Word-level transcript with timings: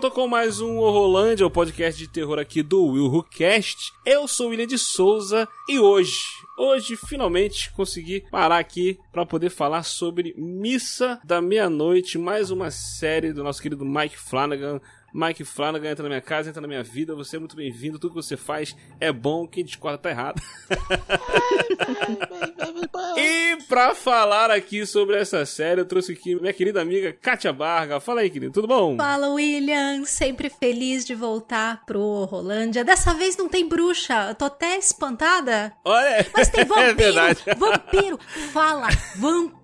Volta 0.00 0.14
com 0.14 0.26
mais 0.26 0.62
um 0.62 0.78
Horrorlândia, 0.78 1.46
o 1.46 1.50
podcast 1.50 2.00
de 2.00 2.08
terror 2.08 2.38
aqui 2.38 2.62
do 2.62 2.82
Will 2.86 3.12
Who 3.12 3.22
Cast. 3.22 3.92
Eu 4.02 4.26
sou 4.26 4.46
o 4.46 4.48
William 4.48 4.66
de 4.66 4.78
Souza 4.78 5.46
e 5.68 5.78
hoje, 5.78 6.16
hoje 6.56 6.96
finalmente 6.96 7.70
consegui 7.74 8.24
parar 8.30 8.56
aqui 8.56 8.98
para 9.12 9.26
poder 9.26 9.50
falar 9.50 9.82
sobre 9.82 10.32
Missa 10.38 11.20
da 11.22 11.42
Meia-Noite, 11.42 12.16
mais 12.16 12.50
uma 12.50 12.70
série 12.70 13.30
do 13.30 13.44
nosso 13.44 13.60
querido 13.60 13.84
Mike 13.84 14.16
Flanagan. 14.16 14.80
Mike 15.12 15.44
Flanagan 15.44 15.90
entra 15.90 16.02
na 16.04 16.08
minha 16.08 16.20
casa, 16.20 16.50
entra 16.50 16.62
na 16.62 16.68
minha 16.68 16.82
vida. 16.82 17.14
Você 17.14 17.36
é 17.36 17.38
muito 17.38 17.56
bem-vindo. 17.56 17.98
Tudo 17.98 18.14
que 18.14 18.22
você 18.22 18.36
faz 18.36 18.76
é 19.00 19.12
bom. 19.12 19.46
Quem 19.46 19.64
discorda 19.64 19.98
tá 19.98 20.10
errado. 20.10 20.40
e 23.16 23.56
pra 23.68 23.94
falar 23.94 24.50
aqui 24.50 24.86
sobre 24.86 25.16
essa 25.16 25.44
série, 25.44 25.80
eu 25.80 25.84
trouxe 25.84 26.12
aqui 26.12 26.34
minha 26.36 26.52
querida 26.52 26.80
amiga 26.80 27.12
Kátia 27.12 27.52
Barga. 27.52 28.00
Fala 28.00 28.20
aí, 28.20 28.30
querido. 28.30 28.52
Tudo 28.52 28.68
bom? 28.68 28.96
Fala, 28.96 29.28
William. 29.30 30.04
Sempre 30.04 30.50
feliz 30.50 31.04
de 31.04 31.14
voltar 31.14 31.84
pro 31.84 32.24
Rolândia. 32.24 32.84
Dessa 32.84 33.14
vez 33.14 33.36
não 33.36 33.48
tem 33.48 33.68
bruxa. 33.68 34.28
Eu 34.28 34.34
tô 34.34 34.44
até 34.46 34.76
espantada. 34.78 35.72
Olha, 35.84 36.26
Mas 36.34 36.48
tem 36.48 36.64
vampiro. 36.70 36.90
é 36.90 36.94
verdade. 36.94 37.40
Vampiro. 37.56 38.18
Fala, 38.52 38.88
vampiro. 39.16 39.59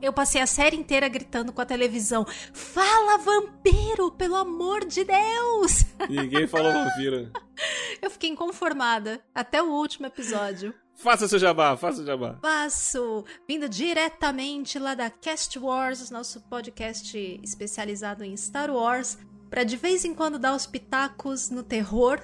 Eu 0.00 0.12
passei 0.12 0.40
a 0.40 0.46
série 0.46 0.76
inteira 0.76 1.08
gritando 1.08 1.52
com 1.52 1.60
a 1.60 1.66
televisão. 1.66 2.26
Fala, 2.52 3.18
vampiro, 3.18 4.10
pelo 4.12 4.36
amor 4.36 4.84
de 4.84 5.04
Deus. 5.04 5.84
Ninguém 6.08 6.46
falou 6.46 6.72
vampiro. 6.72 7.30
Eu 8.00 8.10
fiquei 8.10 8.30
inconformada 8.30 9.20
até 9.34 9.62
o 9.62 9.70
último 9.70 10.06
episódio. 10.06 10.74
Faça 10.94 11.28
seu 11.28 11.38
jabá, 11.38 11.76
faça 11.76 12.00
o 12.00 12.06
jabá. 12.06 12.38
Passo, 12.40 13.24
vindo 13.46 13.68
diretamente 13.68 14.78
lá 14.78 14.94
da 14.94 15.10
Cast 15.10 15.58
Wars, 15.58 16.10
nosso 16.10 16.40
podcast 16.42 17.18
especializado 17.42 18.24
em 18.24 18.34
Star 18.36 18.70
Wars, 18.70 19.18
para 19.50 19.62
de 19.64 19.76
vez 19.76 20.04
em 20.04 20.14
quando 20.14 20.38
dar 20.38 20.54
os 20.54 20.66
pitacos 20.66 21.50
no 21.50 21.62
terror. 21.62 22.20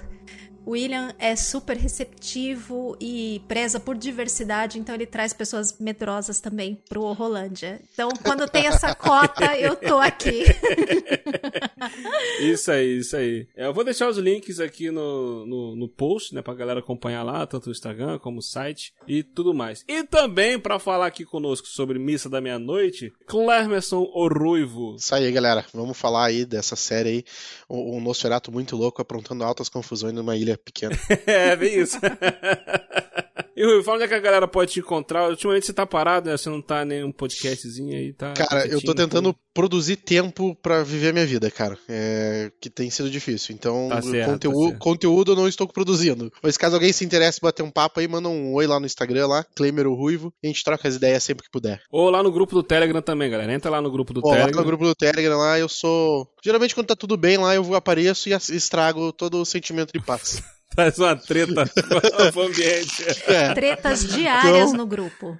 William 0.65 1.13
é 1.19 1.35
super 1.35 1.77
receptivo 1.77 2.95
e 2.99 3.41
preza 3.47 3.79
por 3.79 3.95
diversidade, 3.95 4.79
então 4.79 4.95
ele 4.95 5.05
traz 5.05 5.33
pessoas 5.33 5.77
medrosas 5.79 6.39
também 6.39 6.75
pro 6.87 7.11
Rolândia. 7.13 7.81
Então, 7.93 8.09
quando 8.23 8.47
tem 8.47 8.67
essa 8.67 8.95
cota, 8.95 9.57
eu 9.57 9.75
tô 9.75 9.97
aqui. 9.97 10.43
Isso 12.39 12.71
aí, 12.71 12.97
isso 12.97 13.15
aí. 13.15 13.47
É, 13.55 13.65
Eu 13.65 13.73
vou 13.73 13.83
deixar 13.83 14.07
os 14.09 14.17
links 14.17 14.59
aqui 14.59 14.89
no, 14.89 15.45
no, 15.45 15.75
no 15.75 15.87
post, 15.87 16.33
né, 16.33 16.41
pra 16.41 16.53
galera 16.53 16.79
acompanhar 16.79 17.23
lá, 17.23 17.45
tanto 17.45 17.67
o 17.67 17.71
Instagram 17.71 18.17
como 18.19 18.39
o 18.39 18.41
site 18.41 18.93
e 19.07 19.23
tudo 19.23 19.53
mais. 19.53 19.83
E 19.87 20.03
também 20.03 20.59
pra 20.59 20.79
falar 20.79 21.07
aqui 21.07 21.25
conosco 21.25 21.67
sobre 21.67 21.99
Missa 21.99 22.29
da 22.29 22.41
Meia-Noite, 22.41 23.13
Clermerson 23.27 24.09
o 24.13 24.27
Ruivo. 24.27 24.95
Isso 24.95 25.13
aí, 25.13 25.31
galera. 25.31 25.65
Vamos 25.73 25.97
falar 25.97 26.25
aí 26.25 26.45
dessa 26.45 26.75
série 26.75 27.09
aí. 27.09 27.23
Um, 27.69 27.97
um 27.97 28.01
Nosferatu 28.01 28.51
muito 28.51 28.75
louco 28.75 29.01
aprontando 29.01 29.43
altas 29.43 29.69
confusões 29.69 30.13
numa 30.13 30.35
ilha 30.35 30.52
pequena. 30.57 30.95
é, 31.25 31.55
bem 31.55 31.79
isso. 31.79 31.99
E 33.55 33.63
Ruivo, 33.63 33.83
fala 33.83 33.97
onde 33.97 34.05
é 34.05 34.07
que 34.07 34.13
a 34.15 34.19
galera 34.19 34.47
pode 34.47 34.71
te 34.71 34.79
encontrar. 34.79 35.29
Ultimamente 35.29 35.65
você 35.65 35.73
tá 35.73 35.85
parado, 35.85 36.29
né? 36.29 36.35
Você 36.37 36.49
não 36.49 36.61
tá 36.61 36.83
nenhum 36.83 37.11
podcastzinho 37.11 37.95
aí, 37.95 38.11
tá? 38.11 38.33
Cara, 38.33 38.67
eu 38.67 38.81
tô 38.81 38.95
tentando 38.95 39.35
produzir 39.53 39.97
tempo 39.97 40.55
pra 40.55 40.83
viver 40.83 41.09
a 41.09 41.13
minha 41.13 41.25
vida, 41.25 41.51
cara. 41.51 41.77
É, 41.87 42.51
que 42.59 42.69
tem 42.69 42.89
sido 42.89 43.09
difícil. 43.09 43.53
Então, 43.53 43.89
Tá 43.89 44.01
certo, 44.01 44.31
conteúdo, 44.31 44.71
tá 44.71 44.77
conteúdo 44.79 45.31
eu 45.33 45.35
não 45.35 45.47
estou 45.47 45.67
produzindo. 45.67 46.31
Mas 46.41 46.57
caso 46.57 46.75
alguém 46.75 46.91
se 46.91 47.05
interesse 47.05 47.39
em 47.39 47.45
bater 47.45 47.61
um 47.61 47.69
papo 47.69 47.99
aí, 47.99 48.07
manda 48.07 48.27
um 48.27 48.53
oi 48.53 48.65
lá 48.65 48.79
no 48.79 48.85
Instagram, 48.87 49.27
lá, 49.27 49.45
Clemer 49.55 49.85
o 49.87 49.93
Ruivo. 49.93 50.33
E 50.41 50.47
a 50.47 50.49
gente 50.49 50.63
troca 50.63 50.87
as 50.87 50.95
ideias 50.95 51.23
sempre 51.23 51.45
que 51.45 51.51
puder. 51.51 51.81
Ou 51.91 52.09
lá 52.09 52.23
no 52.23 52.31
grupo 52.31 52.55
do 52.55 52.63
Telegram 52.63 53.01
também, 53.01 53.29
galera. 53.29 53.53
Entra 53.53 53.69
lá 53.69 53.81
no 53.81 53.91
grupo 53.91 54.13
do 54.13 54.21
Pô, 54.21 54.29
lá 54.29 54.37
Telegram. 54.37 54.61
no 54.61 54.65
grupo 54.67 54.85
do 54.85 54.95
Telegram 54.95 55.37
lá, 55.37 55.59
eu 55.59 55.69
sou. 55.69 56.27
Geralmente, 56.43 56.73
quando 56.73 56.87
tá 56.87 56.95
tudo 56.95 57.15
bem 57.15 57.37
lá, 57.37 57.53
eu 57.53 57.75
apareço 57.75 58.29
e 58.29 58.33
estrago 58.33 59.13
todo 59.13 59.41
o 59.41 59.45
sentimento 59.45 59.91
de 59.93 60.03
paz. 60.03 60.41
Faz 60.75 60.97
uma 60.99 61.15
treta 61.15 61.65
pro 62.31 62.41
ambiente. 62.43 63.03
É. 63.27 63.53
Tretas 63.53 64.07
diárias 64.07 64.69
Então- 64.69 64.73
no 64.77 64.85
grupo. 64.87 65.37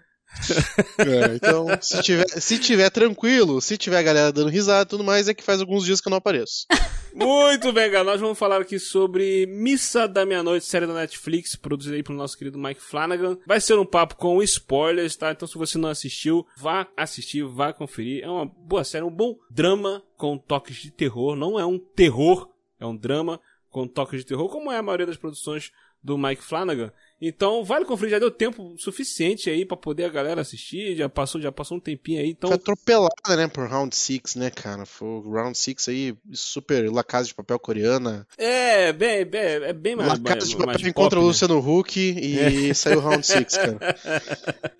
É, 0.97 1.35
então, 1.35 1.67
se 1.79 2.01
tiver, 2.01 2.27
se 2.27 2.57
tiver 2.57 2.89
tranquilo, 2.89 3.61
se 3.61 3.77
tiver 3.77 3.97
a 3.99 4.01
galera 4.01 4.31
dando 4.31 4.49
risada 4.49 4.81
e 4.81 4.85
tudo 4.89 5.03
mais, 5.03 5.27
é 5.27 5.33
que 5.33 5.43
faz 5.43 5.59
alguns 5.61 5.85
dias 5.85 6.01
que 6.01 6.07
eu 6.07 6.09
não 6.09 6.17
apareço. 6.17 6.65
Muito 7.13 7.71
bem, 7.71 7.91
galera. 7.91 8.03
Nós 8.13 8.19
vamos 8.19 8.39
falar 8.39 8.59
aqui 8.59 8.79
sobre 8.79 9.45
Missa 9.45 10.07
da 10.07 10.25
Meia-Noite, 10.25 10.65
série 10.65 10.87
da 10.87 10.93
Netflix, 10.95 11.55
produzida 11.55 11.95
aí 11.95 12.01
pelo 12.01 12.17
nosso 12.17 12.35
querido 12.35 12.57
Mike 12.57 12.81
Flanagan. 12.81 13.37
Vai 13.45 13.61
ser 13.61 13.77
um 13.77 13.85
papo 13.85 14.15
com 14.15 14.41
spoilers, 14.41 15.15
tá? 15.15 15.31
Então, 15.31 15.47
se 15.47 15.55
você 15.55 15.77
não 15.77 15.89
assistiu, 15.89 16.43
vá 16.57 16.87
assistir, 16.97 17.43
vá 17.45 17.71
conferir. 17.71 18.23
É 18.23 18.27
uma 18.27 18.45
boa 18.47 18.83
série, 18.83 19.03
um 19.05 19.11
bom 19.11 19.35
drama 19.51 20.01
com 20.17 20.35
toques 20.35 20.77
de 20.77 20.89
terror. 20.89 21.35
Não 21.35 21.59
é 21.59 21.65
um 21.65 21.77
terror, 21.77 22.49
é 22.79 22.85
um 22.87 22.97
drama 22.97 23.39
com 23.73 23.87
toques 23.87 24.19
de 24.19 24.25
terror, 24.25 24.47
como 24.49 24.71
é 24.71 24.77
a 24.77 24.83
maioria 24.83 25.07
das 25.07 25.17
produções 25.17 25.71
do 26.01 26.17
Mike 26.17 26.43
Flanagan. 26.43 26.93
Então, 27.25 27.63
vale 27.63 27.85
conferir, 27.85 28.11
já 28.11 28.19
deu 28.19 28.29
tempo 28.29 28.75
suficiente 28.77 29.49
aí 29.49 29.65
pra 29.65 29.77
poder 29.77 30.03
a 30.03 30.09
galera 30.09 30.41
assistir, 30.41 30.95
já 30.95 31.07
passou, 31.07 31.39
já 31.39 31.53
passou 31.53 31.77
um 31.77 31.79
tempinho 31.79 32.19
aí, 32.19 32.31
então 32.31 32.49
Foi 32.49 32.57
atropelada, 32.57 33.35
né, 33.37 33.47
por 33.47 33.65
Round 33.65 33.95
6, 33.95 34.35
né, 34.35 34.49
cara? 34.49 34.85
Foi 34.85 35.07
o 35.07 35.31
Round 35.31 35.57
6 35.57 35.87
aí, 35.87 36.15
super 36.33 36.91
La 36.91 37.01
Casa 37.01 37.29
de 37.29 37.33
Papel 37.33 37.57
coreana. 37.59 38.27
é 38.37 38.91
bem, 38.91 39.23
bem, 39.23 39.41
é 39.41 39.71
bem 39.71 39.95
mais 39.95 40.09
La 40.09 40.19
Casa 40.19 40.47
de 40.47 40.57
Papel 40.57 40.73
pop, 40.73 40.89
encontra 40.89 41.17
o 41.17 41.21
né? 41.21 41.27
Luciano 41.29 41.59
Huck 41.59 41.97
e 41.97 42.75
saiu 42.75 42.99
Round 42.99 43.25
6, 43.25 43.57
cara. 43.57 43.79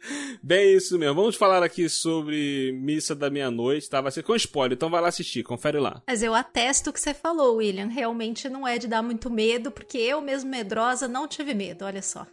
Bem, 0.44 0.76
isso 0.76 1.00
mesmo. 1.00 1.16
Vamos 1.16 1.38
falar 1.38 1.64
aqui 1.64 1.88
sobre 1.88 2.74
Missa 2.74 3.16
da 3.16 3.30
Meia-Noite, 3.30 3.90
tá? 3.90 4.02
Vai 4.02 4.12
ser 4.12 4.24
com 4.24 4.36
spoiler, 4.36 4.76
então 4.76 4.90
vai 4.90 5.02
lá 5.02 5.08
assistir, 5.08 5.44
confere 5.44 5.80
lá. 5.80 6.02
Mas 6.06 6.22
eu 6.22 6.34
atesto 6.34 6.90
o 6.90 6.94
que 6.94 7.00
você 7.00 7.14
falou, 7.14 7.56
William. 7.56 7.88
Realmente 7.88 8.50
não 8.50 8.68
é 8.68 8.78
de 8.78 8.88
dar 8.88 9.02
muito 9.02 9.30
medo, 9.30 9.72
porque 9.72 9.98
eu 9.98 10.20
mesmo 10.20 10.50
medrosa 10.50 11.08
não 11.08 11.28
tive 11.28 11.54
medo, 11.54 11.86
olha 11.86 12.02
só. 12.02 12.28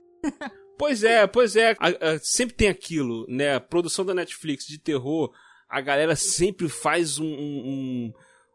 Pois 0.78 1.04
é, 1.04 1.26
pois 1.26 1.56
é. 1.56 1.72
A- 1.78 2.12
a- 2.14 2.18
sempre 2.20 2.54
tem 2.56 2.68
aquilo, 2.68 3.26
né? 3.28 3.54
A 3.56 3.60
produção 3.60 4.04
da 4.04 4.14
Netflix 4.14 4.66
de 4.66 4.78
terror, 4.78 5.32
a 5.68 5.80
galera 5.80 6.16
sempre 6.16 6.68
faz 6.68 7.18
um. 7.18 7.26
um, 7.26 7.32
um 7.68 8.12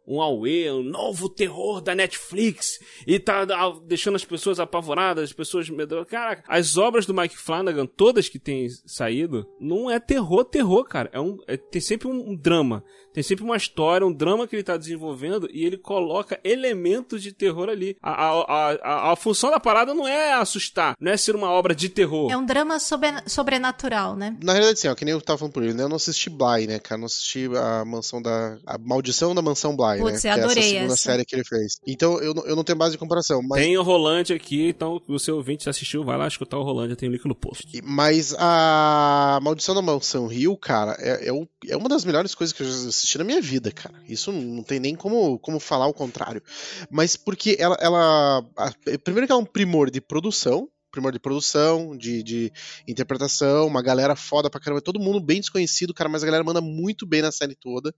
um 0.08 0.22
auê, 0.22 0.72
um 0.72 0.84
novo 0.84 1.28
terror 1.30 1.82
da 1.82 1.96
Netflix 1.96 2.80
e 3.08 3.20
tá 3.20 3.46
deixando 3.86 4.16
as 4.16 4.26
pessoas 4.26 4.60
apavoradas, 4.60 5.24
as 5.26 5.34
pessoas 5.34 5.70
medrosas. 5.70 6.08
Cara, 6.10 6.44
as 6.48 6.78
obras 6.78 7.06
do 7.06 7.14
Mike 7.14 7.38
Flanagan, 7.38 7.86
todas 7.86 8.30
que 8.30 8.40
têm 8.40 8.68
saído, 8.86 9.46
não 9.60 9.90
é 9.90 10.00
terror, 10.00 10.44
terror, 10.46 10.84
cara. 10.86 11.10
É 11.12 11.20
um, 11.20 11.38
é- 11.48 11.58
tem 11.58 11.82
sempre 11.82 12.08
um, 12.08 12.32
um 12.32 12.36
drama, 12.36 12.84
tem 13.14 13.24
sempre 13.24 13.44
uma 13.44 13.56
história, 13.58 14.06
um 14.06 14.14
drama 14.14 14.48
que 14.48 14.56
ele 14.56 14.64
tá 14.64 14.78
desenvolvendo 14.78 15.48
e 15.52 15.66
ele 15.66 15.78
coloca 15.78 16.40
elementos 16.44 17.22
de 17.24 17.32
terror 17.32 17.70
ali. 17.70 17.98
A, 18.02 18.12
a, 18.12 18.30
a, 18.42 18.72
a, 18.74 19.12
a 19.12 19.16
função 19.16 19.50
da 19.50 19.60
parada 19.60 19.94
não 19.94 20.08
é 20.08 20.34
assustar, 20.34 20.96
não 21.00 21.12
é 21.12 21.18
ser 21.18 21.36
uma 21.36 21.50
obra 21.50 21.74
de 21.74 21.90
terror. 21.90 22.32
É 22.32 22.38
um 22.38 22.46
drama 22.46 22.80
sobre- 22.80 23.24
sobrenatural, 23.28 24.16
né? 24.16 24.38
Na 24.44 24.54
realidade, 24.54 24.80
assim, 24.80 24.88
ó, 24.88 24.96
que 24.96 25.06
nem 25.06 25.14
eu 25.14 25.22
tava 25.22 25.38
falando 25.40 25.54
por 25.54 25.64
ele, 25.64 25.74
né? 25.74 25.84
Eu 25.84 25.90
não 25.90 25.96
assisti 25.96 26.30
Bly, 26.30 26.68
né, 26.68 26.80
cara? 26.80 26.96
Eu 26.96 27.00
não 27.00 27.06
assisti 27.06 27.48
a 27.56 27.86
mansão 27.86 28.22
da. 28.22 28.58
A 28.66 28.78
maldição 28.78 29.34
da 29.34 29.42
mansão 29.42 29.76
Bly, 29.76 29.95
Putz, 30.00 30.24
né? 30.24 30.30
eu 30.32 30.34
que 30.36 30.40
é 30.40 30.44
adorei 30.44 30.64
essa 30.64 30.70
segunda 30.74 30.94
essa. 30.94 31.02
série 31.04 31.26
que 31.26 31.36
ele 31.36 31.44
fez. 31.44 31.74
Então 31.88 32.20
eu, 32.22 32.34
não- 32.34 32.46
eu 32.46 32.56
não 32.56 32.64
tenho 32.64 32.78
base 32.78 32.92
de 32.94 32.98
comparação. 32.98 33.42
Mas, 33.44 33.62
Tem 33.62 33.78
o 33.78 33.84
Rolante 33.84 34.34
aqui, 34.34 34.68
então 34.70 35.02
o 35.08 35.20
seu 35.20 35.36
ouvinte 35.38 35.70
assistiu, 35.70 36.04
vai 36.04 36.18
lá 36.18 36.28
escutar 36.28 36.58
o 36.58 36.64
Rolante, 36.64 36.96
tem 36.96 37.10
o 37.10 37.12
link 37.12 37.26
no 37.26 37.36
post. 37.36 37.68
mas 37.84 38.34
a 38.38 39.40
Maldição 39.42 39.76
da 39.76 39.82
Mansão 39.82 40.28
Rio, 40.28 40.56
cara, 40.58 40.96
é, 41.00 41.28
é, 41.30 41.34
um- 41.34 41.48
é 41.68 41.76
uma 41.78 41.90
das 41.90 42.06
melhores 42.06 42.34
coisas 42.36 42.54
que 42.54 42.64
eu 42.64 42.68
já 42.68 42.90
assisti 42.90 43.18
na 43.18 43.24
minha 43.24 43.42
vida, 43.42 43.72
cara. 43.72 43.96
Isso 44.08 44.32
não 44.32 44.64
tem 44.64 44.80
nem 44.80 44.96
como, 44.96 45.38
como 45.40 45.60
falar 45.60 45.88
o 45.88 45.94
contrário. 45.94 46.42
Mas 46.90 47.16
porque 47.16 47.56
ela. 47.60 47.78
ela 47.80 48.44
a- 48.58 48.72
primeiro 49.04 49.26
que 49.28 49.32
ela 49.32 49.42
é 49.42 49.44
um 49.44 49.46
primor 49.46 49.90
de 49.92 50.02
produção. 50.02 50.68
Primor 50.96 51.12
de 51.12 51.20
produção, 51.20 51.96
de, 51.96 52.24
de 52.24 52.52
interpretação, 52.88 53.68
uma 53.68 53.82
galera 53.82 54.16
foda 54.16 54.50
pra 54.50 54.60
caramba, 54.60 54.82
todo 54.82 55.00
mundo 55.00 55.20
bem 55.20 55.40
desconhecido, 55.40 55.94
cara, 55.94 56.10
mas 56.10 56.24
a 56.24 56.26
galera 56.26 56.44
manda 56.44 56.62
muito 56.62 57.06
bem 57.06 57.22
na 57.22 57.32
série 57.32 57.56
toda, 57.56 57.94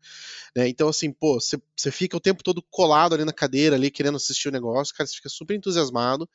né? 0.56 0.68
Então, 0.68 0.90
assim, 0.90 1.12
pô, 1.12 1.40
você 1.40 1.92
fica 1.92 2.18
o 2.18 2.20
tempo 2.20 2.44
todo 2.44 2.62
colado 2.70 3.14
ali 3.14 3.24
na 3.24 3.34
cadeira, 3.34 3.76
ali, 3.76 3.92
querendo 3.92 4.18
assistir 4.18 4.50
o 4.50 4.52
negócio, 4.52 4.94
cara, 4.96 5.08
você 5.08 5.16
fica 5.16 5.30
super 5.30 5.56
entusiasmado. 5.56 6.28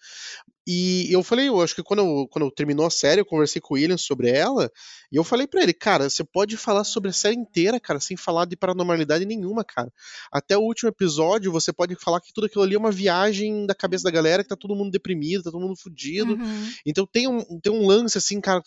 E 0.67 1.09
eu 1.11 1.23
falei, 1.25 1.49
eu 1.49 1.61
acho 1.61 1.75
que 1.75 1.83
quando, 1.83 2.01
eu, 2.01 2.29
quando 2.31 2.51
terminou 2.51 2.87
a 2.87 2.91
série, 2.91 3.21
eu 3.21 3.27
conversei 3.27 3.61
com 3.61 3.75
o 3.75 3.77
William 3.77 3.97
sobre 3.97 4.31
ela, 4.31 4.71
e 5.11 5.17
eu 5.17 5.25
falei 5.25 5.47
para 5.47 5.61
ele, 5.61 5.73
cara, 5.73 6.09
você 6.09 6.23
pode 6.23 6.57
falar 6.57 6.85
sobre 6.85 7.11
a 7.11 7.13
série 7.13 7.35
inteira, 7.35 7.81
cara, 7.81 7.99
sem 7.99 8.17
falar 8.17 8.45
de 8.45 8.57
paranormalidade 8.57 9.25
nenhuma, 9.25 9.65
cara. 9.65 9.93
Até 10.31 10.57
o 10.57 10.61
último 10.61 10.89
episódio, 10.89 11.51
você 11.51 11.73
pode 11.73 11.97
falar 11.97 12.21
que 12.21 12.33
tudo 12.33 12.47
aquilo 12.47 12.63
ali 12.63 12.77
é 12.77 12.79
uma 12.79 12.93
viagem 12.93 13.67
da 13.67 13.75
cabeça 13.75 14.05
da 14.05 14.11
galera, 14.11 14.45
que 14.45 14.49
tá 14.49 14.57
todo 14.57 14.77
mundo 14.77 14.93
deprimido, 14.93 15.43
tá 15.43 15.51
todo 15.51 15.67
mundo 15.67 15.77
fudido. 15.77 16.35
Uhum. 16.35 16.73
Então 16.87 17.07
tem 17.11 17.27
um, 17.27 17.61
tem 17.61 17.73
um 17.73 17.85
lance, 17.85 18.17
assim, 18.17 18.41
cara, 18.41 18.63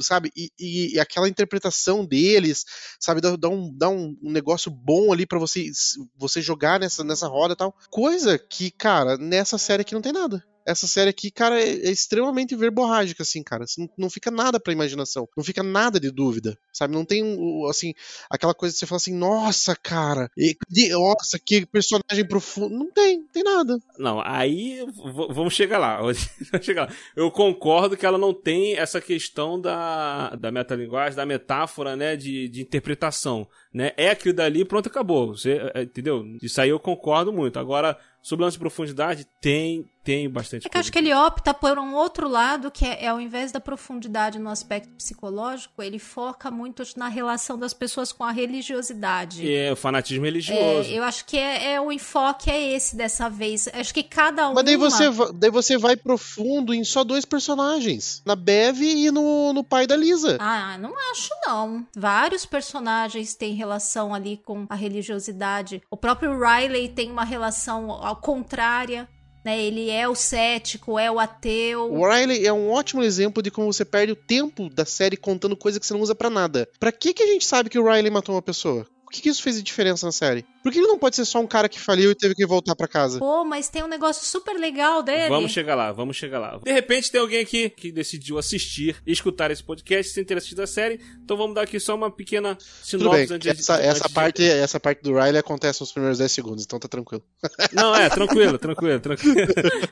sabe? 0.00 0.30
E, 0.36 0.48
e, 0.58 0.94
e 0.94 1.00
aquela 1.00 1.28
interpretação 1.28 2.04
deles, 2.04 2.64
sabe? 3.00 3.20
Dá, 3.20 3.34
dá 3.34 3.48
um, 3.48 3.76
dá 3.76 3.88
um, 3.88 4.16
negócio 4.22 4.70
bom 4.70 5.12
ali 5.12 5.26
para 5.26 5.40
você, 5.40 5.68
você 6.16 6.40
jogar 6.40 6.78
nessa, 6.78 7.02
nessa 7.02 7.26
roda 7.26 7.54
e 7.54 7.56
tal. 7.56 7.74
Coisa 7.90 8.38
que, 8.38 8.70
cara, 8.70 9.16
nessa 9.16 9.58
série 9.58 9.82
aqui 9.82 9.94
não 9.94 10.02
tem 10.02 10.12
nada 10.12 10.44
essa 10.66 10.86
série 10.86 11.10
aqui, 11.10 11.30
cara, 11.30 11.60
é, 11.60 11.68
é 11.68 11.90
extremamente 11.90 12.54
verborrágica, 12.54 13.22
assim, 13.22 13.42
cara. 13.42 13.64
Não, 13.78 13.88
não, 13.98 14.10
fica 14.10 14.30
nada 14.30 14.60
pra 14.60 14.72
imaginação. 14.72 15.28
Não 15.36 15.44
fica 15.44 15.62
nada 15.62 15.98
de 15.98 16.10
dúvida, 16.10 16.56
sabe? 16.72 16.94
Não 16.94 17.04
tem, 17.04 17.22
assim, 17.68 17.94
aquela 18.30 18.54
coisa 18.54 18.74
que 18.74 18.78
você 18.78 18.86
fala 18.86 18.96
assim, 18.96 19.14
nossa, 19.14 19.76
cara, 19.76 20.30
e, 20.36 20.56
nossa, 20.90 21.38
que 21.38 21.66
personagem 21.66 22.26
profundo. 22.26 22.76
Não 22.76 22.90
tem, 22.90 23.18
não 23.18 23.28
tem 23.28 23.42
nada. 23.42 23.78
Não, 23.98 24.20
aí 24.24 24.84
vamos 25.30 25.54
chegar 25.54 25.78
lá. 25.78 26.00
Vamos 26.52 26.66
chegar 26.66 26.88
lá. 26.88 26.94
Eu 27.14 27.30
concordo 27.30 27.96
que 27.96 28.04
ela 28.04 28.18
não 28.18 28.34
tem 28.34 28.76
essa 28.76 29.00
questão 29.00 29.60
da, 29.60 30.30
da 30.36 30.50
metalinguagem, 30.50 31.16
da 31.16 31.24
metáfora, 31.24 31.96
né, 31.96 32.16
de, 32.16 32.48
de 32.48 32.62
interpretação, 32.62 33.46
né? 33.72 33.92
É 33.96 34.10
aquilo 34.10 34.34
dali, 34.34 34.64
pronto, 34.64 34.88
acabou. 34.88 35.28
Você, 35.28 35.60
é, 35.74 35.82
entendeu? 35.82 36.24
Isso 36.42 36.60
aí 36.60 36.70
eu 36.70 36.80
concordo 36.80 37.32
muito. 37.32 37.58
Agora, 37.58 37.98
Sobre 38.22 38.44
lance 38.44 38.54
de 38.54 38.60
profundidade, 38.60 39.26
tem, 39.40 39.84
tem 40.04 40.28
bastante 40.28 40.66
é 40.66 40.70
que 40.70 40.78
acho 40.78 40.90
que 40.90 40.98
ele 40.98 41.14
opta 41.14 41.54
por 41.54 41.78
um 41.78 41.94
outro 41.94 42.28
lado, 42.28 42.70
que 42.70 42.84
é, 42.84 43.04
é, 43.04 43.08
ao 43.08 43.20
invés 43.20 43.52
da 43.52 43.60
profundidade 43.60 44.38
no 44.38 44.50
aspecto 44.50 44.90
psicológico, 44.96 45.82
ele 45.82 45.98
foca 45.98 46.50
muito 46.50 46.82
na 46.96 47.08
relação 47.08 47.56
das 47.56 47.72
pessoas 47.72 48.10
com 48.10 48.24
a 48.24 48.32
religiosidade. 48.32 49.48
É, 49.50 49.72
o 49.72 49.76
fanatismo 49.76 50.24
religioso. 50.24 50.90
É, 50.90 50.98
eu 50.98 51.04
acho 51.04 51.24
que 51.24 51.38
é, 51.38 51.74
é, 51.74 51.80
o 51.80 51.92
enfoque 51.92 52.50
é 52.50 52.74
esse 52.74 52.96
dessa 52.96 53.28
vez. 53.28 53.68
Acho 53.72 53.94
que 53.94 54.02
cada 54.02 54.50
um. 54.50 54.54
Mas 54.54 54.64
daí 54.64 54.76
você, 54.76 55.04
daí 55.34 55.50
você 55.50 55.78
vai 55.78 55.96
profundo 55.96 56.74
em 56.74 56.82
só 56.82 57.04
dois 57.04 57.24
personagens. 57.24 58.22
Na 58.26 58.34
Bev 58.34 58.82
e 58.82 59.10
no, 59.10 59.52
no 59.52 59.62
pai 59.62 59.86
da 59.86 59.96
Lisa. 59.96 60.36
Ah, 60.40 60.76
não 60.78 60.92
acho 61.12 61.30
não. 61.46 61.86
Vários 61.94 62.44
personagens 62.44 63.34
têm 63.34 63.54
relação 63.54 64.12
ali 64.12 64.40
com 64.44 64.66
a 64.68 64.74
religiosidade. 64.74 65.80
O 65.90 65.96
próprio 65.96 66.32
Riley 66.38 66.88
tem 66.88 67.10
uma 67.10 67.24
relação 67.24 67.88
contrária. 68.20 69.08
Né, 69.44 69.60
ele 69.60 69.90
é 69.90 70.08
o 70.08 70.14
cético, 70.14 70.98
é 70.98 71.10
o 71.10 71.18
ateu. 71.18 71.92
O 71.92 72.08
Riley 72.08 72.46
é 72.46 72.52
um 72.52 72.70
ótimo 72.70 73.02
exemplo 73.02 73.42
de 73.42 73.50
como 73.50 73.72
você 73.72 73.84
perde 73.84 74.12
o 74.12 74.16
tempo 74.16 74.70
da 74.70 74.84
série 74.84 75.16
contando 75.16 75.56
coisa 75.56 75.80
que 75.80 75.86
você 75.86 75.92
não 75.92 76.00
usa 76.00 76.14
para 76.14 76.30
nada. 76.30 76.68
Para 76.78 76.92
que 76.92 77.12
que 77.12 77.22
a 77.22 77.26
gente 77.26 77.44
sabe 77.44 77.68
que 77.68 77.78
o 77.78 77.84
Riley 77.84 78.10
matou 78.10 78.34
uma 78.34 78.42
pessoa? 78.42 78.86
O 79.12 79.14
que, 79.14 79.20
que 79.20 79.28
isso 79.28 79.42
fez 79.42 79.56
de 79.56 79.62
diferença 79.62 80.06
na 80.06 80.10
série? 80.10 80.42
Por 80.62 80.72
que 80.72 80.78
ele 80.78 80.86
não 80.86 80.98
pode 80.98 81.16
ser 81.16 81.26
só 81.26 81.38
um 81.38 81.46
cara 81.46 81.68
que 81.68 81.78
faliu 81.78 82.10
e 82.10 82.14
teve 82.14 82.34
que 82.34 82.46
voltar 82.46 82.74
para 82.74 82.88
casa? 82.88 83.18
Pô, 83.18 83.44
mas 83.44 83.68
tem 83.68 83.82
um 83.82 83.86
negócio 83.86 84.24
super 84.24 84.54
legal 84.54 85.02
dele. 85.02 85.28
Vamos 85.28 85.52
chegar 85.52 85.74
lá, 85.74 85.92
vamos 85.92 86.16
chegar 86.16 86.38
lá. 86.38 86.58
De 86.64 86.72
repente 86.72 87.12
tem 87.12 87.20
alguém 87.20 87.40
aqui 87.40 87.68
que 87.68 87.92
decidiu 87.92 88.38
assistir 88.38 88.96
e 89.06 89.12
escutar 89.12 89.50
esse 89.50 89.62
podcast 89.62 90.14
sem 90.14 90.24
ter 90.24 90.38
assistido 90.38 90.62
a 90.62 90.66
série, 90.66 90.98
então 91.22 91.36
vamos 91.36 91.54
dar 91.54 91.60
aqui 91.60 91.78
só 91.78 91.94
uma 91.94 92.10
pequena 92.10 92.56
sinopse 92.82 93.04
Tudo 93.04 93.10
bem, 93.10 93.36
antes 93.36 93.48
essa, 93.48 93.76
de, 93.76 93.86
essa 93.86 94.08
parte, 94.08 94.42
de... 94.42 94.48
essa 94.48 94.80
parte 94.80 95.02
do 95.02 95.12
Riley 95.12 95.36
acontece 95.36 95.82
nos 95.82 95.92
primeiros 95.92 96.16
10 96.16 96.32
segundos, 96.32 96.64
então 96.64 96.78
tá 96.78 96.88
tranquilo. 96.88 97.22
Não, 97.70 97.94
é, 97.94 98.08
tranquilo, 98.08 98.56
tranquilo, 98.56 98.98
tranquilo. 98.98 99.36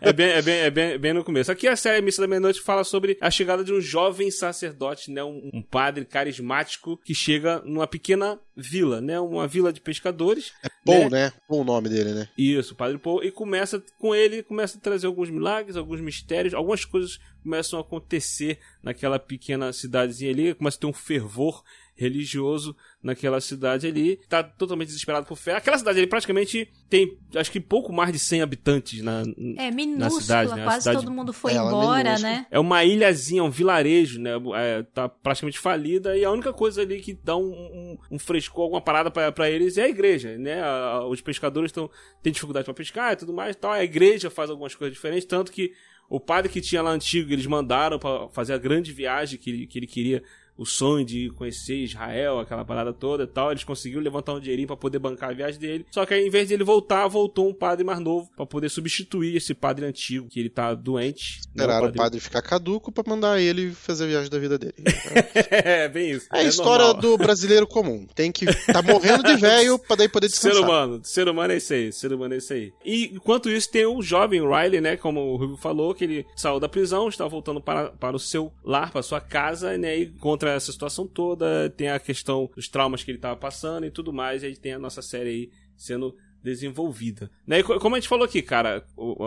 É 0.00 0.14
bem, 0.14 0.31
é 0.31 0.40
bem, 0.40 0.61
é 0.61 0.70
bem, 0.70 0.99
bem 0.99 1.12
no 1.12 1.22
começo. 1.22 1.52
Aqui 1.52 1.69
a 1.69 1.76
série 1.76 2.00
Missa 2.00 2.22
da 2.22 2.28
Meia-Noite 2.28 2.62
fala 2.62 2.84
sobre 2.84 3.19
a 3.20 3.31
chegada 3.31 3.62
de 3.62 3.70
um 3.70 3.82
jovem 3.82 4.31
sacerdote, 4.31 5.11
né, 5.11 5.22
um, 5.22 5.50
um 5.52 5.62
padre 5.62 6.06
carismático 6.06 6.99
que 7.05 7.14
chega 7.14 7.61
numa 7.67 7.87
pequena 7.87 8.40
vila, 8.56 9.00
né, 9.00 9.09
uma 9.18 9.48
vila 9.48 9.72
de 9.72 9.80
pescadores. 9.80 10.52
É 10.62 10.68
Paul, 10.84 11.10
né? 11.10 11.26
né? 11.26 11.32
Paul 11.48 11.62
o 11.62 11.64
nome 11.64 11.88
dele, 11.88 12.12
né? 12.12 12.28
Isso, 12.36 12.74
Padre 12.74 12.98
Paul. 12.98 13.24
E 13.24 13.30
começa 13.30 13.82
com 13.98 14.14
ele, 14.14 14.42
começa 14.42 14.76
a 14.76 14.80
trazer 14.80 15.06
alguns 15.06 15.30
milagres, 15.30 15.76
alguns 15.76 16.00
mistérios, 16.00 16.52
algumas 16.52 16.84
coisas 16.84 17.18
começam 17.42 17.78
a 17.78 17.82
acontecer 17.82 18.58
naquela 18.82 19.18
pequena 19.18 19.72
cidadezinha 19.72 20.30
ali, 20.30 20.54
começa 20.54 20.76
a 20.76 20.80
ter 20.80 20.86
um 20.86 20.92
fervor 20.92 21.64
religioso 22.00 22.75
naquela 23.02 23.41
cidade 23.41 23.87
ali, 23.87 24.17
tá 24.29 24.43
totalmente 24.43 24.88
desesperado 24.88 25.26
por 25.26 25.37
fé. 25.37 25.55
Aquela 25.55 25.76
cidade 25.76 25.99
ali 25.99 26.06
praticamente 26.06 26.67
tem, 26.88 27.19
acho 27.37 27.52
que 27.52 27.61
pouco 27.61 27.93
mais 27.93 28.11
de 28.11 28.19
100 28.19 28.41
habitantes 28.41 29.02
na, 29.02 29.23
é, 29.58 29.70
minúscula, 29.70 29.99
na 29.99 30.11
cidade, 30.11 30.55
né? 30.55 30.64
quase 30.64 30.79
cidade... 30.81 31.05
todo 31.05 31.12
mundo 31.12 31.32
foi 31.32 31.52
é, 31.52 31.56
embora, 31.56 32.19
né? 32.19 32.47
É 32.50 32.58
uma 32.58 32.82
ilhazinha, 32.85 33.44
um 33.44 33.50
vilarejo, 33.50 34.19
né? 34.19 34.31
É, 34.55 34.82
tá 34.82 35.08
praticamente 35.11 35.58
falida 35.58 36.17
e 36.17 36.25
a 36.25 36.31
única 36.31 36.55
coisa 36.55 36.81
ali 36.81 37.00
que 37.00 37.12
dá 37.12 37.37
um, 37.37 37.50
um, 37.50 37.99
um 38.12 38.19
frescor, 38.19 38.62
alguma 38.62 38.81
parada 38.81 39.11
para 39.11 39.50
eles 39.50 39.76
é 39.76 39.85
a 39.85 39.88
igreja, 39.88 40.38
né? 40.38 40.62
A, 40.62 41.05
os 41.06 41.20
pescadores 41.20 41.70
tão, 41.70 41.91
têm 42.23 42.32
dificuldade 42.32 42.64
para 42.64 42.75
pescar 42.75 43.12
e 43.12 43.17
tudo 43.17 43.32
mais, 43.32 43.55
tal. 43.56 43.73
a 43.73 43.85
igreja 43.85 44.31
faz 44.31 44.49
algumas 44.49 44.75
coisas 44.75 44.94
diferentes, 44.94 45.26
tanto 45.26 45.53
que 45.53 45.73
o 46.08 46.19
padre 46.19 46.50
que 46.50 46.61
tinha 46.61 46.82
lá 46.82 46.91
antigo, 46.91 47.31
eles 47.32 47.46
mandaram 47.46 47.99
para 47.99 48.29
fazer 48.31 48.55
a 48.55 48.58
grande 48.58 48.91
viagem 48.91 49.38
que 49.38 49.67
que 49.67 49.79
ele 49.79 49.87
queria 49.87 50.23
o 50.60 50.66
sonho 50.66 51.06
de 51.06 51.30
conhecer 51.30 51.76
Israel, 51.76 52.38
aquela 52.38 52.62
parada 52.66 52.92
toda 52.92 53.24
e 53.24 53.26
tal. 53.26 53.50
Eles 53.50 53.64
conseguiram 53.64 54.02
levantar 54.02 54.34
um 54.34 54.40
dinheirinho 54.40 54.66
para 54.66 54.76
poder 54.76 54.98
bancar 54.98 55.30
a 55.30 55.32
viagem 55.32 55.58
dele. 55.58 55.86
Só 55.90 56.04
que 56.04 56.12
aí, 56.12 56.26
em 56.26 56.28
vez 56.28 56.48
de 56.48 56.54
ele 56.54 56.62
voltar, 56.62 57.08
voltou 57.08 57.48
um 57.48 57.54
padre 57.54 57.82
mais 57.82 57.98
novo 57.98 58.30
para 58.36 58.44
poder 58.44 58.68
substituir 58.68 59.34
esse 59.34 59.54
padre 59.54 59.86
antigo, 59.86 60.28
que 60.28 60.38
ele 60.38 60.50
tá 60.50 60.74
doente. 60.74 61.40
Né, 61.54 61.64
Esperaram 61.64 61.88
o 61.88 61.92
padre... 61.94 62.20
ficar 62.20 62.42
caduco 62.42 62.92
para 62.92 63.08
mandar 63.08 63.40
ele 63.40 63.70
fazer 63.70 64.04
a 64.04 64.06
viagem 64.08 64.28
da 64.28 64.38
vida 64.38 64.58
dele. 64.58 64.74
é, 65.50 65.88
bem 65.88 66.10
isso. 66.10 66.26
É 66.30 66.40
a 66.40 66.42
é 66.42 66.46
história 66.46 66.84
normal. 66.84 67.00
do 67.00 67.16
brasileiro 67.16 67.66
comum. 67.66 68.06
Tem 68.14 68.30
que 68.30 68.44
tá 68.66 68.82
morrendo 68.82 69.22
de 69.22 69.36
velho 69.40 69.78
para 69.78 69.96
daí 69.96 70.10
poder 70.10 70.28
descansar. 70.28 70.58
Ser 70.58 70.62
humano, 70.62 71.00
ser 71.02 71.26
humano 71.26 71.54
é 71.54 71.56
isso 71.56 71.72
aí, 71.72 71.90
ser 71.90 72.12
humano 72.12 72.34
é 72.34 72.36
isso 72.36 72.52
aí. 72.52 72.70
E 72.84 73.04
enquanto 73.14 73.48
isso 73.48 73.70
tem 73.70 73.86
o 73.86 74.02
jovem 74.02 74.42
Riley, 74.42 74.82
né, 74.82 74.98
como 74.98 75.20
o 75.20 75.36
Rubio 75.36 75.56
falou, 75.56 75.94
que 75.94 76.04
ele 76.04 76.26
saiu 76.36 76.60
da 76.60 76.68
prisão, 76.68 77.08
está 77.08 77.26
voltando 77.26 77.62
para, 77.62 77.92
para 77.92 78.14
o 78.14 78.20
seu 78.20 78.52
lar, 78.62 78.92
para 78.92 79.02
sua 79.02 79.22
casa, 79.22 79.78
né, 79.78 79.98
e 79.98 80.06
essa 80.55 80.73
situação 80.73 81.06
toda 81.06 81.31
toda, 81.31 81.70
tem 81.70 81.89
a 81.89 81.98
questão 81.98 82.51
dos 82.55 82.69
traumas 82.69 83.03
que 83.03 83.10
ele 83.10 83.19
estava 83.19 83.36
passando 83.36 83.86
e 83.86 83.91
tudo 83.91 84.13
mais, 84.13 84.43
e 84.43 84.46
aí 84.46 84.56
tem 84.56 84.72
a 84.72 84.79
nossa 84.79 85.03
série 85.03 85.29
aí 85.29 85.51
sendo 85.77 86.17
desenvolvida. 86.43 87.31
Né? 87.46 87.60
E 87.60 87.63
como 87.63 87.94
a 87.94 87.98
gente 87.98 88.08
falou 88.08 88.24
aqui, 88.24 88.43
cara, 88.43 88.84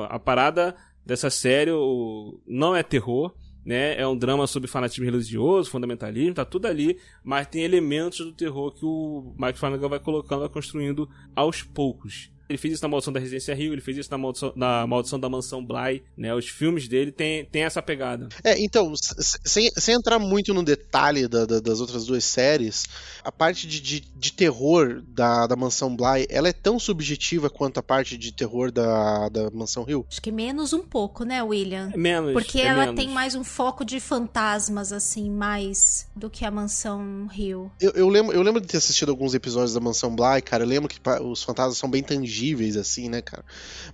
a 0.09 0.19
parada 0.19 0.75
dessa 1.05 1.29
série 1.29 1.71
não 2.47 2.75
é 2.75 2.83
terror, 2.83 3.33
né? 3.65 3.97
É 3.97 4.05
um 4.05 4.17
drama 4.17 4.45
sobre 4.45 4.69
fanatismo 4.69 5.05
religioso, 5.05 5.69
fundamentalismo, 5.69 6.33
tá 6.33 6.43
tudo 6.43 6.65
ali, 6.65 6.99
mas 7.23 7.47
tem 7.47 7.63
elementos 7.63 8.19
do 8.19 8.33
terror 8.33 8.73
que 8.73 8.85
o 8.85 9.33
Mike 9.37 9.57
Flanagan 9.57 9.87
vai 9.87 9.99
colocando, 9.99 10.41
vai 10.41 10.49
construindo 10.49 11.09
aos 11.33 11.61
poucos. 11.61 12.32
Ele 12.49 12.57
fez 12.57 12.75
isso 12.75 12.83
na 12.83 12.89
Maldição 12.89 13.13
da 13.13 13.19
Residência 13.19 13.55
Rio, 13.55 13.73
ele 13.73 13.81
fez 13.81 13.97
isso 13.97 14.11
na 14.11 14.17
Maldição, 14.17 14.51
na 14.55 14.85
Maldição 14.85 15.19
da 15.19 15.29
Mansão 15.29 15.65
Bly, 15.65 16.03
né? 16.15 16.35
Os 16.35 16.47
filmes 16.47 16.87
dele 16.87 17.11
tem, 17.11 17.45
tem 17.45 17.63
essa 17.63 17.81
pegada. 17.81 18.27
É, 18.43 18.61
então, 18.61 18.93
sem, 18.97 19.71
sem 19.75 19.95
entrar 19.95 20.19
muito 20.19 20.53
no 20.53 20.63
detalhe 20.63 21.27
da, 21.27 21.45
da, 21.45 21.59
das 21.59 21.79
outras 21.79 22.05
duas 22.05 22.25
séries, 22.25 22.85
a 23.23 23.31
parte 23.31 23.65
de, 23.65 23.79
de, 23.79 23.99
de, 24.01 24.33
terror 24.33 25.01
da, 25.07 25.47
da 25.47 25.55
Mansão 25.55 25.95
Bly, 25.95 26.27
ela 26.29 26.49
é 26.49 26.53
tão 26.53 26.77
subjetiva 26.77 27.49
quanto 27.49 27.79
a 27.79 27.83
parte 27.83 28.17
de 28.17 28.31
terror 28.33 28.71
da, 28.71 29.29
da 29.29 29.49
Mansão 29.51 29.83
Rio? 29.83 30.05
Acho 30.09 30.21
que 30.21 30.31
menos 30.31 30.73
um 30.73 30.83
pouco, 30.83 31.23
né, 31.23 31.41
William? 31.41 31.91
É 31.93 31.97
menos. 31.97 32.33
Porque 32.33 32.59
é 32.59 32.65
ela 32.65 32.87
menos. 32.87 32.95
tem 32.99 33.09
mais 33.09 33.35
um 33.35 33.43
foco 33.43 33.85
de 33.85 33.99
fantasmas, 33.99 34.91
assim, 34.91 35.29
mais 35.29 36.07
do 36.13 36.29
que 36.29 36.43
a 36.43 36.51
Mansão 36.51 37.27
Rio. 37.27 37.71
Eu, 37.79 37.91
eu, 37.91 38.09
lembro, 38.09 38.33
eu 38.33 38.41
lembro 38.41 38.59
de 38.59 38.67
ter 38.67 38.77
assistido 38.77 39.09
alguns 39.09 39.33
episódios 39.33 39.73
da 39.73 39.79
Mansão 39.79 40.13
Bly, 40.13 40.41
cara, 40.41 40.63
eu 40.63 40.67
lembro 40.67 40.89
que 40.89 40.99
os 41.21 41.41
fantasmas 41.41 41.77
são 41.77 41.89
bem 41.89 42.03
tangíveis 42.03 42.32
tangíveis, 42.33 42.75
assim, 42.75 43.07
né, 43.07 43.21
cara? 43.21 43.45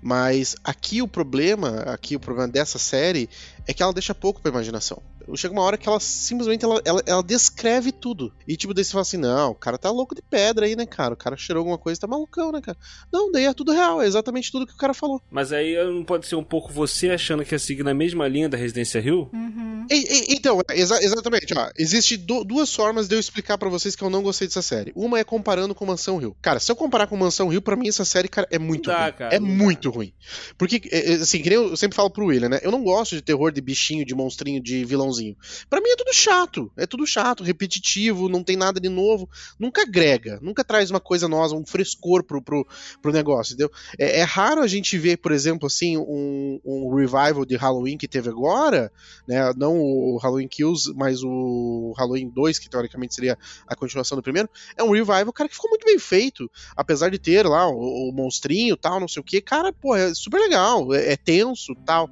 Mas 0.01 0.55
aqui 0.63 1.01
o 1.01 1.07
problema, 1.07 1.81
aqui 1.81 2.15
o 2.15 2.19
problema 2.19 2.47
dessa 2.47 2.79
série 2.79 3.29
é 3.69 3.73
que 3.73 3.83
ela 3.83 3.93
deixa 3.93 4.15
pouco 4.15 4.41
pra 4.41 4.49
imaginação. 4.49 4.99
Chega 5.35 5.53
uma 5.53 5.61
hora 5.61 5.77
que 5.77 5.87
ela 5.87 5.99
simplesmente 5.99 6.65
ela, 6.65 6.81
ela, 6.83 7.03
ela, 7.05 7.21
descreve 7.21 7.91
tudo. 7.91 8.33
E 8.47 8.57
tipo, 8.57 8.73
daí 8.73 8.83
você 8.83 8.91
fala 8.91 9.03
assim: 9.03 9.17
não, 9.17 9.51
o 9.51 9.55
cara 9.55 9.77
tá 9.77 9.91
louco 9.91 10.15
de 10.15 10.23
pedra 10.23 10.65
aí, 10.65 10.75
né, 10.75 10.87
cara? 10.87 11.13
O 11.13 11.17
cara 11.17 11.37
cheirou 11.37 11.61
alguma 11.61 11.77
coisa 11.77 11.99
e 11.99 12.01
tá 12.01 12.07
malucão, 12.07 12.51
né, 12.51 12.61
cara? 12.61 12.75
Não, 13.13 13.31
daí 13.31 13.45
é 13.45 13.53
tudo 13.53 13.71
real, 13.71 14.01
é 14.01 14.07
exatamente 14.07 14.51
tudo 14.51 14.65
que 14.65 14.73
o 14.73 14.77
cara 14.77 14.91
falou. 14.91 15.21
Mas 15.29 15.53
aí 15.53 15.75
não 15.85 16.03
pode 16.03 16.25
ser 16.25 16.35
um 16.35 16.43
pouco 16.43 16.73
você 16.73 17.11
achando 17.11 17.45
que 17.45 17.53
é 17.53 17.59
seguir 17.59 17.83
na 17.83 17.93
mesma 17.93 18.27
linha 18.27 18.49
da 18.49 18.57
Residência 18.57 18.99
Rio? 18.99 19.29
Uhum. 19.31 19.85
E, 19.87 20.31
e, 20.31 20.35
então, 20.35 20.61
exa 20.71 20.97
exatamente, 21.03 21.53
ó. 21.55 21.69
Existe 21.77 22.17
duas 22.17 22.73
formas 22.73 23.07
de 23.07 23.15
eu 23.15 23.19
explicar 23.19 23.59
para 23.59 23.69
vocês 23.69 23.95
que 23.95 24.03
eu 24.03 24.09
não 24.09 24.23
gostei 24.23 24.47
dessa 24.47 24.63
série. 24.63 24.91
Uma 24.95 25.19
é 25.19 25.23
comparando 25.23 25.75
com 25.75 25.85
Mansão 25.85 26.17
Rio. 26.17 26.35
Cara, 26.41 26.59
se 26.59 26.71
eu 26.71 26.75
comparar 26.75 27.05
com 27.05 27.15
Mansão 27.15 27.49
Rio, 27.49 27.61
para 27.61 27.75
mim 27.75 27.87
essa 27.87 28.03
série, 28.03 28.27
cara, 28.27 28.47
é 28.49 28.57
muito 28.57 28.87
dá, 28.87 29.03
ruim. 29.03 29.13
Cara, 29.13 29.35
é 29.35 29.39
muito 29.39 29.91
dá. 29.91 29.95
ruim. 29.95 30.13
Porque, 30.57 30.81
é, 30.91 31.11
é, 31.11 31.15
assim, 31.17 31.39
que 31.39 31.49
nem 31.49 31.59
eu 31.59 31.77
sempre 31.77 31.95
falo 31.95 32.09
pro 32.09 32.25
William, 32.25 32.49
né? 32.49 32.59
Eu 32.63 32.71
não 32.71 32.83
gosto 32.83 33.15
de 33.15 33.21
terror 33.21 33.51
de 33.51 33.58
bichinho, 33.61 34.05
de 34.05 34.15
monstrinho, 34.15 34.61
de 34.61 34.83
vilãozinho. 34.85 35.35
para 35.69 35.81
mim 35.81 35.89
é 35.89 35.95
tudo 35.95 36.13
chato. 36.13 36.71
É 36.77 36.85
tudo 36.85 37.05
chato, 37.05 37.43
repetitivo, 37.43 38.29
não 38.29 38.43
tem 38.43 38.55
nada 38.55 38.79
de 38.79 38.89
novo. 38.89 39.29
Nunca 39.57 39.81
agrega, 39.81 40.39
nunca 40.41 40.63
traz 40.63 40.89
uma 40.89 40.99
coisa 40.99 41.27
nova, 41.27 41.55
um 41.55 41.65
frescor 41.65 42.23
pro, 42.23 42.41
pro, 42.41 42.67
pro 43.01 43.11
negócio, 43.11 43.53
entendeu? 43.53 43.71
É, 43.97 44.19
é 44.19 44.23
raro 44.23 44.61
a 44.61 44.67
gente 44.67 44.97
ver, 44.97 45.17
por 45.17 45.31
exemplo, 45.31 45.67
assim, 45.67 45.97
um, 45.97 46.59
um 46.63 46.95
revival 46.95 47.45
de 47.45 47.55
Halloween 47.55 47.97
que 47.97 48.07
teve 48.07 48.29
agora, 48.29 48.91
né? 49.27 49.51
Não 49.55 49.79
o 49.79 50.17
Halloween 50.17 50.47
Kills, 50.47 50.93
mas 50.95 51.23
o 51.23 51.93
Halloween 51.97 52.29
2, 52.29 52.59
que 52.59 52.69
teoricamente 52.69 53.15
seria 53.15 53.37
a 53.67 53.75
continuação 53.75 54.17
do 54.17 54.23
primeiro, 54.23 54.49
é 54.77 54.83
um 54.83 54.91
revival, 54.91 55.33
cara, 55.33 55.49
que 55.49 55.55
ficou 55.55 55.69
muito 55.69 55.85
bem 55.85 55.99
feito. 55.99 56.49
Apesar 56.75 57.09
de 57.09 57.19
ter 57.19 57.45
lá 57.45 57.67
o, 57.67 58.09
o 58.09 58.11
monstrinho 58.11 58.77
tal, 58.77 58.99
não 58.99 59.07
sei 59.07 59.21
o 59.21 59.23
que, 59.23 59.41
cara, 59.41 59.73
pô, 59.73 59.95
é 59.95 60.13
super 60.13 60.39
legal, 60.39 60.93
é, 60.93 61.13
é 61.13 61.17
tenso 61.17 61.75
tal. 61.85 62.09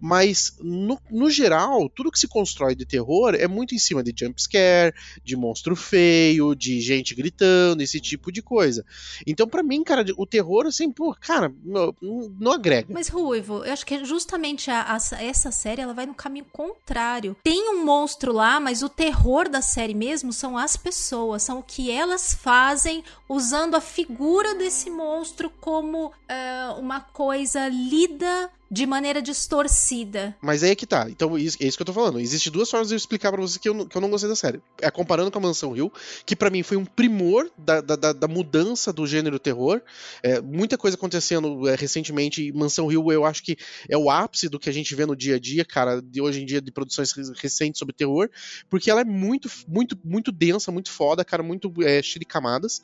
Mas, 0.00 0.56
no, 0.88 0.98
no 1.10 1.30
geral, 1.30 1.86
tudo 1.90 2.10
que 2.10 2.18
se 2.18 2.26
constrói 2.26 2.74
de 2.74 2.86
terror 2.86 3.34
é 3.34 3.46
muito 3.46 3.74
em 3.74 3.78
cima 3.78 4.02
de 4.02 4.14
jumpscare, 4.16 4.94
de 5.22 5.36
monstro 5.36 5.76
feio, 5.76 6.54
de 6.54 6.80
gente 6.80 7.14
gritando, 7.14 7.82
esse 7.82 8.00
tipo 8.00 8.32
de 8.32 8.40
coisa. 8.40 8.84
Então, 9.26 9.46
para 9.46 9.62
mim, 9.62 9.84
cara, 9.84 10.02
o 10.16 10.24
terror, 10.24 10.66
assim, 10.66 10.90
pô, 10.90 11.14
cara, 11.20 11.52
não, 11.62 11.94
não 12.40 12.52
agrega. 12.52 12.88
Mas, 12.90 13.08
Ruivo, 13.08 13.64
eu 13.64 13.72
acho 13.72 13.84
que 13.84 14.02
justamente 14.02 14.70
a, 14.70 14.94
a, 14.94 15.22
essa 15.22 15.50
série 15.50 15.82
ela 15.82 15.92
vai 15.92 16.06
no 16.06 16.14
caminho 16.14 16.46
contrário. 16.50 17.36
Tem 17.44 17.68
um 17.74 17.84
monstro 17.84 18.32
lá, 18.32 18.58
mas 18.58 18.82
o 18.82 18.88
terror 18.88 19.48
da 19.48 19.60
série 19.60 19.94
mesmo 19.94 20.32
são 20.32 20.56
as 20.56 20.74
pessoas, 20.74 21.42
são 21.42 21.58
o 21.58 21.62
que 21.62 21.90
elas 21.90 22.32
fazem 22.32 23.04
usando 23.28 23.74
a 23.74 23.80
figura 23.80 24.54
desse 24.54 24.88
monstro 24.88 25.50
como 25.60 26.06
uh, 26.06 26.80
uma 26.80 27.00
coisa 27.00 27.68
lida 27.68 28.50
de 28.70 28.86
maneira 28.86 29.22
distorcida. 29.22 30.36
Mas 30.42 30.62
aí 30.62 30.70
é 30.70 30.74
que 30.74 30.86
tá. 30.86 31.08
Então, 31.08 31.36
é 31.36 31.40
isso 31.40 31.56
que 31.58 31.82
eu 31.82 31.86
tô 31.86 31.92
falando. 31.92 32.20
Existem 32.20 32.52
duas 32.52 32.70
formas 32.70 32.88
de 32.88 32.94
eu 32.94 32.96
explicar 32.96 33.32
para 33.32 33.40
vocês 33.40 33.56
que 33.56 33.68
eu, 33.68 33.86
que 33.86 33.96
eu 33.96 34.00
não 34.00 34.10
gostei 34.10 34.28
da 34.28 34.36
série. 34.36 34.60
É 34.80 34.90
comparando 34.90 35.30
com 35.30 35.38
a 35.38 35.42
Mansão 35.42 35.76
Hill, 35.76 35.92
que 36.26 36.36
para 36.36 36.50
mim 36.50 36.62
foi 36.62 36.76
um 36.76 36.84
primor 36.84 37.50
da, 37.56 37.80
da, 37.80 38.12
da 38.12 38.28
mudança 38.28 38.92
do 38.92 39.06
gênero 39.06 39.38
terror. 39.38 39.80
É, 40.22 40.40
muita 40.40 40.76
coisa 40.76 40.96
acontecendo 40.96 41.68
é, 41.68 41.74
recentemente. 41.74 42.52
Mansão 42.52 42.92
Hill, 42.92 43.10
eu 43.10 43.24
acho 43.24 43.42
que 43.42 43.56
é 43.88 43.96
o 43.96 44.10
ápice 44.10 44.48
do 44.48 44.58
que 44.58 44.68
a 44.68 44.72
gente 44.72 44.94
vê 44.94 45.06
no 45.06 45.16
dia 45.16 45.36
a 45.36 45.38
dia, 45.38 45.64
cara, 45.64 46.02
de 46.02 46.20
hoje 46.20 46.42
em 46.42 46.46
dia, 46.46 46.60
de 46.60 46.70
produções 46.70 47.12
recentes 47.40 47.78
sobre 47.78 47.94
terror, 47.94 48.28
porque 48.68 48.90
ela 48.90 49.00
é 49.00 49.04
muito, 49.04 49.50
muito, 49.66 49.98
muito 50.04 50.30
densa, 50.30 50.70
muito 50.70 50.90
foda, 50.90 51.24
cara, 51.24 51.42
muito 51.42 51.72
é, 51.82 52.02
cheia 52.02 52.20
de 52.20 52.26
camadas. 52.26 52.80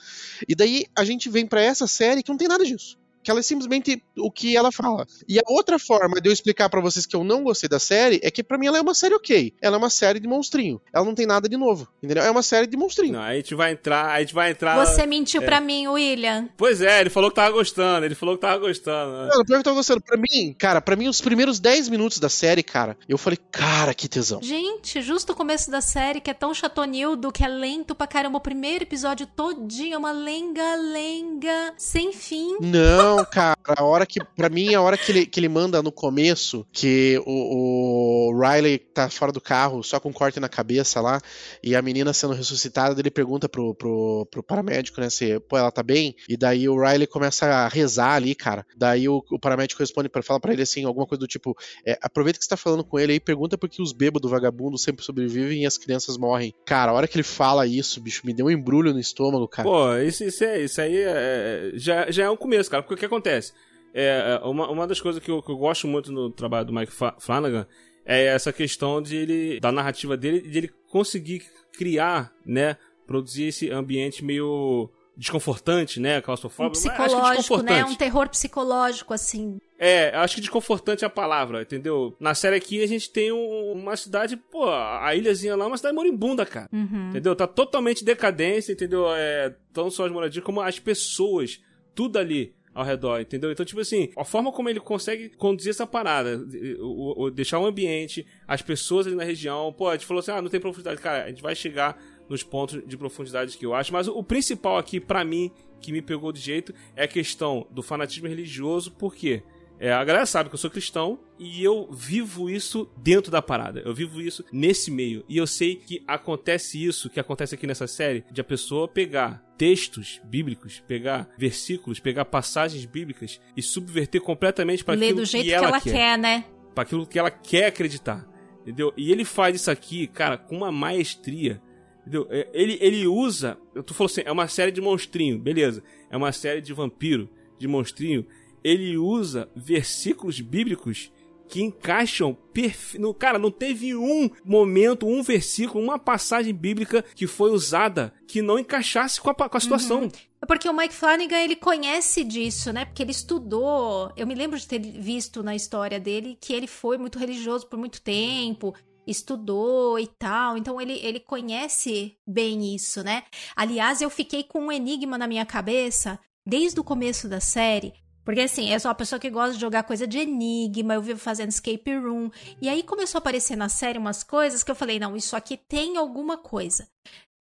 E 0.49 0.55
daí 0.55 0.87
a 0.97 1.05
gente 1.05 1.29
vem 1.29 1.47
para 1.47 1.61
essa 1.61 1.87
série 1.87 2.23
que 2.23 2.31
não 2.31 2.39
tem 2.39 2.49
nada 2.49 2.65
disso 2.65 3.04
que 3.25 3.31
ela 3.31 3.41
é 3.41 3.43
simplesmente 3.43 4.03
o 4.19 4.31
que 4.31 4.57
ela 4.57 4.71
fala. 4.71 5.07
E 5.27 5.39
a 5.39 5.43
outra 5.47 5.79
forma 5.79 6.21
de 6.21 6.29
eu 6.29 6.33
explicar 6.33 6.69
para 6.69 6.81
vocês 6.81 7.07
que 7.07 7.17
eu 7.17 7.25
não 7.25 7.43
gostei 7.43 7.69
da 7.69 7.79
série 7.79 8.21
é 8.23 8.31
que 8.31 8.45
para 8.45 8.59
mim 8.59 8.67
ela 8.67 8.79
é 8.79 8.81
uma 8.81 8.95
série 8.95 9.15
ok. 9.15 9.55
Ela 9.61 9.77
é 9.77 9.79
uma 9.79 9.91
série 9.91 10.21
de 10.21 10.29
monstrinho. 10.29 10.81
Ela 10.93 11.05
não 11.05 11.15
tem 11.15 11.27
nada 11.27 11.49
de 11.49 11.57
novo, 11.57 11.89
entendeu? 12.03 12.23
É 12.23 12.31
uma 12.31 12.43
série 12.43 12.67
de 12.67 12.77
monstrinho. 12.77 13.15
Não, 13.15 13.23
a 13.23 13.35
gente 13.35 13.55
vai 13.55 13.73
entrar, 13.73 14.11
a 14.11 14.21
gente 14.21 14.35
vai 14.35 14.51
entrar. 14.51 14.85
Você 14.85 15.07
mentiu 15.07 15.43
é. 15.43 15.45
para 15.45 15.61
mim, 15.61 15.89
William. 15.89 16.49
Pois 16.57 16.83
é, 16.83 17.01
ele 17.01 17.11
falou 17.11 17.31
que 17.31 17.37
tava 17.37 17.51
gostando, 17.51 18.05
ele 18.05 18.15
falou 18.15 18.35
que 18.37 18.43
tava 18.43 18.59
gostando. 18.59 19.13
Né? 19.13 19.29
Não, 19.33 19.45
pior 19.45 19.59
que 19.59 19.65
tava 19.65 19.77
gostando. 19.77 20.03
Pra 20.03 20.19
mim, 20.19 20.55
cara, 20.59 20.83
para 20.83 20.97
mim 20.97 21.09
os 21.09 21.21
primeiros 21.21 21.59
10 21.59 21.89
minutos 21.89 22.19
da 22.19 22.29
série, 22.29 22.63
cara, 22.63 22.97
eu 23.09 23.17
falei, 23.17 23.39
cara, 23.51 23.95
que 23.95 24.09
tesão. 24.09 24.41
Gente, 24.43 25.01
justo 25.01 25.33
o 25.33 25.37
começo 25.37 25.71
da 25.71 25.81
série, 25.81 26.21
que 26.21 26.31
é 26.31 26.35
tão 26.35 26.53
chatonildo, 26.53 27.33
que 27.33 27.43
é 27.43 27.49
lento 27.49 27.95
pra 27.95 28.07
caramba. 28.07 28.39
O 28.39 28.41
primeiro 28.41 28.85
episódio 28.85 29.27
todinho 29.27 29.95
é 29.95 29.99
uma 29.99 30.13
lenga-lenga 30.13 31.73
sem 31.79 32.13
fim. 32.13 32.57
Não, 32.61 33.14
cara, 33.25 33.57
a 33.67 33.85
hora 33.85 34.07
que, 34.07 34.19
pra 34.35 34.49
mim, 34.49 34.75
a 34.75 34.81
hora 34.81 34.97
que 34.97 35.13
ele, 35.13 35.27
que 35.27 35.39
ele 35.39 35.49
manda 35.49 35.83
no 35.83 35.93
começo, 35.93 36.67
que 36.73 37.21
o, 37.27 38.31
o 38.31 38.41
Riley 38.41 38.79
tá 38.79 39.11
fora 39.11 39.31
do 39.31 39.41
carro, 39.41 39.83
só 39.83 40.01
com 40.01 40.09
um 40.09 40.13
corte 40.13 40.41
na 40.41 40.49
cabeça 40.49 41.01
lá, 41.01 41.21
e 41.63 41.77
a 41.77 41.83
menina 41.83 42.13
sendo 42.13 42.33
ressuscitada, 42.33 42.99
ele 42.99 43.11
pergunta 43.11 43.49
pro, 43.49 43.75
pro, 43.75 44.27
pro 44.31 44.43
paramédico, 44.43 45.01
né, 45.01 45.11
se, 45.11 45.39
pô, 45.41 45.59
ela 45.59 45.71
tá 45.71 45.83
bem? 45.83 46.17
E 46.29 46.37
daí 46.37 46.69
o 46.69 46.81
Riley 46.81 47.07
começa 47.07 47.47
a 47.47 47.69
rezar 47.69 48.15
ali, 48.15 48.35
cara. 48.35 48.67
Daí 48.77 49.09
o, 49.09 49.23
o 49.31 49.39
paramédico 49.39 49.81
responde, 49.81 50.09
para 50.09 50.23
fala 50.23 50.41
para 50.41 50.53
ele 50.53 50.63
assim, 50.63 50.85
alguma 50.85 51.07
coisa 51.07 51.21
do 51.21 51.27
tipo, 51.27 51.57
é, 51.87 51.99
aproveita 52.01 52.39
que 52.39 52.45
você 52.45 52.51
tá 52.51 52.57
falando 52.57 52.85
com 52.85 52.99
ele 52.99 53.13
aí, 53.13 53.21
pergunta 53.21 53.59
por 53.59 53.69
que 53.69 53.83
os 53.83 53.93
bêbados 53.93 54.31
vagabundos 54.31 54.83
sempre 54.83 55.05
sobrevivem 55.05 55.63
e 55.63 55.67
as 55.67 55.77
crianças 55.77 56.17
morrem. 56.17 56.55
Cara, 56.65 56.93
a 56.93 56.95
hora 56.95 57.07
que 57.07 57.17
ele 57.17 57.23
fala 57.23 57.67
isso, 57.67 58.01
bicho, 58.01 58.23
me 58.25 58.33
deu 58.33 58.47
um 58.47 58.51
embrulho 58.51 58.93
no 58.93 59.01
estômago, 59.01 59.47
cara. 59.47 59.69
Pô, 59.69 59.97
isso, 59.97 60.25
isso, 60.25 60.45
é, 60.45 60.63
isso 60.63 60.81
aí 60.81 60.97
é, 60.97 61.73
já, 61.75 62.11
já 62.11 62.25
é 62.25 62.31
um 62.31 62.37
começo, 62.37 62.71
cara, 62.71 62.83
porque 62.83 63.04
que 63.09 63.15
acontece? 63.15 63.53
É, 63.95 64.41
é, 64.43 64.47
uma, 64.47 64.69
uma 64.69 64.87
das 64.87 65.01
coisas 65.01 65.23
que 65.23 65.31
eu, 65.31 65.41
que 65.41 65.51
eu 65.51 65.57
gosto 65.57 65.87
muito 65.87 66.11
no 66.11 66.29
trabalho 66.29 66.67
do 66.67 66.73
Mike 66.73 66.93
Flanagan 67.21 67.65
é 68.05 68.25
essa 68.27 68.53
questão 68.53 69.01
de 69.01 69.17
ele, 69.17 69.61
da 69.61 69.71
narrativa 69.71 70.17
dele, 70.17 70.41
de 70.41 70.59
ele 70.59 70.71
conseguir 70.91 71.45
criar, 71.73 72.33
né, 72.45 72.77
produzir 73.07 73.45
esse 73.45 73.71
ambiente 73.71 74.25
meio 74.25 74.91
desconfortante, 75.17 76.01
né, 76.01 76.21
claustrofóbico. 76.21 76.77
Um 76.77 76.91
psicológico, 76.91 77.63
né, 77.63 77.85
um 77.85 77.95
terror 77.95 78.29
psicológico, 78.29 79.15
assim. 79.15 79.59
É, 79.79 80.15
acho 80.17 80.35
que 80.35 80.41
desconfortante 80.41 81.05
é 81.05 81.07
a 81.07 81.11
palavra, 81.11 81.63
entendeu? 81.63 82.17
Na 82.19 82.35
série 82.35 82.57
aqui 82.57 82.83
a 82.83 82.87
gente 82.89 83.11
tem 83.11 83.31
um, 83.31 83.73
uma 83.73 83.97
cidade, 83.97 84.37
pô, 84.37 84.69
a 84.69 85.15
ilhazinha 85.15 85.57
lá 85.57 85.65
é 85.65 85.69
uma 85.69 85.77
cidade 85.77 85.95
moribunda, 85.95 86.45
cara. 86.45 86.69
Uhum. 86.73 87.11
Entendeu? 87.11 87.37
Tá 87.37 87.47
totalmente 87.47 88.05
decadência, 88.05 88.73
entendeu? 88.73 89.07
É, 89.15 89.55
tão 89.73 89.89
só 89.89 90.05
as 90.05 90.13
moradias 90.13 90.45
como 90.45 90.61
as 90.61 90.81
pessoas, 90.81 91.61
tudo 91.95 92.19
ali 92.19 92.55
ao 92.75 92.85
redor, 92.85 93.21
entendeu? 93.21 93.53
Então, 93.53 93.65
tipo 93.65 93.81
assim, 93.81 94.11
a 94.17 94.25
forma 94.25 94.51
como 94.51 94.69
ele 94.69 94.81
consegue 94.81 95.29
conduzir 95.31 95.71
essa 95.71 95.87
parada, 95.87 96.45
o, 96.81 97.25
o, 97.25 97.31
deixar 97.31 97.61
o 97.61 97.67
ambiente, 97.67 98.27
as 98.49 98.61
pessoas 98.61 99.07
ali 99.07 99.15
na 99.15 99.23
região, 99.23 99.73
pô, 99.73 99.89
a 99.89 99.93
gente 99.93 100.05
falou 100.05 100.21
assim, 100.21 100.33
ah, 100.33 100.43
não 100.43 100.51
tem 100.51 100.61
profundidade. 100.61 101.01
Cara, 101.01 101.25
a 101.25 101.29
gente 101.29 101.41
vai 101.41 101.55
chegar 101.55 102.03
nos 102.29 102.43
pontos 102.43 102.83
de 102.85 102.97
profundidade 102.97 103.57
que 103.57 103.65
eu 103.65 103.75
acho, 103.75 103.93
mas 103.93 104.09
o, 104.09 104.19
o 104.19 104.25
principal 104.25 104.77
aqui, 104.77 104.99
para 104.99 105.25
mim, 105.25 105.53
que 105.81 105.93
me 105.93 106.03
pegou 106.03 106.33
de 106.33 106.41
jeito, 106.41 106.75
é 106.97 107.05
a 107.05 107.09
questão 107.09 107.67
do 107.71 107.83
fanatismo 107.83 108.27
religioso, 108.27 108.91
por 108.91 109.15
quê? 109.15 109.43
É, 109.79 109.93
a 109.93 110.05
galera 110.05 110.25
sabe 110.25 110.49
que 110.49 110.55
eu 110.55 110.59
sou 110.59 110.71
cristão 110.71 111.19
e 111.39 111.63
eu 111.63 111.89
vivo 111.93 112.49
isso 112.49 112.89
dentro 112.97 113.31
da 113.31 113.43
parada. 113.43 113.81
Eu 113.85 113.93
vivo 113.93 114.21
isso 114.21 114.45
nesse 114.53 114.91
meio. 114.91 115.25
E 115.29 115.37
eu 115.37 115.47
sei 115.47 115.77
que 115.77 116.03
acontece 116.07 116.83
isso, 116.83 117.11
que 117.11 117.19
acontece 117.19 117.55
aqui 117.55 117.67
nessa 117.67 117.87
série, 117.87 118.25
de 118.31 118.41
a 118.41 118.45
pessoa 118.45 118.87
pegar 118.87 119.45
textos 119.59 120.21
bíblicos, 120.25 120.83
pegar 120.87 121.29
versículos, 121.37 121.99
pegar 121.99 122.25
passagens 122.25 122.85
bíblicas 122.85 123.41
e 123.57 123.63
subverter 123.63 124.21
completamente 124.21 124.85
para 124.85 124.95
aquilo 124.95 125.17
do 125.17 125.25
jeito 125.25 125.47
que 125.47 125.53
ela, 125.53 125.67
que 125.67 125.73
ela 125.73 125.81
quer. 125.81 125.93
quer, 125.93 126.19
né? 126.19 126.45
Para 126.75 126.83
aquilo 126.83 127.07
que 127.07 127.19
ela 127.19 127.31
quer 127.31 127.67
acreditar. 127.67 128.29
Entendeu? 128.63 128.93
E 128.97 129.13
ele 129.13 129.25
faz 129.25 129.57
isso 129.57 129.71
aqui, 129.71 130.07
cara, 130.07 130.39
com 130.39 130.57
uma 130.57 130.73
maestria. 130.73 131.61
Entendeu? 132.01 132.27
É, 132.31 132.49
ele, 132.55 132.79
ele 132.81 133.07
usa. 133.07 133.59
Tu 133.85 133.93
falou 133.93 134.11
assim, 134.11 134.23
é 134.25 134.33
uma 134.33 134.49
série 134.49 134.71
de 134.71 134.81
monstrinho, 134.81 135.39
beleza. 135.39 135.83
É 136.11 136.17
uma 136.17 136.33
série 136.33 136.61
de 136.61 136.73
vampiro, 136.73 137.29
de 137.59 137.69
monstrinho 137.69 138.25
ele 138.65 138.97
usa 138.97 139.49
versículos 139.55 140.41
bíblicos 140.41 141.13
que 141.47 141.63
encaixam 141.63 142.35
perfeito. 142.53 143.15
Cara, 143.15 143.39
não 143.39 143.51
teve 143.51 143.95
um 143.95 144.31
momento, 144.45 145.07
um 145.07 145.23
versículo, 145.23 145.85
uma 145.85 145.99
passagem 145.99 146.55
bíblica 146.55 147.05
que 147.15 147.27
foi 147.27 147.51
usada 147.51 148.13
que 148.27 148.41
não 148.41 148.59
encaixasse 148.59 149.21
com 149.21 149.31
a, 149.31 149.35
com 149.35 149.57
a 149.57 149.61
situação. 149.61 150.03
Uhum. 150.03 150.11
É 150.41 150.47
porque 150.47 150.69
o 150.69 150.77
Mike 150.77 150.95
Flanagan, 150.95 151.39
ele 151.39 151.57
conhece 151.57 152.25
disso, 152.25 152.73
né? 152.73 152.85
Porque 152.85 153.03
ele 153.03 153.11
estudou. 153.11 154.11
Eu 154.17 154.27
me 154.27 154.35
lembro 154.35 154.59
de 154.59 154.67
ter 154.67 154.79
visto 154.79 155.43
na 155.43 155.55
história 155.55 156.01
dele 156.01 156.37
que 156.41 156.53
ele 156.53 156.67
foi 156.67 156.99
muito 156.99 157.19
religioso 157.19 157.67
por 157.67 157.79
muito 157.79 158.01
tempo, 158.01 158.75
estudou 159.07 159.99
e 159.99 160.07
tal. 160.19 160.57
Então 160.57 160.81
ele, 160.81 160.95
ele 161.03 161.21
conhece 161.21 162.17
bem 162.27 162.75
isso, 162.75 163.03
né? 163.03 163.25
Aliás, 163.55 164.01
eu 164.01 164.11
fiquei 164.11 164.43
com 164.43 164.67
um 164.67 164.73
enigma 164.73 165.19
na 165.19 165.27
minha 165.27 165.47
cabeça 165.47 166.19
desde 166.47 166.79
o 166.81 166.85
começo 166.85 167.29
da 167.29 167.41
série 167.41 167.93
porque 168.25 168.41
assim, 168.41 168.73
eu 168.73 168.81
sou 168.81 168.89
uma 168.89 168.95
pessoa 168.95 169.19
que 169.19 169.31
gosta 169.31 169.55
de 169.55 169.61
jogar 169.61 169.83
coisa 169.83 170.07
de 170.07 170.19
enigma, 170.19 170.95
eu 170.95 171.03
vivo 171.03 171.21
fazendo 171.21 171.51
escape 171.51 171.95
room. 171.97 172.31
E 172.61 172.69
aí 172.69 172.83
começou 172.83 173.19
a 173.19 173.21
aparecer 173.21 173.57
na 173.57 173.69
série 173.69 173.99
umas 173.99 174.23
coisas 174.25 174.63
que 174.63 174.71
eu 174.71 174.75
falei, 174.75 174.99
não, 174.99 175.17
isso 175.17 175.37
aqui 175.37 175.57
tem 175.57 175.97
alguma 175.97 176.39
coisa. 176.39 176.89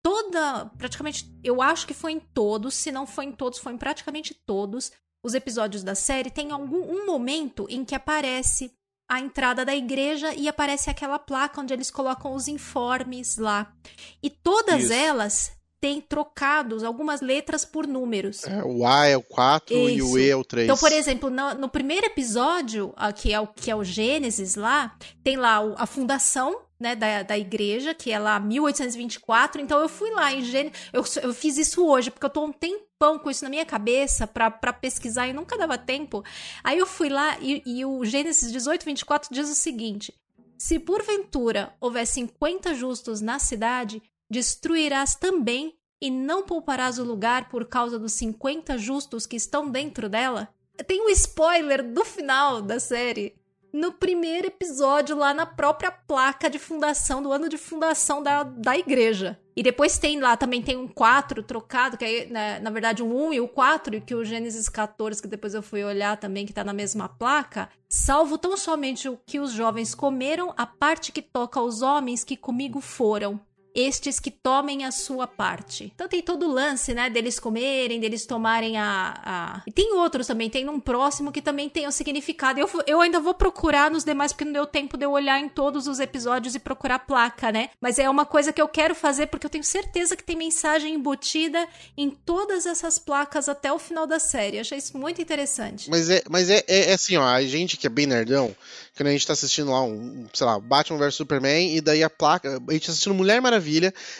Toda, 0.03 0.65
praticamente, 0.77 1.33
eu 1.43 1.61
acho 1.61 1.87
que 1.87 1.93
foi 1.93 2.11
em 2.11 2.19
todos, 2.19 2.73
se 2.73 2.91
não 2.91 3.07
foi 3.07 3.25
em 3.25 3.31
todos, 3.31 3.59
foi 3.59 3.71
em 3.71 3.77
praticamente 3.77 4.33
todos 4.33 4.91
os 5.25 5.33
episódios 5.33 5.83
da 5.83 5.95
série, 5.95 6.29
tem 6.29 6.51
algum 6.51 6.81
um 6.81 7.05
momento 7.05 7.65
em 7.69 7.85
que 7.85 7.95
aparece 7.95 8.69
a 9.09 9.19
entrada 9.19 9.63
da 9.63 9.75
igreja 9.75 10.33
e 10.33 10.47
aparece 10.49 10.89
aquela 10.89 11.19
placa 11.19 11.61
onde 11.61 11.73
eles 11.73 11.89
colocam 11.89 12.33
os 12.33 12.47
informes 12.49 13.37
lá. 13.37 13.73
E 14.21 14.29
todas 14.29 14.85
Isso. 14.85 14.93
elas 14.93 15.62
tem 15.83 15.99
trocados 15.99 16.81
algumas 16.81 17.19
letras 17.19 17.65
por 17.65 17.85
números. 17.85 18.45
É, 18.45 18.63
o 18.63 18.87
A 18.87 19.05
é 19.05 19.17
o 19.17 19.21
4 19.21 19.75
Isso. 19.75 19.89
e 19.89 20.01
o 20.01 20.17
E 20.17 20.29
é 20.29 20.33
o 20.33 20.41
3. 20.41 20.63
Então, 20.63 20.77
por 20.77 20.93
exemplo, 20.93 21.29
no, 21.29 21.55
no 21.55 21.67
primeiro 21.67 22.05
episódio, 22.05 22.95
que 23.17 23.33
é, 23.33 23.41
o, 23.41 23.47
que 23.47 23.69
é 23.69 23.75
o 23.75 23.83
Gênesis 23.83 24.55
lá, 24.55 24.95
tem 25.21 25.35
lá 25.35 25.59
a 25.75 25.85
fundação 25.85 26.61
né, 26.79 26.95
da, 26.95 27.23
da 27.23 27.37
igreja, 27.37 27.93
que 27.93 28.13
é 28.13 28.17
lá 28.17 28.39
1824. 28.39 29.61
Então 29.61 29.77
eu 29.81 29.89
fui 29.89 30.09
lá 30.11 30.31
em 30.31 30.41
Gênesis. 30.41 30.79
Eu, 30.93 31.03
eu 31.21 31.33
fiz 31.33 31.57
isso 31.57 31.85
hoje, 31.85 32.09
porque 32.09 32.25
eu 32.25 32.29
tô 32.29 32.45
um 32.45 32.53
tempão 32.53 33.19
com 33.19 33.29
isso 33.29 33.43
na 33.43 33.49
minha 33.49 33.65
cabeça 33.65 34.25
pra 34.25 34.49
pesquisar 34.71 35.27
e 35.27 35.33
nunca 35.33 35.57
dava 35.57 35.77
tempo. 35.77 36.23
Aí 36.63 36.79
eu 36.79 36.87
fui 36.87 37.09
lá 37.09 37.37
e, 37.41 37.61
e 37.65 37.83
o 37.83 38.05
Gênesis 38.05 38.43
1824 38.43 39.33
diz 39.33 39.49
o 39.49 39.53
seguinte: 39.53 40.13
Se 40.57 40.79
porventura 40.79 41.73
houver 41.81 42.07
50 42.07 42.73
justos 42.73 43.19
na 43.19 43.37
cidade, 43.37 44.01
destruirás 44.29 45.15
também 45.15 45.75
e 46.01 46.11
não 46.11 46.43
pouparás 46.43 46.99
o 46.99 47.03
lugar 47.03 47.49
por 47.49 47.65
causa 47.65 47.97
dos 47.97 48.13
50 48.13 48.77
justos 48.77 49.25
que 49.25 49.35
estão 49.35 49.69
dentro 49.69 50.09
dela? 50.09 50.49
Tem 50.87 51.01
um 51.01 51.09
spoiler 51.09 51.83
do 51.93 52.03
final 52.03 52.61
da 52.61 52.79
série 52.79 53.35
no 53.73 53.91
primeiro 53.91 54.47
episódio, 54.47 55.17
lá 55.17 55.33
na 55.33 55.47
própria 55.47 55.91
placa 55.91 56.47
de 56.47 56.59
fundação, 56.59 57.23
do 57.23 57.31
ano 57.31 57.49
de 57.49 57.57
fundação 57.57 58.21
da, 58.21 58.43
da 58.43 58.77
igreja. 58.77 59.39
E 59.55 59.63
depois 59.63 59.97
tem 59.97 60.19
lá, 60.19 60.37
também 60.37 60.61
tem 60.61 60.77
um 60.77 60.87
4 60.87 61.41
trocado, 61.41 61.97
que 61.97 62.05
é, 62.05 62.25
né, 62.27 62.59
na 62.59 62.69
verdade, 62.69 63.01
um 63.01 63.29
1 63.29 63.33
e 63.33 63.41
o 63.41 63.47
4, 63.47 63.99
que 64.01 64.13
o 64.13 64.23
Gênesis 64.23 64.69
14, 64.69 65.21
que 65.21 65.27
depois 65.27 65.55
eu 65.55 65.63
fui 65.63 65.83
olhar 65.83 66.17
também, 66.17 66.45
que 66.45 66.53
tá 66.53 66.63
na 66.63 66.73
mesma 66.73 67.09
placa, 67.09 67.67
salvo 67.89 68.37
tão 68.37 68.55
somente 68.55 69.09
o 69.09 69.17
que 69.25 69.39
os 69.39 69.51
jovens 69.51 69.95
comeram, 69.95 70.53
a 70.55 70.67
parte 70.67 71.11
que 71.11 71.21
toca 71.21 71.59
aos 71.59 71.81
homens 71.81 72.23
que 72.23 72.37
comigo 72.37 72.79
foram 72.79 73.39
estes 73.73 74.19
que 74.19 74.29
tomem 74.29 74.85
a 74.85 74.91
sua 74.91 75.25
parte. 75.27 75.91
Então 75.93 76.07
tem 76.07 76.21
todo 76.21 76.47
o 76.47 76.51
lance, 76.51 76.93
né, 76.93 77.09
deles 77.09 77.39
comerem, 77.39 77.99
deles 77.99 78.25
tomarem 78.25 78.77
a, 78.77 79.19
a... 79.23 79.61
E 79.65 79.71
tem 79.71 79.93
outros 79.93 80.27
também, 80.27 80.49
tem 80.49 80.67
um 80.69 80.79
próximo 80.79 81.31
que 81.31 81.41
também 81.41 81.69
tem 81.69 81.85
o 81.85 81.89
um 81.89 81.91
significado. 81.91 82.59
Eu, 82.59 82.69
eu 82.85 83.01
ainda 83.01 83.19
vou 83.19 83.33
procurar 83.33 83.89
nos 83.89 84.03
demais, 84.03 84.31
porque 84.31 84.45
não 84.45 84.53
deu 84.53 84.65
tempo 84.65 84.97
de 84.97 85.05
eu 85.05 85.11
olhar 85.11 85.39
em 85.39 85.49
todos 85.49 85.87
os 85.87 85.99
episódios 85.99 86.55
e 86.55 86.59
procurar 86.59 86.99
placa, 86.99 87.51
né? 87.51 87.69
Mas 87.81 87.99
é 87.99 88.09
uma 88.09 88.25
coisa 88.25 88.53
que 88.53 88.61
eu 88.61 88.67
quero 88.67 88.93
fazer, 88.93 89.27
porque 89.27 89.45
eu 89.45 89.49
tenho 89.49 89.63
certeza 89.63 90.15
que 90.15 90.23
tem 90.23 90.35
mensagem 90.35 90.93
embutida 90.93 91.67
em 91.97 92.09
todas 92.09 92.65
essas 92.65 92.99
placas 92.99 93.49
até 93.49 93.71
o 93.71 93.79
final 93.79 94.05
da 94.05 94.19
série. 94.19 94.57
Eu 94.57 94.61
achei 94.61 94.77
isso 94.77 94.97
muito 94.97 95.21
interessante. 95.21 95.89
Mas 95.89 96.09
é, 96.09 96.23
mas 96.29 96.49
é, 96.49 96.63
é, 96.67 96.91
é 96.91 96.93
assim, 96.93 97.17
ó, 97.17 97.23
a 97.23 97.41
gente 97.43 97.77
que 97.77 97.87
é 97.87 97.89
bem 97.89 98.05
nerdão, 98.05 98.55
quando 98.95 99.07
a 99.07 99.11
gente 99.11 99.25
tá 99.25 99.33
assistindo 99.33 99.71
lá 99.71 99.81
um, 99.83 100.27
sei 100.33 100.45
lá, 100.45 100.59
Batman 100.59 100.99
vs 100.99 101.15
Superman, 101.15 101.75
e 101.75 101.81
daí 101.81 102.03
a 102.03 102.09
placa, 102.09 102.61
a 102.67 102.73
gente 102.73 102.85
tá 102.85 102.91
assistindo 102.91 103.15
Mulher 103.15 103.41
Maravilha, 103.41 103.62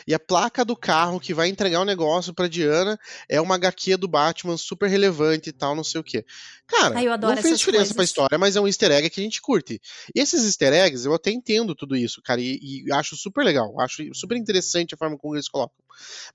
e 0.08 0.14
a 0.14 0.20
placa 0.20 0.64
do 0.66 0.76
carro 0.76 1.20
que 1.20 1.34
vai 1.34 1.48
entregar 1.48 1.82
o 1.82 1.86
negócio 1.86 2.34
pra 2.34 2.48
Diana 2.48 2.98
é 3.28 3.40
uma 3.40 3.56
HQ 3.56 3.98
do 3.98 4.08
Batman 4.08 4.58
super 4.58 4.90
relevante 4.90 5.50
e 5.50 5.54
tal, 5.54 5.76
não 5.76 5.84
sei 5.84 6.02
o 6.02 6.04
quê. 6.04 6.26
Cara, 6.66 6.96
não 7.18 7.38
fez 7.38 7.60
diferença 7.60 7.84
coisas. 7.84 7.94
pra 7.94 8.04
história, 8.04 8.38
mas 8.38 8.56
é 8.56 8.62
um 8.62 8.68
easter 8.68 8.92
egg 8.92 9.10
que 9.10 9.20
a 9.20 9.24
gente 9.24 9.42
curte. 9.42 9.82
E 10.16 10.20
esses 10.20 10.46
easter 10.46 10.74
eggs, 10.74 11.06
eu 11.06 11.14
até 11.14 11.30
entendo 11.32 11.76
tudo 11.76 11.96
isso, 11.96 12.22
cara, 12.22 12.40
e, 12.42 12.60
e 12.62 12.92
acho 12.94 13.16
super 13.16 13.44
legal, 13.44 13.80
acho 13.82 14.04
super 14.14 14.38
interessante 14.38 14.94
a 14.94 14.98
forma 14.98 15.18
como 15.18 15.36
eles 15.36 15.50
colocam. 15.50 15.76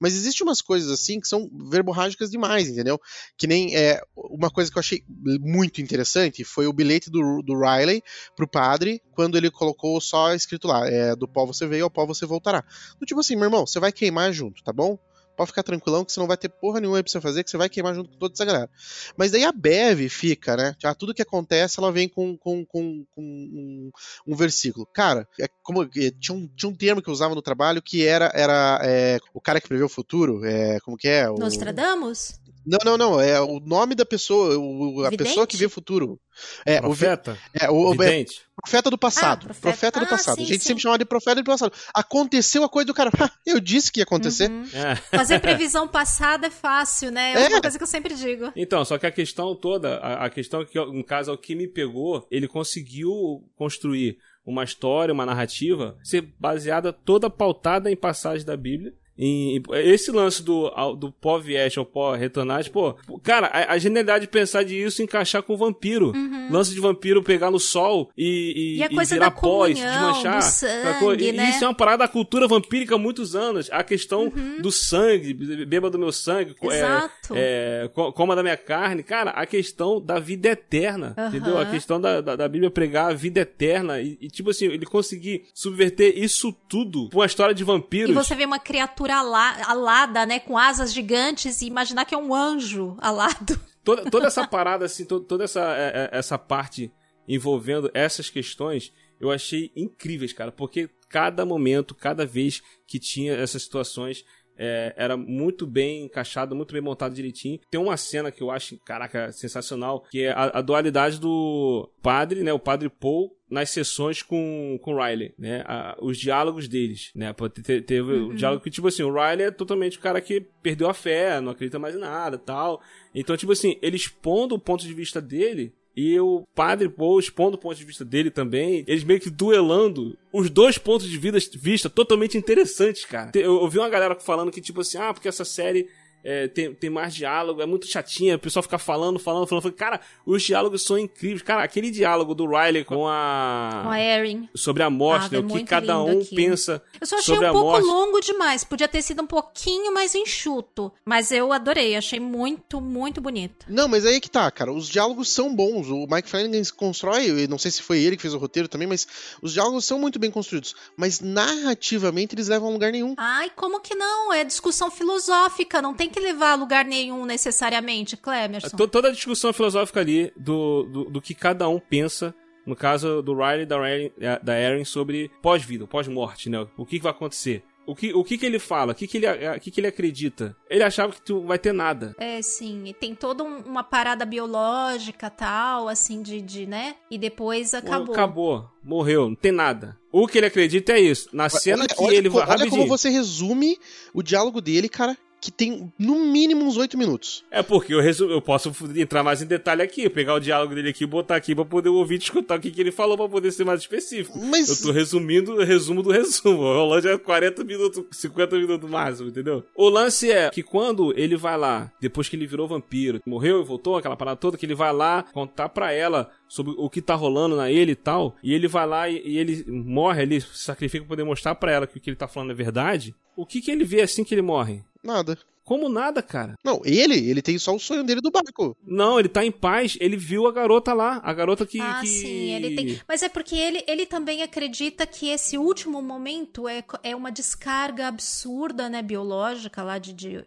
Mas 0.00 0.14
existe 0.14 0.42
umas 0.42 0.60
coisas 0.60 0.90
assim 0.90 1.20
que 1.20 1.28
são 1.28 1.50
verborrágicas 1.70 2.30
demais, 2.30 2.68
entendeu? 2.68 3.00
Que 3.36 3.46
nem 3.46 3.76
é, 3.76 4.00
uma 4.16 4.50
coisa 4.50 4.70
que 4.70 4.78
eu 4.78 4.80
achei 4.80 5.02
muito 5.40 5.80
interessante 5.80 6.44
foi 6.44 6.66
o 6.66 6.72
bilhete 6.72 7.10
do, 7.10 7.42
do 7.42 7.58
Riley 7.58 8.02
pro 8.36 8.48
padre 8.48 9.02
quando 9.12 9.36
ele 9.36 9.50
colocou 9.50 10.00
só 10.00 10.32
escrito 10.34 10.68
lá: 10.68 10.88
é, 10.88 11.16
do 11.16 11.26
pó 11.26 11.44
você 11.44 11.66
veio, 11.66 11.84
ao 11.84 11.90
pó 11.90 12.06
você 12.06 12.24
voltará. 12.24 12.64
Do 12.98 13.06
tipo 13.06 13.20
assim, 13.20 13.34
meu 13.34 13.46
irmão, 13.46 13.66
você 13.66 13.80
vai 13.80 13.92
queimar 13.92 14.32
junto, 14.32 14.62
tá 14.62 14.72
bom? 14.72 14.98
Pode 15.38 15.50
ficar 15.52 15.62
tranquilão 15.62 16.04
que 16.04 16.12
você 16.12 16.18
não 16.18 16.26
vai 16.26 16.36
ter 16.36 16.48
porra 16.48 16.80
nenhuma 16.80 16.98
aí 16.98 17.02
pra 17.04 17.12
você 17.12 17.20
fazer, 17.20 17.44
que 17.44 17.50
você 17.50 17.56
vai 17.56 17.68
queimar 17.68 17.94
junto 17.94 18.10
com 18.10 18.16
toda 18.16 18.34
essa 18.34 18.44
galera. 18.44 18.68
Mas 19.16 19.30
daí 19.30 19.44
a 19.44 19.52
Bev 19.52 20.08
fica, 20.08 20.56
né? 20.56 20.74
Já 20.80 20.92
tudo 20.92 21.14
que 21.14 21.22
acontece, 21.22 21.78
ela 21.78 21.92
vem 21.92 22.08
com, 22.08 22.36
com, 22.36 22.66
com, 22.66 23.06
com 23.14 23.22
um, 23.22 23.90
um, 24.26 24.34
versículo. 24.34 24.84
Cara, 24.92 25.28
é 25.40 25.46
como 25.62 25.84
é, 25.84 26.10
tinha 26.18 26.36
um, 26.36 26.48
tinha 26.48 26.68
um 26.68 26.74
termo 26.74 27.00
que 27.00 27.08
eu 27.08 27.14
usava 27.14 27.36
no 27.36 27.42
trabalho 27.42 27.80
que 27.80 28.04
era, 28.04 28.32
era 28.34 28.80
é, 28.82 29.18
o 29.32 29.40
cara 29.40 29.60
que 29.60 29.68
prevê 29.68 29.84
o 29.84 29.88
futuro. 29.88 30.44
É, 30.44 30.80
como 30.80 30.96
que 30.96 31.06
é? 31.06 31.30
O... 31.30 31.36
Nostradamus? 31.38 32.40
Não, 32.68 32.78
não, 32.84 32.98
não. 32.98 33.20
É 33.20 33.40
o 33.40 33.58
nome 33.60 33.94
da 33.94 34.04
pessoa, 34.04 34.58
o, 34.58 35.00
a 35.04 35.10
Vidente? 35.10 35.28
pessoa 35.28 35.46
que 35.46 35.56
vê 35.56 35.64
o 35.64 35.70
futuro. 35.70 36.20
É, 36.66 36.80
profeta? 36.80 37.38
O, 37.54 37.64
é, 37.64 37.70
o, 37.70 37.90
Vidente. 37.92 38.42
É, 38.42 38.60
profeta 38.62 38.90
do 38.90 38.98
passado. 38.98 39.44
Ah, 39.44 39.46
profeta. 39.46 39.60
profeta. 39.62 40.00
do 40.00 40.04
ah, 40.04 40.08
passado. 40.08 40.36
Sim, 40.36 40.42
a 40.42 40.46
gente 40.46 40.60
sim. 40.60 40.68
sempre 40.68 40.82
chamava 40.82 40.98
de 40.98 41.06
profeta 41.06 41.40
do 41.40 41.44
passado. 41.44 41.72
Aconteceu 41.94 42.62
a 42.62 42.68
coisa 42.68 42.86
do 42.86 42.94
cara. 42.94 43.10
eu 43.46 43.58
disse 43.58 43.90
que 43.90 44.00
ia 44.00 44.04
acontecer. 44.04 44.50
Uhum. 44.50 44.66
É. 44.74 44.96
Fazer 44.96 45.40
previsão 45.40 45.88
passada 45.88 46.48
é 46.48 46.50
fácil, 46.50 47.10
né? 47.10 47.32
É, 47.32 47.44
é 47.44 47.48
uma 47.48 47.62
coisa 47.62 47.78
que 47.78 47.82
eu 47.82 47.88
sempre 47.88 48.14
digo. 48.14 48.52
Então, 48.54 48.84
só 48.84 48.98
que 48.98 49.06
a 49.06 49.10
questão 49.10 49.56
toda, 49.56 49.96
a, 49.96 50.26
a 50.26 50.30
questão 50.30 50.62
que, 50.64 50.78
no 50.78 51.04
caso, 51.04 51.30
é 51.30 51.34
o 51.34 51.38
que 51.38 51.54
me 51.54 51.66
pegou, 51.66 52.26
ele 52.30 52.46
conseguiu 52.46 53.42
construir 53.56 54.18
uma 54.44 54.64
história, 54.64 55.12
uma 55.12 55.26
narrativa, 55.26 55.96
ser 56.02 56.22
baseada 56.38 56.92
toda 56.92 57.30
pautada 57.30 57.90
em 57.90 57.96
passagens 57.96 58.44
da 58.44 58.56
Bíblia 58.56 58.92
em, 59.18 59.60
esse 59.72 60.12
lance 60.12 60.42
do, 60.42 60.70
do 60.96 61.10
pó 61.10 61.38
vieste 61.38 61.78
ao 61.78 61.84
pó 61.84 62.14
retornar, 62.14 62.68
pô, 62.70 62.94
cara, 63.22 63.48
a, 63.48 63.72
a, 63.72 63.78
genialidade 63.78 64.26
de 64.26 64.30
pensar 64.30 64.62
disso 64.62 65.02
encaixar 65.02 65.42
com 65.42 65.54
o 65.54 65.56
vampiro. 65.56 66.12
Uhum. 66.14 66.48
Lance 66.50 66.72
de 66.72 66.80
vampiro 66.80 67.22
pegar 67.22 67.50
no 67.50 67.58
sol 67.58 68.10
e, 68.16 68.76
e, 68.76 68.78
e, 68.78 68.82
a 68.82 68.88
coisa 68.88 69.14
virar 69.14 69.30
pó 69.32 69.66
e 69.66 69.74
se 69.74 69.82
desmanchar. 69.82 70.42
Sangue, 70.42 71.32
né? 71.32 71.50
Isso 71.50 71.64
é 71.64 71.68
uma 71.68 71.74
parada 71.74 71.98
da 71.98 72.08
cultura 72.08 72.46
vampírica 72.46 72.94
há 72.94 72.98
muitos 72.98 73.34
anos. 73.34 73.68
A 73.72 73.82
questão 73.82 74.32
uhum. 74.34 74.60
do 74.60 74.70
sangue, 74.70 75.34
beba 75.34 75.90
do 75.90 75.98
meu 75.98 76.12
sangue, 76.12 76.54
é, 76.62 76.78
Exato. 76.78 77.34
É, 77.34 77.48
é, 77.84 77.88
coma 77.88 78.36
da 78.36 78.42
minha 78.42 78.56
carne. 78.56 79.02
Cara, 79.02 79.30
a 79.30 79.46
questão 79.46 80.00
da 80.00 80.20
vida 80.20 80.50
eterna, 80.50 81.14
uhum. 81.18 81.28
entendeu? 81.28 81.58
A 81.58 81.66
questão 81.66 82.00
da, 82.00 82.20
da, 82.20 82.36
da, 82.36 82.48
Bíblia 82.48 82.70
pregar 82.70 83.10
a 83.10 83.14
vida 83.14 83.40
eterna 83.40 84.00
e, 84.00 84.16
e, 84.20 84.28
tipo 84.28 84.50
assim, 84.50 84.66
ele 84.66 84.86
conseguir 84.86 85.44
subverter 85.52 86.16
isso 86.16 86.52
tudo 86.68 87.08
com 87.10 87.18
uma 87.18 87.26
história 87.26 87.54
de 87.54 87.64
vampiros. 87.64 88.10
E 88.10 88.14
você 88.14 88.34
vê 88.34 88.44
uma 88.44 88.58
criatura 88.58 89.07
alada, 89.12 90.26
né? 90.26 90.38
Com 90.38 90.56
asas 90.56 90.92
gigantes 90.92 91.62
e 91.62 91.66
imaginar 91.66 92.04
que 92.04 92.14
é 92.14 92.18
um 92.18 92.34
anjo 92.34 92.96
alado. 93.00 93.58
Toda, 93.84 94.10
toda 94.10 94.26
essa 94.26 94.46
parada, 94.46 94.84
assim, 94.84 95.06
toda, 95.06 95.24
toda 95.24 95.44
essa, 95.44 95.62
é, 95.74 96.10
é, 96.12 96.18
essa 96.18 96.36
parte 96.36 96.92
envolvendo 97.26 97.90
essas 97.94 98.28
questões, 98.28 98.92
eu 99.18 99.30
achei 99.30 99.72
incríveis, 99.74 100.30
cara. 100.30 100.52
Porque 100.52 100.90
cada 101.08 101.46
momento, 101.46 101.94
cada 101.94 102.26
vez 102.26 102.62
que 102.86 102.98
tinha 102.98 103.32
essas 103.32 103.62
situações, 103.62 104.26
é, 104.58 104.92
era 104.96 105.16
muito 105.16 105.66
bem 105.66 106.04
encaixado, 106.04 106.56
muito 106.56 106.72
bem 106.72 106.82
montado 106.82 107.14
direitinho. 107.14 107.60
Tem 107.70 107.80
uma 107.80 107.96
cena 107.96 108.32
que 108.32 108.42
eu 108.42 108.50
acho, 108.50 108.76
caraca, 108.78 109.30
sensacional, 109.30 110.04
que 110.10 110.22
é 110.24 110.30
a, 110.30 110.58
a 110.58 110.60
dualidade 110.60 111.20
do 111.20 111.88
padre, 112.02 112.42
né? 112.42 112.52
O 112.52 112.58
padre 112.58 112.88
Paul 112.88 113.36
nas 113.48 113.70
sessões 113.70 114.22
com, 114.22 114.78
com 114.82 114.94
o 114.94 115.02
Riley, 115.02 115.32
né? 115.38 115.62
A, 115.66 115.96
os 116.00 116.18
diálogos 116.18 116.66
deles, 116.66 117.10
né? 117.14 117.34
Teve, 117.54 117.82
teve 117.82 118.12
uhum. 118.12 118.28
o 118.28 118.34
diálogo 118.34 118.62
que, 118.62 118.70
tipo 118.70 118.88
assim, 118.88 119.02
o 119.02 119.12
Riley 119.12 119.46
é 119.46 119.50
totalmente 119.50 119.96
o 119.96 120.00
cara 120.00 120.20
que 120.20 120.44
perdeu 120.62 120.90
a 120.90 120.94
fé, 120.94 121.40
não 121.40 121.52
acredita 121.52 121.78
mais 121.78 121.94
em 121.94 122.00
nada 122.00 122.36
tal. 122.36 122.82
Então, 123.14 123.36
tipo 123.36 123.52
assim, 123.52 123.78
ele 123.80 123.96
expondo 123.96 124.54
o 124.54 124.58
ponto 124.58 124.84
de 124.84 124.92
vista 124.92 125.20
dele 125.20 125.72
e 125.96 126.18
o 126.20 126.44
padre 126.54 126.88
Paul 126.88 127.18
expondo 127.18 127.56
o 127.56 127.60
ponto 127.60 127.76
de 127.76 127.84
vista 127.84 128.04
dele 128.04 128.30
também, 128.30 128.84
eles 128.86 129.04
meio 129.04 129.20
que 129.20 129.30
duelando 129.30 130.16
os 130.32 130.48
dois 130.48 130.78
pontos 130.78 131.08
de 131.08 131.18
vista 131.58 131.90
totalmente 131.90 132.38
interessantes, 132.38 133.04
cara. 133.04 133.30
Eu 133.34 133.54
ouvi 133.56 133.78
uma 133.78 133.88
galera 133.88 134.14
falando 134.14 134.52
que, 134.52 134.60
tipo 134.60 134.80
assim, 134.80 134.98
ah, 134.98 135.12
porque 135.12 135.28
essa 135.28 135.44
série 135.44 135.88
é, 136.30 136.46
tem, 136.46 136.74
tem 136.74 136.90
mais 136.90 137.14
diálogo, 137.14 137.62
é 137.62 137.64
muito 137.64 137.86
chatinha, 137.86 138.36
o 138.36 138.38
pessoal 138.38 138.62
fica 138.62 138.76
falando, 138.76 139.18
falando, 139.18 139.46
falando, 139.46 139.72
Cara, 139.72 139.98
os 140.26 140.42
diálogos 140.42 140.82
são 140.82 140.98
incríveis. 140.98 141.40
Cara, 141.40 141.62
aquele 141.62 141.90
diálogo 141.90 142.34
do 142.34 142.46
Riley 142.46 142.84
com 142.84 143.08
a. 143.08 143.80
Com 143.84 143.90
a 143.90 143.98
Erin. 143.98 144.46
Sobre 144.54 144.82
a 144.82 144.90
morte, 144.90 145.34
ah, 145.34 145.40
né? 145.40 145.46
O 145.46 145.48
que 145.48 145.64
cada 145.64 145.98
um 146.02 146.20
aquilo. 146.20 146.36
pensa. 146.36 146.82
Eu 147.00 147.06
só 147.06 147.16
achei 147.16 147.34
um 147.34 147.40
pouco 147.40 147.60
morte. 147.60 147.86
longo 147.86 148.20
demais. 148.20 148.62
Podia 148.62 148.86
ter 148.86 149.00
sido 149.00 149.22
um 149.22 149.26
pouquinho 149.26 149.94
mais 149.94 150.14
enxuto. 150.14 150.92
Mas 151.02 151.32
eu 151.32 151.50
adorei, 151.50 151.96
achei 151.96 152.20
muito, 152.20 152.78
muito 152.78 153.22
bonito. 153.22 153.64
Não, 153.66 153.88
mas 153.88 154.04
aí 154.04 154.20
que 154.20 154.28
tá, 154.28 154.50
cara. 154.50 154.70
Os 154.70 154.86
diálogos 154.86 155.30
são 155.30 155.54
bons. 155.54 155.88
O 155.88 156.06
Mike 156.06 156.28
Flanagan 156.28 156.60
constrói, 156.76 157.46
não 157.46 157.56
sei 157.56 157.70
se 157.70 157.82
foi 157.82 158.00
ele 158.00 158.16
que 158.16 158.22
fez 158.22 158.34
o 158.34 158.38
roteiro 158.38 158.68
também, 158.68 158.86
mas 158.86 159.08
os 159.40 159.54
diálogos 159.54 159.86
são 159.86 159.98
muito 159.98 160.18
bem 160.18 160.30
construídos. 160.30 160.74
Mas 160.94 161.20
narrativamente 161.20 162.34
eles 162.34 162.48
levam 162.48 162.68
a 162.68 162.72
lugar 162.72 162.92
nenhum. 162.92 163.14
Ai, 163.16 163.50
como 163.56 163.80
que 163.80 163.94
não? 163.94 164.30
É 164.30 164.44
discussão 164.44 164.90
filosófica, 164.90 165.80
não 165.80 165.94
tem 165.94 166.10
que 166.10 166.17
levar 166.18 166.52
a 166.52 166.54
lugar 166.54 166.84
nenhum 166.84 167.24
necessariamente, 167.24 168.16
Clemerson. 168.16 168.76
Toda 168.76 169.08
a 169.08 169.12
discussão 169.12 169.52
filosófica 169.52 170.00
ali 170.00 170.32
do, 170.36 170.84
do, 170.84 171.04
do 171.04 171.20
que 171.20 171.34
cada 171.34 171.68
um 171.68 171.78
pensa 171.78 172.34
no 172.68 172.76
caso 172.76 173.22
do 173.22 173.34
Riley 173.34 173.64
da, 173.64 173.76
Riley, 173.76 174.12
da 174.42 174.60
Erin 174.60 174.84
sobre 174.84 175.30
pós-vida, 175.40 175.86
pós-morte, 175.86 176.50
né? 176.50 176.66
O 176.76 176.84
que, 176.84 176.98
que 176.98 177.02
vai 177.02 177.12
acontecer? 177.12 177.64
O 177.86 177.94
que, 177.94 178.12
o 178.12 178.22
que, 178.22 178.36
que 178.36 178.44
ele 178.44 178.58
fala? 178.58 178.92
O 178.92 178.94
que, 178.94 179.06
que, 179.06 179.16
ele, 179.16 179.26
o 179.26 179.58
que, 179.58 179.70
que 179.70 179.80
ele 179.80 179.86
acredita? 179.86 180.54
Ele 180.68 180.84
achava 180.84 181.10
que 181.10 181.22
tu 181.22 181.40
vai 181.40 181.58
ter 181.58 181.72
nada. 181.72 182.14
É, 182.18 182.42
sim. 182.42 182.84
E 182.84 182.92
tem 182.92 183.14
toda 183.14 183.42
um, 183.42 183.60
uma 183.60 183.82
parada 183.82 184.26
biológica, 184.26 185.30
tal, 185.30 185.88
assim, 185.88 186.20
de, 186.20 186.42
de, 186.42 186.66
né? 186.66 186.96
E 187.10 187.16
depois 187.16 187.72
acabou. 187.72 188.14
Acabou. 188.14 188.70
Morreu. 188.84 189.30
Não 189.30 189.34
tem 189.34 189.52
nada. 189.52 189.98
O 190.12 190.28
que 190.28 190.36
ele 190.36 190.48
acredita 190.48 190.92
é 190.92 191.00
isso. 191.00 191.30
Na 191.32 191.48
cena 191.48 191.84
olha, 191.84 191.88
que 191.88 192.04
olha, 192.04 192.14
ele... 192.16 192.28
Olha, 192.28 192.46
olha 192.46 192.68
como 192.68 192.86
você 192.86 193.08
resume 193.08 193.78
o 194.12 194.22
diálogo 194.22 194.60
dele, 194.60 194.90
cara 194.90 195.16
que 195.40 195.50
tem 195.50 195.92
no 195.98 196.24
mínimo 196.24 196.64
uns 196.64 196.76
oito 196.76 196.98
minutos. 196.98 197.44
É 197.50 197.62
porque 197.62 197.94
eu, 197.94 198.00
resu... 198.00 198.30
eu 198.30 198.40
posso 198.40 198.72
entrar 198.96 199.22
mais 199.22 199.42
em 199.42 199.46
detalhe 199.46 199.82
aqui, 199.82 200.08
pegar 200.08 200.34
o 200.34 200.40
diálogo 200.40 200.74
dele 200.74 200.90
aqui 200.90 201.04
e 201.04 201.06
botar 201.06 201.36
aqui 201.36 201.54
pra 201.54 201.64
poder 201.64 201.88
ouvir 201.88 202.18
escutar 202.22 202.58
o 202.58 202.60
que, 202.60 202.70
que 202.70 202.80
ele 202.80 202.92
falou 202.92 203.16
pra 203.16 203.28
poder 203.28 203.52
ser 203.52 203.64
mais 203.64 203.80
específico. 203.80 204.38
Mas... 204.38 204.68
Eu 204.68 204.86
tô 204.88 204.92
resumindo 204.92 205.54
o 205.54 205.64
resumo 205.64 206.02
do 206.02 206.10
resumo. 206.10 206.58
O 206.68 206.74
Rolândia 206.74 207.10
é 207.10 207.18
40 207.18 207.64
minutos, 207.64 208.04
50 208.10 208.56
minutos 208.56 208.90
máximo, 208.90 209.28
entendeu? 209.28 209.64
O 209.74 209.88
lance 209.88 210.30
é 210.30 210.50
que 210.50 210.62
quando 210.62 211.12
ele 211.16 211.36
vai 211.36 211.56
lá, 211.56 211.90
depois 212.00 212.28
que 212.28 212.36
ele 212.36 212.46
virou 212.46 212.66
vampiro, 212.66 213.20
morreu 213.26 213.60
e 213.60 213.64
voltou, 213.64 213.96
aquela 213.96 214.16
parada 214.16 214.36
toda, 214.36 214.56
que 214.56 214.66
ele 214.66 214.74
vai 214.74 214.92
lá 214.92 215.24
contar 215.32 215.68
pra 215.68 215.92
ela 215.92 216.30
sobre 216.48 216.74
o 216.76 216.90
que 216.90 217.00
tá 217.00 217.14
rolando 217.14 217.56
na 217.56 217.70
ele 217.70 217.92
e 217.92 217.96
tal, 217.96 218.36
e 218.42 218.52
ele 218.54 218.66
vai 218.66 218.86
lá 218.86 219.08
e, 219.08 219.22
e 219.24 219.38
ele 219.38 219.64
morre 219.68 220.22
ali, 220.22 220.40
se 220.40 220.58
sacrifica 220.58 221.04
pra 221.04 221.10
poder 221.10 221.24
mostrar 221.24 221.54
pra 221.54 221.72
ela 221.72 221.86
que 221.86 221.98
o 221.98 222.00
que 222.00 222.10
ele 222.10 222.16
tá 222.16 222.28
falando 222.28 222.50
é 222.50 222.54
verdade. 222.54 223.14
O 223.36 223.46
que 223.46 223.60
que 223.60 223.70
ele 223.70 223.84
vê 223.84 224.00
assim 224.00 224.24
que 224.24 224.34
ele 224.34 224.42
morre? 224.42 224.82
Nada. 225.08 225.38
Como 225.64 225.88
nada, 225.88 226.22
cara. 226.22 226.54
Não, 226.62 226.82
ele, 226.84 227.30
ele 227.30 227.40
tem 227.40 227.58
só 227.58 227.74
o 227.74 227.78
sonho 227.78 228.04
dele 228.04 228.20
do 228.20 228.30
barco. 228.30 228.76
Não, 228.82 229.18
ele 229.18 229.28
tá 229.28 229.44
em 229.44 229.50
paz, 229.50 229.96
ele 230.00 230.18
viu 230.18 230.46
a 230.46 230.52
garota 230.52 230.92
lá, 230.92 231.18
a 231.22 231.32
garota 231.32 231.66
que. 231.66 231.80
Ah, 231.80 232.00
que... 232.00 232.06
sim, 232.06 232.54
ele 232.54 232.76
tem. 232.76 233.00
Mas 233.08 233.22
é 233.22 233.28
porque 233.28 233.56
ele, 233.56 233.82
ele 233.86 234.04
também 234.04 234.42
acredita 234.42 235.06
que 235.06 235.28
esse 235.28 235.56
último 235.56 236.02
momento 236.02 236.68
é, 236.68 236.84
é 237.02 237.16
uma 237.16 237.32
descarga 237.32 238.06
absurda, 238.08 238.88
né, 238.88 239.00
biológica 239.02 239.82
lá 239.82 239.98
de, 239.98 240.12
de 240.12 240.44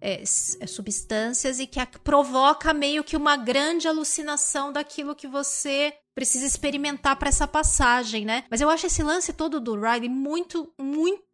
é, 0.00 0.24
substâncias 0.24 1.60
e 1.60 1.66
que 1.66 1.78
a, 1.78 1.86
provoca 1.86 2.72
meio 2.72 3.04
que 3.04 3.16
uma 3.16 3.36
grande 3.36 3.86
alucinação 3.86 4.72
daquilo 4.72 5.14
que 5.14 5.26
você 5.28 5.92
precisa 6.14 6.46
experimentar 6.46 7.16
para 7.16 7.28
essa 7.28 7.46
passagem, 7.46 8.24
né? 8.24 8.44
Mas 8.50 8.60
eu 8.60 8.68
acho 8.68 8.86
esse 8.86 9.02
lance 9.02 9.32
todo 9.32 9.60
do 9.60 9.74
Riley 9.74 10.08
muito, 10.08 10.72
muito 10.78 11.29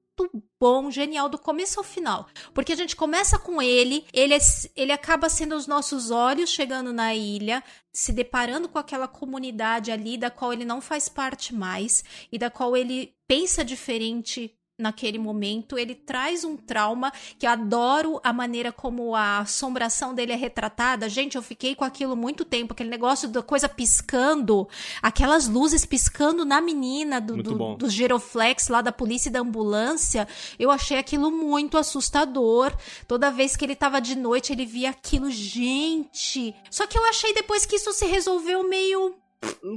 bom, 0.59 0.91
genial 0.91 1.29
do 1.29 1.39
começo 1.39 1.79
ao 1.79 1.85
final. 1.85 2.27
Porque 2.55 2.73
a 2.73 2.77
gente 2.77 2.97
começa 2.97 3.39
com 3.39 3.61
ele, 3.61 4.05
ele, 4.13 4.35
é, 4.35 4.39
ele 4.75 4.93
acaba 4.93 5.29
sendo 5.29 5.55
os 5.55 5.67
nossos 5.67 6.11
olhos 6.11 6.51
chegando 6.51 6.93
na 6.93 7.15
ilha, 7.15 7.63
se 7.93 8.13
deparando 8.13 8.69
com 8.69 8.79
aquela 8.79 9.09
comunidade 9.09 9.91
ali 9.91 10.17
da 10.17 10.31
qual 10.31 10.53
ele 10.53 10.65
não 10.65 10.81
faz 10.81 11.09
parte 11.09 11.55
mais 11.55 12.05
e 12.33 12.39
da 12.39 12.51
qual 12.51 12.77
ele 12.77 13.15
pensa 13.27 13.65
diferente 13.65 14.56
naquele 14.79 15.19
momento, 15.19 15.79
ele 15.79 15.95
traz 15.95 16.45
um 16.45 16.55
trauma 16.55 17.11
que 17.39 17.47
eu 17.47 17.51
adoro 17.51 18.21
a 18.23 18.31
maneira 18.31 18.71
como 18.71 19.15
a 19.15 19.39
assombração 19.39 20.15
dele 20.15 20.33
é 20.33 20.37
retratada. 20.37 21.09
Gente, 21.09 21.37
eu 21.37 21.43
fiquei 21.43 21.75
com 21.75 21.85
aquilo 21.85 22.15
muito 22.15 22.45
tempo, 22.45 22.75
aquele 22.75 22.91
negócio 22.91 23.27
da 23.29 23.43
coisa 23.43 23.71
piscando, 23.71 24.69
aquelas 25.01 25.49
luzes 25.49 25.87
piscando 25.87 26.45
na 26.45 26.61
menina 26.61 27.21
do, 27.21 27.43
do, 27.43 27.77
do 27.77 27.89
giroflex 27.89 28.69
lá 28.69 28.83
da 28.83 28.93
polícia 28.93 29.31
e 29.31 29.33
da 29.33 29.41
ambulância. 29.41 30.29
Eu 30.59 30.71
achei 30.71 30.99
aquilo 30.99 31.31
muito 31.31 31.79
assustador. 31.79 32.71
Toda 33.09 33.31
vez 33.31 33.57
que 33.57 33.65
ele 33.65 33.75
tava 33.75 33.99
de 33.99 34.15
noite, 34.15 34.53
ele 34.53 34.67
via 34.67 34.91
aquilo, 34.91 35.31
gente. 35.31 36.55
Só 36.71 36.87
que 36.87 36.99
eu 36.99 37.05
achei 37.05 37.33
depois 37.33 37.65
que 37.65 37.77
isso 37.77 37.93
se 37.95 38.05
resolveu 38.05 38.69
meio 38.69 39.17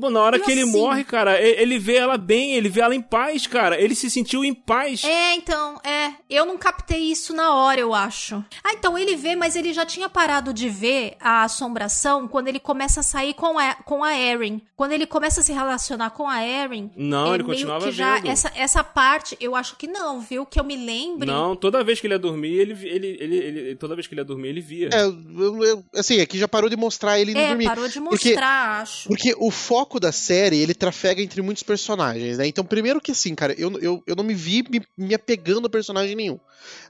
na 0.09 0.21
hora 0.21 0.39
que 0.39 0.51
ele 0.51 0.61
assim? 0.61 0.71
morre, 0.71 1.03
cara, 1.03 1.41
ele 1.41 1.79
vê 1.79 1.95
ela 1.95 2.17
bem, 2.17 2.53
ele 2.53 2.69
vê 2.69 2.81
ela 2.81 2.95
em 2.95 3.01
paz, 3.01 3.47
cara. 3.47 3.79
Ele 3.79 3.95
se 3.95 4.09
sentiu 4.09 4.43
em 4.43 4.53
paz. 4.53 5.03
É, 5.03 5.35
então, 5.35 5.79
é. 5.83 6.13
Eu 6.29 6.45
não 6.45 6.57
captei 6.57 6.99
isso 6.99 7.33
na 7.33 7.55
hora, 7.55 7.79
eu 7.79 7.93
acho. 7.93 8.43
Ah, 8.63 8.73
então 8.73 8.97
ele 8.97 9.15
vê, 9.15 9.35
mas 9.35 9.55
ele 9.55 9.73
já 9.73 9.85
tinha 9.85 10.07
parado 10.07 10.53
de 10.53 10.69
ver 10.69 11.15
a 11.19 11.43
assombração 11.43 12.27
quando 12.27 12.47
ele 12.47 12.59
começa 12.59 12.99
a 12.99 13.03
sair 13.03 13.33
com 13.33 13.57
a, 13.57 13.75
com 13.75 14.03
a 14.03 14.15
Erin. 14.15 14.61
Quando 14.75 14.91
ele 14.91 15.05
começa 15.05 15.41
a 15.41 15.43
se 15.43 15.51
relacionar 15.51 16.11
com 16.11 16.27
a 16.27 16.45
Erin. 16.45 16.91
Não, 16.95 17.33
ele 17.33 17.43
continuava 17.43 17.85
que 17.85 17.91
já, 17.91 18.15
vendo. 18.15 18.27
Essa, 18.27 18.51
essa 18.55 18.83
parte, 18.83 19.35
eu 19.39 19.55
acho 19.55 19.75
que 19.75 19.87
não, 19.87 20.21
viu? 20.21 20.45
Que 20.45 20.59
eu 20.59 20.63
me 20.63 20.75
lembre. 20.75 21.27
Não, 21.27 21.55
toda 21.55 21.83
vez 21.83 21.99
que 21.99 22.07
ele 22.07 22.13
ia 22.13 22.19
dormir, 22.19 22.53
ele, 22.53 22.73
ele, 22.87 23.17
ele, 23.19 23.35
ele 23.37 23.75
toda 23.75 23.95
vez 23.95 24.07
que 24.07 24.13
ele 24.13 24.21
ia 24.21 24.25
dormir, 24.25 24.49
ele 24.49 24.61
via. 24.61 24.89
É, 24.93 25.01
eu, 25.03 25.63
eu, 25.63 25.83
assim, 25.95 26.21
aqui 26.21 26.37
já 26.37 26.47
parou 26.47 26.69
de 26.69 26.77
mostrar 26.77 27.19
ele 27.19 27.37
é, 27.37 27.47
dormir. 27.47 27.65
parou 27.65 27.87
de 27.87 27.99
mostrar, 27.99 28.13
porque, 28.19 28.81
acho. 28.81 29.07
Porque 29.07 29.35
o 29.37 29.48
foco 29.51 29.99
da 29.99 30.11
série, 30.11 30.57
ele 30.57 30.73
trafega 30.73 31.21
entre 31.21 31.41
muitos 31.41 31.63
personagens, 31.63 32.37
né? 32.37 32.47
Então, 32.47 32.63
primeiro 32.63 33.01
que 33.01 33.11
assim, 33.11 33.35
cara, 33.35 33.53
eu, 33.57 33.71
eu, 33.79 34.03
eu 34.05 34.15
não 34.15 34.23
me 34.23 34.33
vi 34.33 34.63
me, 34.69 34.81
me 34.97 35.13
apegando 35.13 35.67
a 35.67 35.69
personagem 35.69 36.15
nenhum. 36.15 36.39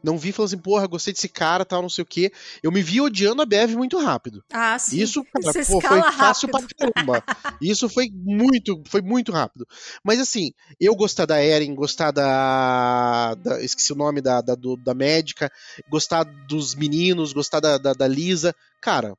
Não 0.04 0.18
vi 0.18 0.32
falando 0.32 0.48
assim, 0.48 0.58
porra, 0.58 0.88
gostei 0.88 1.14
desse 1.14 1.30
cara, 1.30 1.66
tal, 1.66 1.82
não 1.82 1.90
sei 1.90 2.02
o 2.04 2.08
quê. 2.08 2.32
Eu 2.64 2.72
me 2.72 2.82
vi 2.82 3.02
odiando 3.02 3.42
a 3.42 3.46
Bev 3.46 3.76
muito 3.76 3.98
rápido. 4.00 4.44
Ah, 4.52 4.78
sim. 4.80 5.00
Isso, 5.00 5.24
cara, 5.32 5.54
pô, 5.66 5.82
foi 5.82 6.02
fácil 6.12 6.50
rápido. 6.52 6.76
pra 6.78 6.92
caramba. 6.94 7.24
Isso 7.62 7.88
foi 7.90 8.10
muito, 8.14 8.82
foi 8.86 9.02
muito 9.02 9.32
rápido. 9.32 9.68
Mas 10.04 10.20
assim, 10.20 10.52
eu 10.80 10.96
gostar 10.96 11.26
da 11.26 11.42
Eren, 11.42 11.76
gostar 11.76 12.12
da. 12.12 13.36
da 13.36 13.62
esqueci 13.62 13.94
o 13.94 13.96
nome 13.96 14.22
da, 14.22 14.42
da, 14.42 14.56
do, 14.56 14.76
da 14.76 14.94
médica, 14.94 15.52
gostar 15.90 16.24
dos 16.24 16.76
meninos, 16.76 17.34
gostar 17.34 17.60
da, 17.60 17.78
da, 17.78 17.94
da 17.94 18.08
Lisa 18.08 18.56
cara, 18.82 19.14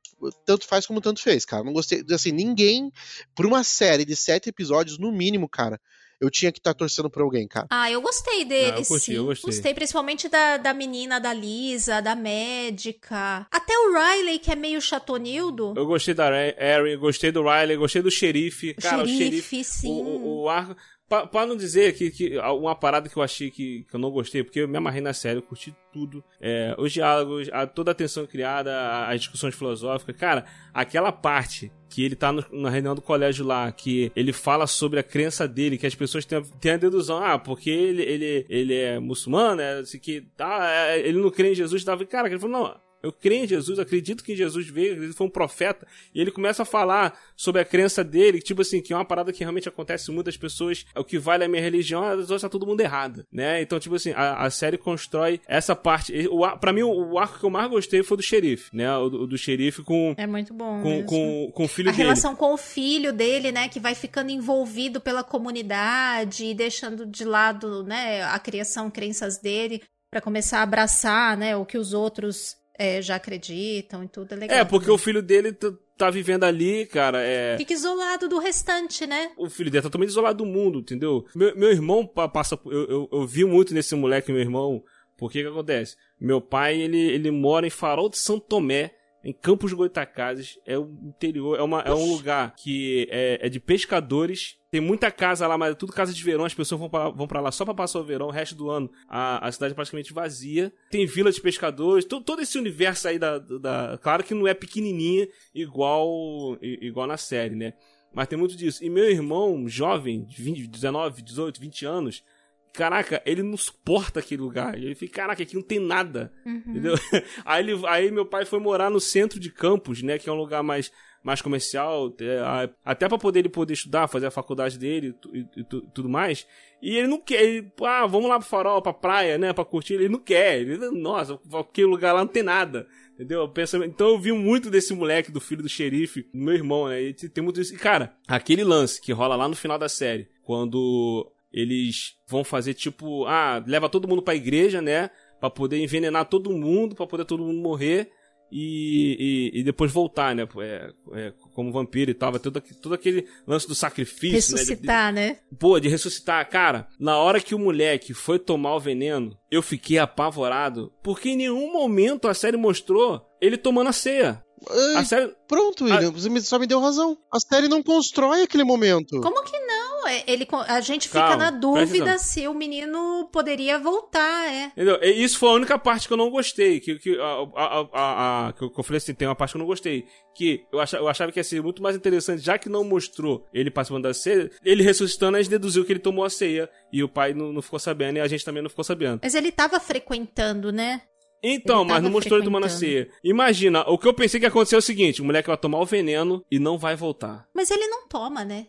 tanto 0.45 0.67
faz 0.67 0.87
como 0.87 1.01
tanto 1.01 1.21
fez, 1.21 1.45
cara. 1.45 1.65
Não 1.65 1.73
gostei, 1.73 2.05
assim, 2.11 2.33
ninguém, 2.33 2.93
por 3.35 3.47
uma 3.47 3.63
série 3.65 4.05
de 4.05 4.17
sete 4.17 4.49
episódios, 4.49 4.99
no 4.99 5.13
mínimo, 5.13 5.49
cara, 5.49 5.81
eu 6.21 6.31
tinha 6.31 6.53
que 6.53 6.59
estar 6.59 6.75
tá 6.75 6.79
torcendo 6.79 7.09
pra 7.09 7.23
alguém, 7.23 7.49
cara. 7.49 7.67
Ah, 7.71 7.91
eu 7.91 8.03
gostei 8.03 8.45
dele, 8.45 8.73
ah, 8.73 8.81
eu 8.81 8.85
curti, 8.85 9.07
sim. 9.07 9.15
Eu 9.15 9.25
gostei. 9.25 9.51
gostei 9.51 9.75
principalmente 9.75 10.29
da, 10.29 10.59
da 10.59 10.75
menina, 10.75 11.19
da 11.19 11.33
Lisa, 11.33 12.03
da 12.03 12.15
médica. 12.15 13.47
Até 13.51 13.73
o 13.73 13.93
Riley, 13.93 14.39
que 14.39 14.53
é 14.53 14.57
meio 14.57 14.83
chatonildo. 14.83 15.73
Eu 15.75 15.87
gostei 15.87 16.13
da 16.13 16.31
Erin, 16.31 16.99
gostei 16.99 17.33
do 17.33 17.43
Riley, 17.43 17.77
gostei 17.77 18.03
do 18.03 18.11
xerife. 18.11 18.75
Cara, 18.75 19.07
xerife, 19.07 19.15
o 19.15 19.19
xerife. 19.19 19.65
Sim. 19.65 19.89
O, 19.89 19.93
o, 19.93 20.43
o 20.43 20.49
arco. 20.51 20.77
Pra, 21.11 21.45
não 21.45 21.57
dizer 21.57 21.93
que, 21.95 22.09
que 22.09 22.39
uma 22.39 22.77
parada 22.77 23.09
que 23.09 23.17
eu 23.17 23.23
achei 23.23 23.51
que, 23.51 23.85
que, 23.91 23.97
eu 23.97 23.99
não 23.99 24.13
gostei, 24.13 24.45
porque 24.45 24.61
eu 24.61 24.69
me 24.69 24.79
amarrei 24.79 25.01
na 25.01 25.13
série, 25.13 25.39
eu 25.41 25.43
curti 25.43 25.75
tudo. 25.93 26.23
É, 26.41 26.73
os 26.79 26.93
diálogos, 26.93 27.49
a, 27.53 27.67
toda 27.67 27.91
a 27.91 27.93
atenção 27.93 28.25
criada, 28.29 29.09
as 29.09 29.23
discussões 29.23 29.57
filosóficas. 29.57 30.17
Cara, 30.17 30.45
aquela 30.73 31.11
parte 31.11 31.73
que 31.89 32.05
ele 32.05 32.15
tá 32.15 32.31
no, 32.31 32.45
na 32.53 32.71
reunião 32.71 32.95
do 32.95 33.03
colégio 33.03 33.45
lá, 33.45 33.73
que 33.73 34.13
ele 34.15 34.33
fala 34.33 34.69
sobre 34.69 35.01
a 35.01 35.03
crença 35.03 35.49
dele, 35.49 35.77
que 35.77 35.87
as 35.87 35.97
pessoas 35.97 36.25
têm, 36.25 36.41
têm 36.61 36.73
a 36.75 36.77
dedução, 36.77 37.21
ah, 37.21 37.41
porque 37.41 37.71
ele, 37.71 38.03
ele, 38.03 38.47
ele 38.49 38.75
é 38.77 39.01
muçulmano, 39.01 39.61
é, 39.61 39.81
assim, 39.81 39.99
que, 39.99 40.21
tá, 40.37 40.97
ele 40.97 41.19
não 41.19 41.31
crê 41.33 41.51
em 41.51 41.57
Jesus, 41.57 41.83
tava, 41.83 42.07
cara, 42.07 42.29
ele 42.29 42.39
falou, 42.39 42.57
não, 42.57 42.81
eu 43.03 43.13
creio 43.13 43.45
em 43.45 43.49
Jesus, 43.49 43.79
acredito 43.79 44.23
que 44.23 44.37
Jesus 44.37 44.69
veio, 44.69 45.03
ele 45.03 45.13
foi 45.13 45.27
um 45.27 45.31
profeta. 45.31 45.87
E 46.15 46.21
ele 46.21 46.31
começa 46.31 46.63
a 46.63 46.67
falar 46.67 47.19
sobre 47.37 47.61
a 47.61 47.65
crença 47.65 48.05
dele, 48.05 48.41
tipo 48.41 48.63
assim, 48.63 48.81
que 48.81 48.93
é 48.93 48.97
uma 48.97 49.05
parada 49.05 49.33
que 49.33 49.41
realmente 49.41 49.69
acontece 49.69 50.11
muitas 50.11 50.37
pessoas. 50.37 50.85
O 50.95 51.05
que 51.05 51.19
vale 51.19 51.45
a 51.45 51.49
minha 51.49 51.63
religião, 51.63 52.03
às 52.03 52.29
vezes 52.29 52.43
tá 52.43 52.49
todo 52.49 52.67
mundo 52.67 52.81
errado, 52.81 53.27
né? 53.33 53.63
Então, 53.63 53.79
tipo 53.81 53.95
assim, 53.95 54.11
a, 54.13 54.45
a 54.45 54.51
série 54.51 54.77
constrói 54.77 55.41
essa 55.47 55.75
parte. 55.75 56.13
O, 56.29 56.47
pra 56.59 56.73
mim, 56.73 56.83
o, 56.83 57.13
o, 57.13 57.19
arco 57.19 57.39
que 57.39 57.45
eu 57.45 57.51
mais 57.51 57.71
gostei 57.71 58.03
foi 58.03 58.17
do 58.17 58.23
xerife, 58.23 58.75
né? 58.75 58.95
O, 58.97 59.05
o 59.05 59.27
do 59.27 59.39
xerife 59.39 59.83
com. 59.83 60.15
É 60.17 60.27
muito 60.27 60.53
bom. 60.53 60.83
Com, 60.83 61.05
com, 61.05 61.53
com, 61.53 61.65
o 61.65 61.69
filho 61.69 61.89
a 61.89 61.93
dele. 61.93 62.03
A 62.03 62.07
relação 62.07 62.37
com 62.37 62.53
o 62.53 62.59
filho 62.59 63.13
dele, 63.13 63.53
né? 63.53 63.69
Que 63.69 63.81
vai 63.81 63.95
ficando 63.95 64.31
envolvido 64.31 65.01
pela 65.01 65.25
comunidade 65.25 66.45
e 66.45 66.55
deixando 66.55 67.07
de 67.07 67.25
lado, 67.25 67.83
né? 67.83 68.23
A 68.25 68.39
criação, 68.39 68.91
crenças 68.91 69.39
dele 69.39 69.83
para 70.11 70.21
começar 70.21 70.59
a 70.59 70.63
abraçar, 70.63 71.37
né, 71.37 71.57
o 71.57 71.65
que 71.65 71.79
os 71.79 71.93
outros 71.95 72.57
é, 72.81 73.03
já 73.03 73.17
acreditam 73.17 74.03
e 74.03 74.09
tudo, 74.09 74.33
é 74.33 74.37
legal. 74.37 74.59
É, 74.59 74.65
porque 74.65 74.91
o 74.91 74.97
filho 74.97 75.21
dele 75.21 75.53
tá 75.99 76.09
vivendo 76.09 76.45
ali, 76.45 76.87
cara, 76.87 77.21
é... 77.23 77.59
Fica 77.59 77.75
isolado 77.75 78.27
do 78.27 78.39
restante, 78.39 79.07
né? 79.07 79.33
O 79.37 79.51
filho 79.51 79.71
dele 79.71 79.83
tá 79.83 79.89
totalmente 79.89 80.09
isolado 80.09 80.39
do 80.39 80.47
mundo, 80.47 80.79
entendeu? 80.79 81.27
Meu, 81.35 81.55
meu 81.55 81.71
irmão 81.71 82.07
passa... 82.07 82.59
Eu, 82.65 82.89
eu, 82.89 83.09
eu 83.13 83.27
vi 83.27 83.45
muito 83.45 83.75
nesse 83.75 83.95
moleque, 83.95 84.33
meu 84.33 84.41
irmão, 84.41 84.83
porque 85.19 85.43
que 85.43 85.49
acontece? 85.49 85.95
Meu 86.19 86.41
pai, 86.41 86.81
ele, 86.81 86.99
ele 86.99 87.31
mora 87.31 87.67
em 87.67 87.71
Farol 87.71 88.09
de 88.09 88.17
São 88.17 88.41
Tomé, 88.41 88.95
em 89.23 89.33
Campos 89.33 89.73
Goitacazes, 89.73 90.59
é 90.65 90.79
o 90.79 90.91
interior, 91.03 91.59
é, 91.59 91.63
uma, 91.63 91.81
é 91.83 91.93
um 91.93 92.11
lugar 92.11 92.55
que 92.57 93.07
é, 93.11 93.39
é, 93.43 93.49
de 93.49 93.61
pescadores. 93.61 94.59
Tem 94.71 94.81
muita 94.81 95.11
casa 95.11 95.47
lá, 95.47 95.59
mas 95.59 95.73
é 95.73 95.75
tudo 95.75 95.93
casa 95.93 96.13
de 96.13 96.23
verão. 96.23 96.45
As 96.45 96.55
pessoas 96.55 96.79
vão 96.79 96.89
pra, 96.89 97.11
vão 97.11 97.27
pra 97.27 97.41
lá 97.41 97.51
só 97.53 97.65
pra 97.65 97.75
passar 97.75 97.99
o 97.99 98.05
verão. 98.05 98.29
O 98.29 98.31
resto 98.31 98.55
do 98.55 98.71
ano 98.71 98.91
a, 99.09 99.47
a 99.47 99.53
cidade 99.53 99.73
é 99.73 99.75
praticamente 99.75 100.13
vazia. 100.13 100.73
Tem 100.91 101.05
vila 101.07 101.31
de 101.31 101.41
pescadores. 101.41 102.05
Todo, 102.05 102.25
todo 102.25 102.41
esse 102.41 102.57
universo 102.59 103.09
aí 103.09 103.19
da, 103.19 103.39
da. 103.39 103.99
Claro 104.01 104.25
que 104.25 104.33
não 104.33 104.47
é 104.47 104.55
pequenininha 104.55 105.29
igual, 105.55 106.57
igual 106.63 107.07
na 107.07 107.17
série, 107.17 107.55
né? 107.55 107.75
Mas 108.13 108.29
tem 108.29 108.39
muito 108.39 108.57
disso. 108.57 108.85
E 108.85 108.89
meu 108.89 109.09
irmão, 109.11 109.69
jovem, 109.69 110.25
de 110.25 110.43
20, 110.43 110.67
19, 110.67 111.23
18, 111.23 111.61
20 111.61 111.87
anos, 111.87 112.25
Caraca, 112.73 113.21
ele 113.27 113.43
não 113.43 113.57
suporta 113.57 114.21
aquele 114.21 114.43
lugar. 114.43 114.77
Ele 114.77 114.95
fica, 114.95 115.23
caraca, 115.23 115.43
aqui 115.43 115.55
não 115.55 115.63
tem 115.63 115.79
nada. 115.79 116.33
Uhum. 116.47 116.63
Entendeu? 116.67 116.95
Aí, 117.45 117.63
ele, 117.63 117.87
aí 117.87 118.11
meu 118.11 118.25
pai 118.25 118.45
foi 118.45 118.59
morar 118.59 118.91
no 118.91 119.01
centro 119.01 119.41
de 119.41 119.51
Campos, 119.51 120.03
né? 120.03 120.19
Que 120.19 120.29
é 120.29 120.33
um 120.33 120.37
lugar 120.37 120.63
mais, 120.63 120.93
mais 121.23 121.43
comercial. 121.43 122.15
É, 122.21 122.71
até 122.85 123.09
para 123.09 123.19
poder 123.19 123.41
ele 123.41 123.49
poder 123.49 123.75
estudar, 123.75 124.09
fazer 124.09 124.27
a 124.27 124.31
faculdade 124.31 124.79
dele 124.79 125.15
e, 125.33 125.39
e, 125.41 125.61
e 125.61 125.65
tudo 125.65 126.09
mais. 126.09 126.47
E 126.81 126.97
ele 126.97 127.09
não 127.09 127.21
quer. 127.21 127.43
Ele, 127.43 127.73
ah, 127.83 128.07
vamos 128.07 128.29
lá 128.29 128.39
pro 128.39 128.49
farol, 128.49 128.81
pra 128.81 128.93
praia, 128.93 129.37
né? 129.37 129.53
Pra 129.53 129.65
curtir. 129.65 129.95
Ele 129.95 130.09
não 130.09 130.21
quer. 130.21 130.61
Ele, 130.61 130.91
nossa, 130.91 131.39
aquele 131.59 131.89
lugar 131.89 132.13
lá 132.13 132.21
não 132.21 132.33
tem 132.33 132.43
nada. 132.43 132.87
Entendeu? 133.15 133.53
Então 133.85 134.09
eu 134.09 134.19
vi 134.19 134.33
muito 134.33 134.71
desse 134.71 134.95
moleque, 134.95 135.31
do 135.31 135.41
filho 135.41 135.63
do 135.63 135.69
xerife, 135.69 136.27
meu 136.33 136.55
irmão, 136.55 136.89
né? 136.89 137.03
E 137.03 137.13
tem 137.13 137.45
muito 137.45 137.61
isso. 137.61 137.75
E, 137.75 137.77
cara, 137.77 138.17
aquele 138.27 138.65
lance 138.65 138.99
que 138.99 139.13
rola 139.13 139.37
lá 139.37 139.47
no 139.47 139.55
final 139.55 139.79
da 139.79 139.91
série, 139.91 140.29
quando 140.43 141.31
eles 141.53 142.15
vão 142.29 142.43
fazer 142.45 142.75
tipo, 142.75 143.25
ah, 143.27 143.63
leva 143.67 143.89
todo 143.89 144.09
mundo 144.09 144.23
pra 144.23 144.35
igreja, 144.35 144.81
né? 144.83 145.11
pra 145.41 145.49
poder 145.49 145.79
envenenar 145.83 146.27
todo 146.27 146.51
mundo, 146.51 146.95
pra 146.95 147.07
poder 147.07 147.25
todo 147.25 147.43
mundo 147.43 147.59
morrer 147.63 148.11
e, 148.53 149.51
e, 149.55 149.61
e 149.61 149.63
depois 149.65 149.91
voltar, 149.91 150.35
né? 150.35 150.47
É, 150.59 150.91
é, 151.15 151.33
como 151.55 151.73
vampiro 151.73 152.11
e 152.11 152.15
tal, 152.15 152.31
vai 152.33 152.39
todo, 152.39 152.61
todo 152.83 152.95
aquele 152.95 153.27
lance 153.47 153.67
do 153.67 153.75
sacrifício, 153.75 154.55
Ressuscitar, 154.55 155.11
né? 155.13 155.29
né? 155.29 155.39
Pô, 155.59 155.81
de 155.81 155.89
ressuscitar. 155.89 156.47
Cara, 156.51 156.87
na 156.99 157.17
hora 157.17 157.41
que 157.41 157.55
o 157.55 157.59
moleque 157.59 158.13
foi 158.13 158.39
tomar 158.39 158.75
o 158.77 158.81
veneno, 158.81 159.35
eu 159.51 159.63
fiquei 159.63 159.97
apavorado, 159.97 160.93
porque 161.03 161.31
em 161.31 161.37
nenhum 161.37 161.73
momento 161.73 162.29
a 162.29 162.35
série 162.35 162.59
mostrou 162.59 163.23
ele 163.41 163.57
tomando 163.57 163.89
a 163.89 163.93
ceia. 163.93 164.43
Ai, 164.69 164.97
A 164.97 165.05
série, 165.07 165.35
Pronto, 165.49 165.85
William, 165.85 166.11
você 166.11 166.29
me- 166.29 166.41
só 166.43 166.59
me 166.59 166.67
deu 166.67 166.81
razão. 166.81 167.17
A 167.33 167.41
série 167.41 167.67
não 167.67 167.83
constrói 167.83 168.43
aquele 168.43 168.63
momento. 168.63 169.19
Como 169.23 169.43
que 169.43 169.59
não? 169.59 169.70
É, 170.07 170.25
Ele, 170.27 170.47
a 170.67 170.81
gente 170.81 171.09
fica 171.09 171.21
Calma, 171.21 171.37
na 171.37 171.51
dúvida 171.51 172.19
se 172.19 172.47
o 172.47 172.55
menino 172.55 173.29
poderia 173.33 173.79
voltar, 173.79 174.53
é. 174.53 174.67
Entendeu? 174.67 174.99
Isso 175.03 175.39
foi 175.39 175.49
a 175.51 175.55
única 175.55 175.79
parte 175.79 176.07
que 176.07 176.13
eu 176.13 176.17
não 176.17 176.31
gostei. 176.31 176.81
Que, 176.81 176.99
que, 176.99 177.19
a, 177.19 177.89
a, 177.93 178.49
a, 178.49 178.53
que 178.53 178.65
eu 178.65 178.83
falei 178.83 178.99
assim, 178.99 179.15
tem 179.15 179.29
uma 179.29 179.35
parte 179.35 179.53
que 179.53 179.57
eu 179.57 179.61
não 179.61 179.67
gostei. 179.67 180.05
Que 180.35 180.65
eu 180.73 180.81
achava, 180.81 181.03
eu 181.03 181.09
achava 181.09 181.33
que 181.33 181.39
ia 181.39 181.45
ser 181.45 181.63
muito 181.63 181.83
mais 181.83 181.97
interessante, 181.97 182.43
já 182.43 182.59
que 182.59 182.69
não 182.69 182.85
mostrou 182.85 183.47
ele 183.53 183.71
participando 183.71 184.05
da 184.05 184.15
ceia, 184.15 184.51
ele 184.65 184.83
ressuscitando, 184.83 185.37
a 185.37 185.43
gente 185.43 185.51
deduziu 185.51 185.85
que 185.85 185.93
ele 185.93 186.01
tomou 186.01 186.25
a 186.25 186.31
ceia. 186.31 186.71
E 186.93 187.03
o 187.03 187.09
pai 187.09 187.35
não, 187.35 187.53
não 187.53 187.63
ficou 187.63 187.79
sabendo, 187.79 188.17
e 188.17 188.21
a 188.21 188.29
gente 188.29 188.45
também 188.45 188.63
não 188.63 188.71
ficou 188.71 188.85
sabendo. 188.85 189.21
Mas 189.23 189.35
ele 189.35 189.53
tava 189.53 189.79
frequentando, 189.81 190.73
né? 190.73 191.03
Então, 191.43 191.85
mas 191.85 192.03
não 192.03 192.11
mostrou 192.11 192.39
ele 192.39 192.45
tomando 192.45 192.67
a 192.67 192.69
ceia. 192.69 193.09
Imagina, 193.25 193.83
o 193.89 193.97
que 193.97 194.07
eu 194.07 194.13
pensei 194.13 194.39
que 194.39 194.45
ia 194.45 194.51
acontecer 194.51 194.75
é 194.75 194.79
o 194.79 194.83
seguinte: 194.83 195.23
o 195.23 195.25
moleque 195.25 195.49
vai 195.49 195.57
tomar 195.57 195.81
o 195.81 195.87
veneno 195.87 196.45
e 196.51 196.59
não 196.59 196.79
vai 196.79 196.95
voltar. 196.95 197.47
Mas 197.55 197.71
ele 197.71 197.87
não 197.87 198.07
toma, 198.07 198.45
né? 198.45 198.67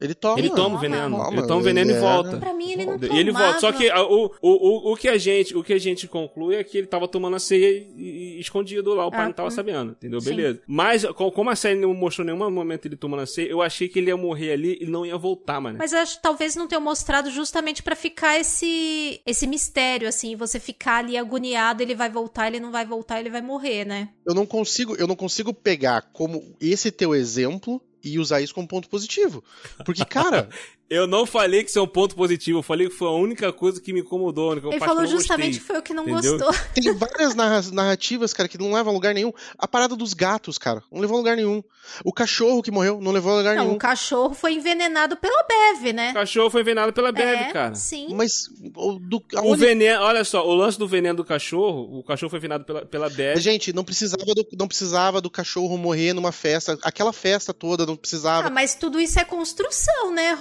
Ele 0.00 0.14
toma. 0.14 0.38
Ele 0.38 0.48
toma 0.50 0.60
o 0.60 0.68
Toma, 0.68 0.78
veneno. 0.80 1.16
toma, 1.16 1.32
ele 1.38 1.46
toma 1.46 1.60
o 1.60 1.62
veneno 1.62 1.90
ele 1.90 1.98
e 1.98 2.02
era- 2.02 2.12
volta. 2.14 2.36
Pra 2.38 2.52
mim 2.54 2.72
ele 2.72 2.84
não 2.86 2.94
E 2.96 2.98
tomava. 3.00 3.20
ele 3.20 3.30
volta. 3.32 3.60
Só 3.60 3.72
que 3.72 3.90
ah, 3.90 4.02
o, 4.02 4.26
o, 4.26 4.30
o, 4.42 4.92
o, 4.92 4.96
que 4.96 5.08
a 5.08 5.18
gente, 5.18 5.56
o 5.56 5.62
que 5.62 5.72
a 5.72 5.78
gente 5.78 6.06
conclui 6.06 6.54
é 6.56 6.62
que 6.64 6.78
ele 6.78 6.86
tava 6.86 7.08
tomando 7.08 7.36
a 7.36 7.38
ceia 7.38 7.68
e, 7.96 8.36
e 8.36 8.40
escondido 8.40 8.94
lá, 8.94 9.06
o 9.06 9.10
pai 9.10 9.22
Ah, 9.22 9.26
não 9.26 9.32
tava 9.32 9.48
hum. 9.48 9.52
sabendo, 9.52 9.92
entendeu? 9.92 10.20
Sim. 10.20 10.30
Beleza. 10.30 10.60
Mas, 10.66 11.04
co- 11.04 11.32
como 11.32 11.50
a 11.50 11.56
série 11.56 11.78
não 11.80 11.92
mostrou 11.94 12.24
em 12.26 12.30
nenhum 12.32 12.50
momento 12.50 12.86
ele 12.86 12.96
tomando 12.96 13.20
a 13.22 13.26
ceia, 13.26 13.48
eu 13.48 13.60
achei 13.62 13.88
que 13.88 13.98
ele 13.98 14.08
ia 14.08 14.16
morrer 14.16 14.52
ali 14.52 14.78
e 14.80 14.86
não 14.86 15.04
ia 15.04 15.16
voltar, 15.16 15.60
mano. 15.60 15.78
Mas 15.78 15.92
eu 15.92 15.98
acho 15.98 16.16
que 16.16 16.22
talvez 16.22 16.54
não 16.56 16.66
tenham 16.68 16.82
mostrado 16.82 17.30
justamente 17.30 17.82
pra 17.82 17.96
ficar 17.96 18.38
esse 18.38 19.20
esse 19.26 19.46
mistério, 19.46 20.08
assim, 20.08 20.36
você 20.36 20.58
ficar 20.60 20.98
ali 20.98 21.16
agoniado, 21.16 21.82
ele 21.82 21.94
vai 21.94 22.08
voltar, 22.10 22.46
ele 22.48 22.60
não 22.60 22.70
vai 22.70 22.84
voltar, 22.86 23.20
ele 23.20 23.30
vai 23.30 23.42
morrer, 23.42 23.84
né? 23.84 24.10
Eu 24.26 24.34
não 24.34 24.46
consigo, 24.46 24.94
eu 24.96 25.06
não 25.06 25.16
consigo 25.16 25.52
pegar 25.52 26.02
como 26.12 26.54
esse 26.60 26.90
teu 26.90 27.14
exemplo 27.14 27.80
e 28.08 28.18
usar 28.18 28.40
isso 28.40 28.54
como 28.54 28.68
ponto 28.68 28.88
positivo. 28.88 29.42
Porque, 29.84 30.04
cara, 30.04 30.48
Eu 30.90 31.06
não 31.06 31.26
falei 31.26 31.62
que 31.62 31.68
isso 31.70 31.78
é 31.78 31.82
um 31.82 31.86
ponto 31.86 32.14
positivo, 32.16 32.60
eu 32.60 32.62
falei 32.62 32.88
que 32.88 32.94
foi 32.94 33.08
a 33.08 33.12
única 33.12 33.52
coisa 33.52 33.80
que 33.80 33.92
me 33.92 34.00
incomodou, 34.00 34.48
a 34.48 34.52
única 34.52 34.68
Ele 34.68 34.78
falou 34.80 35.02
que 35.04 35.10
justamente 35.10 35.58
gostei. 35.58 35.60
que 35.60 35.66
foi 35.66 35.78
o 35.78 35.82
que 35.82 35.92
não 35.94 36.08
entendeu? 36.08 36.38
gostou. 36.38 36.64
tem 36.74 36.94
várias 36.94 37.34
narra- 37.34 37.62
narrativas, 37.72 38.32
cara, 38.32 38.48
que 38.48 38.56
não 38.56 38.72
levam 38.72 38.90
a 38.92 38.94
lugar 38.94 39.12
nenhum. 39.12 39.32
A 39.58 39.68
parada 39.68 39.94
dos 39.94 40.14
gatos, 40.14 40.56
cara, 40.56 40.82
não 40.90 41.00
levou 41.00 41.16
a 41.16 41.18
lugar 41.18 41.36
nenhum. 41.36 41.62
O 42.04 42.12
cachorro 42.12 42.62
que 42.62 42.70
morreu 42.70 43.00
não 43.00 43.12
levou 43.12 43.32
a 43.32 43.36
lugar 43.38 43.56
Não, 43.56 43.64
nenhum. 43.64 43.76
o 43.76 43.78
cachorro 43.78 44.34
foi 44.34 44.52
envenenado 44.54 45.16
pela 45.16 45.42
Bev, 45.44 45.92
né? 45.94 46.10
O 46.10 46.14
cachorro 46.14 46.50
foi 46.50 46.60
envenenado 46.62 46.92
pela 46.92 47.12
Bebe, 47.12 47.44
é, 47.44 47.52
cara. 47.52 47.74
Sim. 47.74 48.08
Mas 48.14 48.48
o, 48.76 48.98
do, 48.98 49.16
O 49.34 49.38
aonde- 49.38 49.60
veneno, 49.64 50.02
olha 50.02 50.22
só, 50.24 50.46
o 50.46 50.54
lance 50.54 50.78
do 50.78 50.86
veneno 50.88 51.16
do 51.18 51.24
cachorro, 51.24 51.98
o 51.98 52.02
cachorro 52.02 52.30
foi 52.30 52.38
envenenado 52.38 52.64
pela, 52.64 52.84
pela 52.86 53.08
Bebe. 53.10 53.40
Gente, 53.40 53.72
não 53.74 53.84
precisava, 53.84 54.24
do, 54.24 54.46
não 54.58 54.68
precisava 54.68 55.20
do 55.20 55.30
cachorro 55.30 55.76
morrer 55.78 56.12
numa 56.12 56.32
festa. 56.32 56.78
Aquela 56.82 57.12
festa 57.12 57.52
toda 57.54 57.86
não 57.86 57.96
precisava. 57.96 58.48
Ah, 58.48 58.50
mas 58.50 58.74
tudo 58.74 59.00
isso 59.00 59.18
é 59.18 59.24
construção, 59.24 60.12
né, 60.12 60.32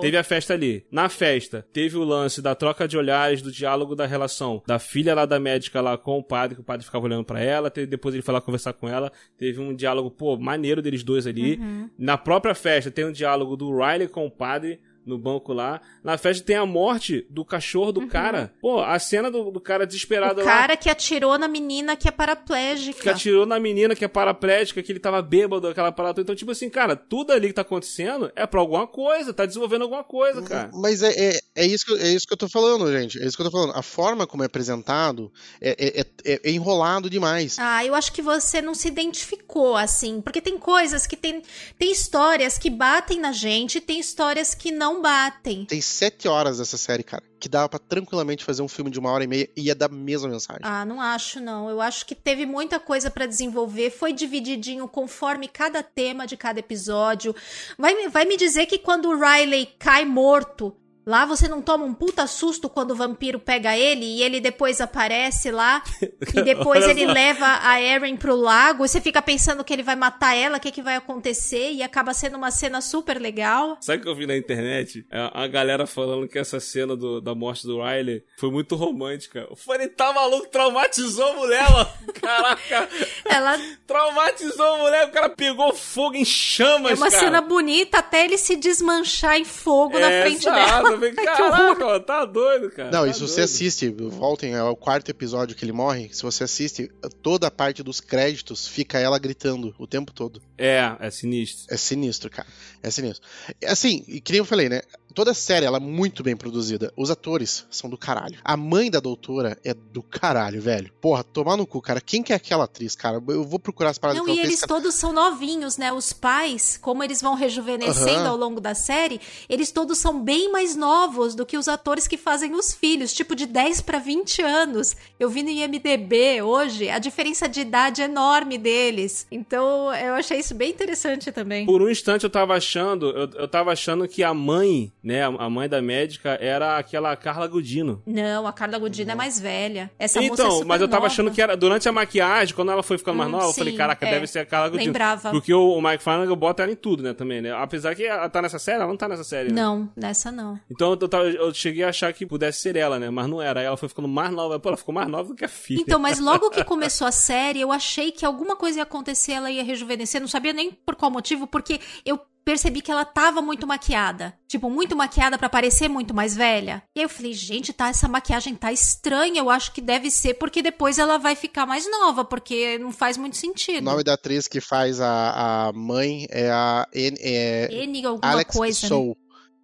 Teve 0.00 0.16
a 0.16 0.22
festa 0.22 0.54
ali. 0.54 0.84
Na 0.90 1.08
festa, 1.08 1.66
teve 1.72 1.96
o 1.96 2.04
lance 2.04 2.40
da 2.42 2.54
troca 2.54 2.86
de 2.86 2.96
olhares, 2.96 3.42
do 3.42 3.50
diálogo 3.50 3.94
da 3.94 4.06
relação 4.06 4.62
da 4.66 4.78
filha 4.78 5.14
lá 5.14 5.24
da 5.26 5.38
médica 5.40 5.80
lá 5.80 5.96
com 5.98 6.18
o 6.18 6.22
padre, 6.22 6.54
que 6.56 6.60
o 6.60 6.64
padre 6.64 6.84
ficava 6.84 7.04
olhando 7.04 7.24
pra 7.24 7.40
ela, 7.40 7.70
teve- 7.70 7.86
depois 7.86 8.14
ele 8.14 8.22
foi 8.22 8.34
lá 8.34 8.40
conversar 8.40 8.72
com 8.72 8.88
ela, 8.88 9.10
teve 9.38 9.60
um 9.60 9.74
diálogo, 9.74 10.10
pô, 10.10 10.36
maneiro 10.36 10.80
deles 10.82 11.02
dois 11.02 11.26
ali. 11.26 11.56
Uhum. 11.56 11.90
Na 11.98 12.16
própria 12.18 12.54
festa 12.54 12.90
tem 12.90 13.04
um 13.04 13.12
diálogo 13.12 13.56
do 13.56 13.70
Riley 13.76 14.08
com 14.08 14.26
o 14.26 14.30
padre 14.30 14.80
no 15.10 15.18
banco 15.18 15.52
lá. 15.52 15.80
Na 16.02 16.16
festa 16.16 16.44
tem 16.44 16.56
a 16.56 16.64
morte 16.64 17.26
do 17.28 17.44
cachorro 17.44 17.92
do 17.92 18.06
cara. 18.06 18.52
Pô, 18.60 18.80
a 18.80 18.98
cena 18.98 19.30
do, 19.30 19.50
do 19.50 19.60
cara 19.60 19.86
desesperado 19.86 20.40
Uhum. 20.40 20.46
O 20.46 20.48
lá. 20.48 20.56
cara 20.58 20.76
que 20.76 20.88
atirou 20.88 21.36
na 21.38 21.48
menina 21.48 21.96
que 21.96 22.08
é 22.08 22.10
paraplégica. 22.10 23.02
Que 23.02 23.08
atirou 23.08 23.44
na 23.46 23.58
menina 23.60 23.94
que 23.94 24.04
é 24.04 24.08
paraplégica, 24.08 24.82
que 24.82 24.92
ele 24.92 24.98
tava 25.00 25.20
bêbado, 25.22 25.68
aquela 25.68 25.92
parada. 25.92 26.20
Então, 26.20 26.34
tipo 26.34 26.50
assim, 26.52 26.70
cara, 26.70 26.94
tudo 26.96 27.32
ali 27.32 27.48
que 27.48 27.54
tá 27.54 27.62
acontecendo 27.62 28.30
é 28.34 28.46
pra 28.46 28.60
alguma 28.60 28.86
coisa, 28.86 29.32
tá 29.34 29.44
desenvolvendo 29.46 29.82
alguma 29.82 30.04
coisa, 30.04 30.40
cara. 30.42 30.70
Mas 30.72 31.02
é, 31.02 31.10
é, 31.36 31.40
é, 31.56 31.66
isso 31.66 31.84
que, 31.84 31.92
eu- 31.92 31.98
é 31.98 32.08
isso 32.08 32.26
que 32.26 32.32
eu 32.32 32.38
tô 32.38 32.48
falando, 32.48 32.90
gente. 32.92 33.20
É 33.20 33.26
isso 33.26 33.36
que 33.36 33.42
eu 33.42 33.50
tô 33.50 33.52
falando. 33.52 33.76
A 33.76 33.82
forma 33.82 34.26
como 34.26 34.42
é 34.42 34.46
apresentado 34.46 35.32
é, 35.60 36.00
é, 36.00 36.06
é- 36.24 36.40
é 36.44 36.50
enrolado 36.50 37.10
demais. 37.10 37.56
Ah, 37.58 37.84
eu 37.84 37.94
acho 37.94 38.12
que 38.12 38.22
você 38.22 38.62
não 38.62 38.74
se 38.74 38.88
identificou, 38.88 39.76
assim. 39.76 40.20
Porque 40.20 40.40
tem 40.40 40.56
coisas 40.58 41.06
que 41.06 41.16
tem. 41.16 41.42
Tem 41.78 41.90
histórias 41.90 42.56
que 42.58 42.70
batem 42.70 43.18
na 43.20 43.32
gente 43.32 43.78
e 43.78 43.80
tem 43.80 43.98
histórias 43.98 44.54
que 44.54 44.70
não 44.70 44.99
batem. 45.00 45.64
Tem 45.64 45.80
sete 45.80 46.28
horas 46.28 46.58
dessa 46.58 46.76
série, 46.76 47.02
cara, 47.02 47.22
que 47.38 47.48
dava 47.48 47.68
pra 47.68 47.78
tranquilamente 47.78 48.44
fazer 48.44 48.62
um 48.62 48.68
filme 48.68 48.90
de 48.90 48.98
uma 48.98 49.10
hora 49.10 49.24
e 49.24 49.26
meia 49.26 49.48
e 49.56 49.62
ia 49.62 49.74
dar 49.74 49.86
a 49.86 49.94
mesma 49.94 50.28
mensagem. 50.28 50.62
Ah, 50.62 50.84
não 50.84 51.00
acho, 51.00 51.40
não. 51.40 51.68
Eu 51.68 51.80
acho 51.80 52.06
que 52.06 52.14
teve 52.14 52.46
muita 52.46 52.78
coisa 52.78 53.10
pra 53.10 53.26
desenvolver. 53.26 53.90
Foi 53.90 54.12
divididinho 54.12 54.86
conforme 54.88 55.48
cada 55.48 55.82
tema 55.82 56.26
de 56.26 56.36
cada 56.36 56.60
episódio. 56.60 57.34
Vai, 57.78 58.08
vai 58.08 58.24
me 58.24 58.36
dizer 58.36 58.66
que 58.66 58.78
quando 58.78 59.08
o 59.08 59.18
Riley 59.18 59.66
cai 59.78 60.04
morto. 60.04 60.76
Lá 61.06 61.24
você 61.24 61.48
não 61.48 61.62
toma 61.62 61.84
um 61.84 61.94
puta 61.94 62.26
susto 62.26 62.68
quando 62.68 62.90
o 62.92 62.94
vampiro 62.94 63.38
pega 63.40 63.76
ele 63.76 64.04
e 64.04 64.22
ele 64.22 64.40
depois 64.40 64.80
aparece 64.80 65.50
lá 65.50 65.82
e 66.34 66.42
depois 66.42 66.86
ele 66.86 67.06
leva 67.06 67.58
a 67.62 67.80
Erin 67.80 68.16
pro 68.16 68.36
lago 68.36 68.84
e 68.84 68.88
você 68.88 69.00
fica 69.00 69.20
pensando 69.22 69.64
que 69.64 69.72
ele 69.72 69.82
vai 69.82 69.96
matar 69.96 70.34
ela, 70.36 70.58
o 70.58 70.60
que, 70.60 70.70
que 70.70 70.82
vai 70.82 70.96
acontecer 70.96 71.72
e 71.72 71.82
acaba 71.82 72.12
sendo 72.14 72.36
uma 72.36 72.50
cena 72.50 72.80
super 72.80 73.20
legal. 73.20 73.76
Sabe 73.80 73.98
o 73.98 74.02
que 74.02 74.08
eu 74.08 74.14
vi 74.14 74.26
na 74.26 74.36
internet? 74.36 75.04
É 75.10 75.30
A 75.32 75.46
galera 75.46 75.86
falando 75.86 76.28
que 76.28 76.38
essa 76.38 76.60
cena 76.60 76.94
do- 76.96 77.20
da 77.20 77.34
morte 77.34 77.66
do 77.66 77.82
Riley 77.82 78.22
foi 78.36 78.50
muito 78.50 78.76
romântica. 78.76 79.46
Eu 79.50 79.56
falei, 79.56 79.88
tá 79.88 80.12
maluco, 80.12 80.48
traumatizou 80.48 81.26
a 81.28 81.34
mulher, 81.34 81.70
mano. 81.72 81.90
Caraca, 82.20 82.88
Ela 83.24 83.58
traumatizou 83.86 84.74
a 84.74 84.78
mulher, 84.78 85.06
o 85.08 85.10
cara 85.12 85.28
pegou 85.28 85.72
fogo 85.74 86.14
em 86.16 86.24
chamas, 86.24 86.92
é 86.92 86.94
uma 86.94 87.10
cara. 87.10 87.24
cena 87.24 87.40
bonita 87.40 87.98
até 87.98 88.24
ele 88.24 88.38
se 88.38 88.56
desmanchar 88.56 89.36
em 89.36 89.44
fogo 89.44 89.98
na 89.98 90.10
É, 90.10 90.22
frente 90.22 90.46
exato. 90.46 90.56
dela. 90.82 90.89
Eu 90.90 90.98
falei. 90.98 91.12
Caraca, 91.12 91.74
mano, 91.74 92.00
tá 92.00 92.24
doido, 92.24 92.70
cara. 92.70 92.90
Não, 92.90 93.02
tá 93.02 93.08
e 93.08 93.14
se 93.14 93.20
você 93.20 93.42
assiste, 93.42 93.88
voltem, 93.88 94.54
é 94.54 94.62
o 94.62 94.76
quarto 94.76 95.10
episódio 95.10 95.56
que 95.56 95.64
ele 95.64 95.72
morre. 95.72 96.08
Se 96.12 96.22
você 96.22 96.44
assiste, 96.44 96.90
toda 97.22 97.46
a 97.46 97.50
parte 97.50 97.82
dos 97.82 98.00
créditos 98.00 98.66
fica 98.66 98.98
ela 98.98 99.18
gritando 99.18 99.74
o 99.78 99.86
tempo 99.86 100.12
todo. 100.12 100.42
É, 100.56 100.94
é 100.98 101.10
sinistro. 101.10 101.74
É 101.74 101.76
sinistro, 101.76 102.30
cara. 102.30 102.48
É 102.82 102.90
sinistro. 102.90 103.26
Assim, 103.66 104.04
e 104.08 104.20
que 104.20 104.32
nem 104.32 104.38
eu 104.38 104.44
falei, 104.44 104.68
né? 104.68 104.82
Toda 105.14 105.30
a 105.32 105.34
série 105.34 105.66
ela 105.66 105.76
é 105.78 105.80
muito 105.80 106.22
bem 106.22 106.36
produzida. 106.36 106.92
Os 106.96 107.10
atores 107.10 107.66
são 107.70 107.88
do 107.90 107.96
caralho. 107.98 108.38
A 108.44 108.56
mãe 108.56 108.90
da 108.90 109.00
doutora 109.00 109.58
é 109.64 109.74
do 109.74 110.02
caralho, 110.02 110.60
velho. 110.60 110.92
Porra, 111.00 111.24
tomar 111.24 111.56
no 111.56 111.66
cu, 111.66 111.80
cara. 111.80 112.00
Quem 112.00 112.22
que 112.22 112.32
é 112.32 112.36
aquela 112.36 112.64
atriz, 112.64 112.94
cara? 112.94 113.22
Eu 113.28 113.44
vou 113.44 113.58
procurar 113.58 113.90
as 113.90 113.98
paradas 113.98 114.20
Não, 114.20 114.26
que 114.32 114.40
e 114.40 114.42
eles 114.44 114.60
cara. 114.60 114.68
todos 114.68 114.94
são 114.94 115.12
novinhos, 115.12 115.76
né? 115.76 115.92
Os 115.92 116.12
pais, 116.12 116.78
como 116.80 117.02
eles 117.02 117.20
vão 117.20 117.34
rejuvenescendo 117.34 118.20
Aham. 118.20 118.28
ao 118.30 118.36
longo 118.36 118.60
da 118.60 118.74
série, 118.74 119.20
eles 119.48 119.70
todos 119.70 119.98
são 119.98 120.22
bem 120.22 120.50
mais 120.50 120.76
novos 120.76 121.34
do 121.34 121.44
que 121.46 121.56
os 121.58 121.68
atores 121.68 122.06
que 122.06 122.16
fazem 122.16 122.54
os 122.54 122.72
filhos, 122.72 123.12
tipo 123.12 123.34
de 123.34 123.46
10 123.46 123.80
pra 123.80 123.98
20 123.98 124.42
anos. 124.42 124.96
Eu 125.18 125.28
vi 125.30 125.42
no 125.42 125.50
IMDB 125.50 126.42
hoje, 126.42 126.88
a 126.88 126.98
diferença 126.98 127.48
de 127.48 127.60
idade 127.60 128.02
é 128.02 128.04
enorme 128.04 128.58
deles. 128.58 129.26
Então, 129.30 129.92
eu 129.94 130.14
achei 130.14 130.38
isso 130.38 130.54
bem 130.54 130.70
interessante 130.70 131.30
também. 131.32 131.66
Por 131.66 131.82
um 131.82 131.88
instante 131.88 132.24
eu 132.24 132.30
tava 132.30 132.54
achando, 132.54 133.10
eu, 133.10 133.28
eu 133.30 133.48
tava 133.48 133.72
achando 133.72 134.06
que 134.08 134.22
a 134.22 134.32
mãe, 134.34 134.92
né, 135.02 135.22
a 135.24 135.50
mãe 135.50 135.68
da 135.68 135.80
médica 135.80 136.36
era 136.40 136.76
aquela 136.78 137.16
Carla 137.16 137.46
Gudino. 137.46 138.02
Não, 138.06 138.46
a 138.46 138.52
Carla 138.52 138.78
Gudina 138.78 139.12
é 139.12 139.14
mais 139.14 139.38
velha. 139.40 139.90
Essa 139.98 140.20
moça 140.20 140.42
é 140.42 140.46
então, 140.46 140.64
mas 140.66 140.80
eu 140.80 140.88
tava 140.88 141.02
nova. 141.02 141.06
achando 141.06 141.30
que 141.30 141.40
era 141.40 141.56
durante 141.56 141.88
a 141.88 141.92
maquiagem, 141.92 142.54
quando 142.54 142.70
ela 142.72 142.82
foi 142.82 142.98
ficando 142.98 143.16
mais 143.16 143.28
Hum, 143.28 143.32
nova, 143.32 143.46
eu 143.46 143.52
falei, 143.54 143.74
caraca, 143.76 144.06
é. 144.06 144.10
deve 144.10 144.26
ser 144.26 144.40
a 144.40 144.46
Carla 144.46 144.68
Gudino. 144.68 144.86
Lembrava. 144.86 145.30
Porque 145.30 145.52
o, 145.54 145.74
o 145.74 145.82
Mike 145.82 146.02
Flanagan 146.02 146.36
bota 146.36 146.62
ela 146.62 146.72
em 146.72 146.76
tudo, 146.76 147.02
né, 147.02 147.12
também, 147.14 147.40
né? 147.40 147.52
Apesar 147.52 147.94
que 147.94 148.04
ela 148.04 148.28
tá 148.28 148.42
nessa 148.42 148.58
série, 148.58 148.76
ela 148.78 148.86
não 148.86 148.96
tá 148.96 149.08
nessa 149.08 149.24
série, 149.24 149.48
né? 149.52 149.60
Não, 149.60 149.90
nessa 149.96 150.30
não. 150.30 150.58
Então 150.70 150.90
eu, 151.00 151.08
tava- 151.08 151.24
eu 151.24 151.52
cheguei 151.54 151.82
a 151.84 151.88
achar 151.88 152.12
que 152.12 152.26
pudesse 152.26 152.60
ser 152.60 152.76
ela, 152.76 152.98
né? 152.98 153.08
Mas 153.10 153.26
não 153.28 153.40
era. 153.40 153.60
Aí 153.60 153.66
ela 153.66 153.76
foi 153.76 153.88
ficando 153.88 154.08
mais 154.08 154.30
nova. 154.30 154.58
Pô, 154.60 154.68
ela 154.68 154.76
ficou 154.76 154.94
mais 154.94 155.08
nova 155.08 155.28
do 155.30 155.34
que 155.34 155.44
a 155.44 155.48
filha. 155.48 155.80
Então, 155.80 155.98
mas 155.98 156.18
logo 156.20 156.50
que 156.50 156.62
começou 156.64 157.06
a 157.06 157.12
série, 157.12 157.60
eu 157.60 157.72
achei 157.72 158.12
que 158.12 158.24
alguma 158.24 158.56
coisa 158.56 158.78
ia 158.78 158.82
acontecer, 158.82 159.32
ela 159.32 159.50
ia 159.50 159.62
rejuvenescer. 159.64 160.20
Não 160.20 160.28
sabia 160.28 160.52
nem 160.52 160.70
por 160.70 160.94
qual 160.94 161.10
motivo, 161.10 161.46
porque 161.46 161.80
eu 162.04 162.18
percebi 162.44 162.80
que 162.80 162.90
ela 162.90 163.04
tava 163.04 163.40
muito 163.42 163.66
maquiada. 163.66 164.36
Tipo, 164.48 164.68
muito 164.68 164.96
maquiada 164.96 165.38
pra 165.38 165.48
parecer 165.48 165.88
muito 165.88 166.12
mais 166.14 166.34
velha. 166.36 166.82
E 166.94 167.00
aí 167.00 167.04
eu 167.04 167.08
falei, 167.08 167.32
gente, 167.32 167.72
tá, 167.72 167.88
essa 167.88 168.08
maquiagem 168.08 168.54
tá 168.54 168.72
estranha. 168.72 169.38
Eu 169.40 169.48
acho 169.50 169.72
que 169.72 169.80
deve 169.80 170.10
ser 170.10 170.34
porque 170.34 170.60
depois 170.62 170.98
ela 170.98 171.18
vai 171.18 171.36
ficar 171.36 171.66
mais 171.66 171.88
nova, 171.90 172.24
porque 172.24 172.78
não 172.78 172.92
faz 172.92 173.16
muito 173.16 173.34
O 173.34 173.36
sentido. 173.36 173.84
nome 173.84 174.02
da 174.02 174.14
atriz 174.14 174.48
que 174.48 174.60
faz 174.60 175.00
a, 175.00 175.68
a 175.68 175.72
mãe 175.72 176.26
é 176.30 176.50
a 176.50 176.86
N- 176.92 177.16
é 177.20 177.68
N 177.84 178.04
alguma 178.06 178.32
Alex 178.32 178.56
coisa, 178.56 178.82
né? 178.82 178.88
Soul. 178.88 179.16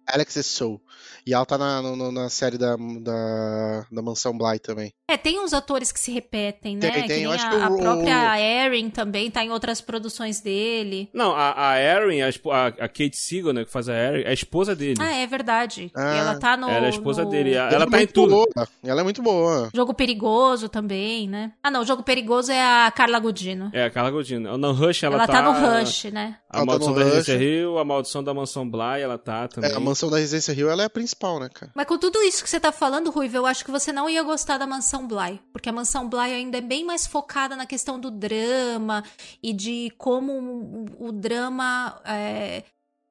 Alex 0.07 0.45
Soul. 0.45 0.81
E 1.27 1.33
ela 1.33 1.45
tá 1.45 1.57
na, 1.57 1.81
no- 1.81 2.09
na 2.11 2.29
série 2.29 2.57
da, 2.57 2.77
da, 2.77 3.85
da 3.91 4.01
Mansão 4.01 4.37
Bly 4.37 4.59
também. 4.59 4.93
É, 5.09 5.17
tem 5.17 5.39
uns 5.39 5.53
atores 5.53 5.91
que 5.91 5.99
se 5.99 6.11
repetem, 6.11 6.77
né? 6.77 6.89
Tem, 6.89 7.05
tem. 7.07 7.23
Eu 7.23 7.31
acho 7.31 7.45
a, 7.45 7.49
que 7.49 7.55
o- 7.57 7.63
a 7.63 7.77
própria 7.77 8.39
Erin 8.39 8.89
também 8.89 9.29
tá 9.29 9.43
em 9.43 9.51
outras 9.51 9.81
produções 9.81 10.39
dele. 10.39 11.09
Não, 11.13 11.33
a, 11.35 11.71
a 11.71 11.79
Erin, 11.81 12.21
a, 12.21 12.27
a, 12.27 12.67
a 12.67 12.87
Kate 12.87 13.15
Siegel, 13.17 13.53
né, 13.53 13.65
que 13.65 13.71
faz 13.71 13.89
a 13.89 13.93
Erin, 13.93 14.23
é 14.23 14.29
a 14.29 14.33
esposa 14.33 14.75
dele. 14.75 14.95
Ah, 14.99 15.13
é 15.15 15.27
verdade. 15.27 15.91
Ah, 15.95 16.15
E 16.15 16.19
ela 16.19 16.39
tá 16.39 16.55
no. 16.57 16.69
Ela 16.69 16.85
é 16.85 16.87
a 16.87 16.89
esposa 16.89 17.23
no 17.23 17.29
dele. 17.29 17.53
Ela, 17.53 17.67
é 17.67 17.79
tá 17.79 17.85
em 17.85 17.89
muito 17.89 18.13
tudo. 18.13 18.29
Boa. 18.29 18.67
Ela 18.83 19.01
é 19.01 19.03
muito 19.03 19.21
boa. 19.21 19.69
Jogo 19.73 19.93
Perigoso 19.93 20.69
também, 20.69 21.27
né? 21.27 21.51
Ah, 21.61 21.69
não, 21.71 21.85
Jogo 21.85 22.03
Perigoso 22.03 22.51
é 22.51 22.61
a 22.85 22.91
Carla 22.91 23.19
Gudino. 23.19 23.69
É, 23.73 23.83
a 23.85 23.89
Carla 23.89 24.11
Godino. 24.11 24.57
No 24.57 24.71
Rush, 24.71 25.03
ela, 25.03 25.15
Ela, 25.15 25.27
tá, 25.27 25.41
no 25.41 25.51
Rush, 25.51 26.05
né? 26.05 26.37
A 26.49 26.57
Ela 26.59 26.65
tá 26.65 26.65
Maldição 26.65 26.93
no 26.93 26.99
da 26.99 27.05
Rush. 27.05 27.13
Residência 27.15 27.37
Rio, 27.37 27.77
a 27.77 27.83
Maldição 27.85 28.23
da 28.23 28.33
Mansão 28.33 28.69
Bly, 28.69 29.01
ela 29.01 29.17
tá 29.17 29.47
também. 29.49 29.71
É, 29.71 29.75
a 29.75 29.79
Mansão 29.79 30.09
da 30.09 30.17
Residência 30.17 30.53
Rio, 30.53 30.69
ela 30.69 30.83
é 30.83 30.85
a 30.85 30.89
principal, 30.89 31.16
né, 31.39 31.49
cara? 31.49 31.71
Mas 31.73 31.85
com 31.85 31.97
tudo 31.97 32.21
isso 32.21 32.43
que 32.43 32.49
você 32.49 32.59
tá 32.59 32.71
falando, 32.71 33.11
Ruiva, 33.11 33.37
eu 33.37 33.45
acho 33.45 33.65
que 33.65 33.71
você 33.71 33.91
não 33.91 34.09
ia 34.09 34.23
gostar 34.23 34.57
da 34.57 34.67
Mansão 34.67 35.07
Bly. 35.07 35.41
Porque 35.51 35.69
a 35.69 35.73
Mansão 35.73 36.07
Bly 36.07 36.33
ainda 36.33 36.57
é 36.57 36.61
bem 36.61 36.85
mais 36.85 37.05
focada 37.07 37.55
na 37.55 37.65
questão 37.65 37.99
do 37.99 38.11
drama 38.11 39.03
e 39.41 39.53
de 39.53 39.91
como 39.97 40.85
o 40.99 41.11
drama. 41.11 42.01
é, 42.05 42.63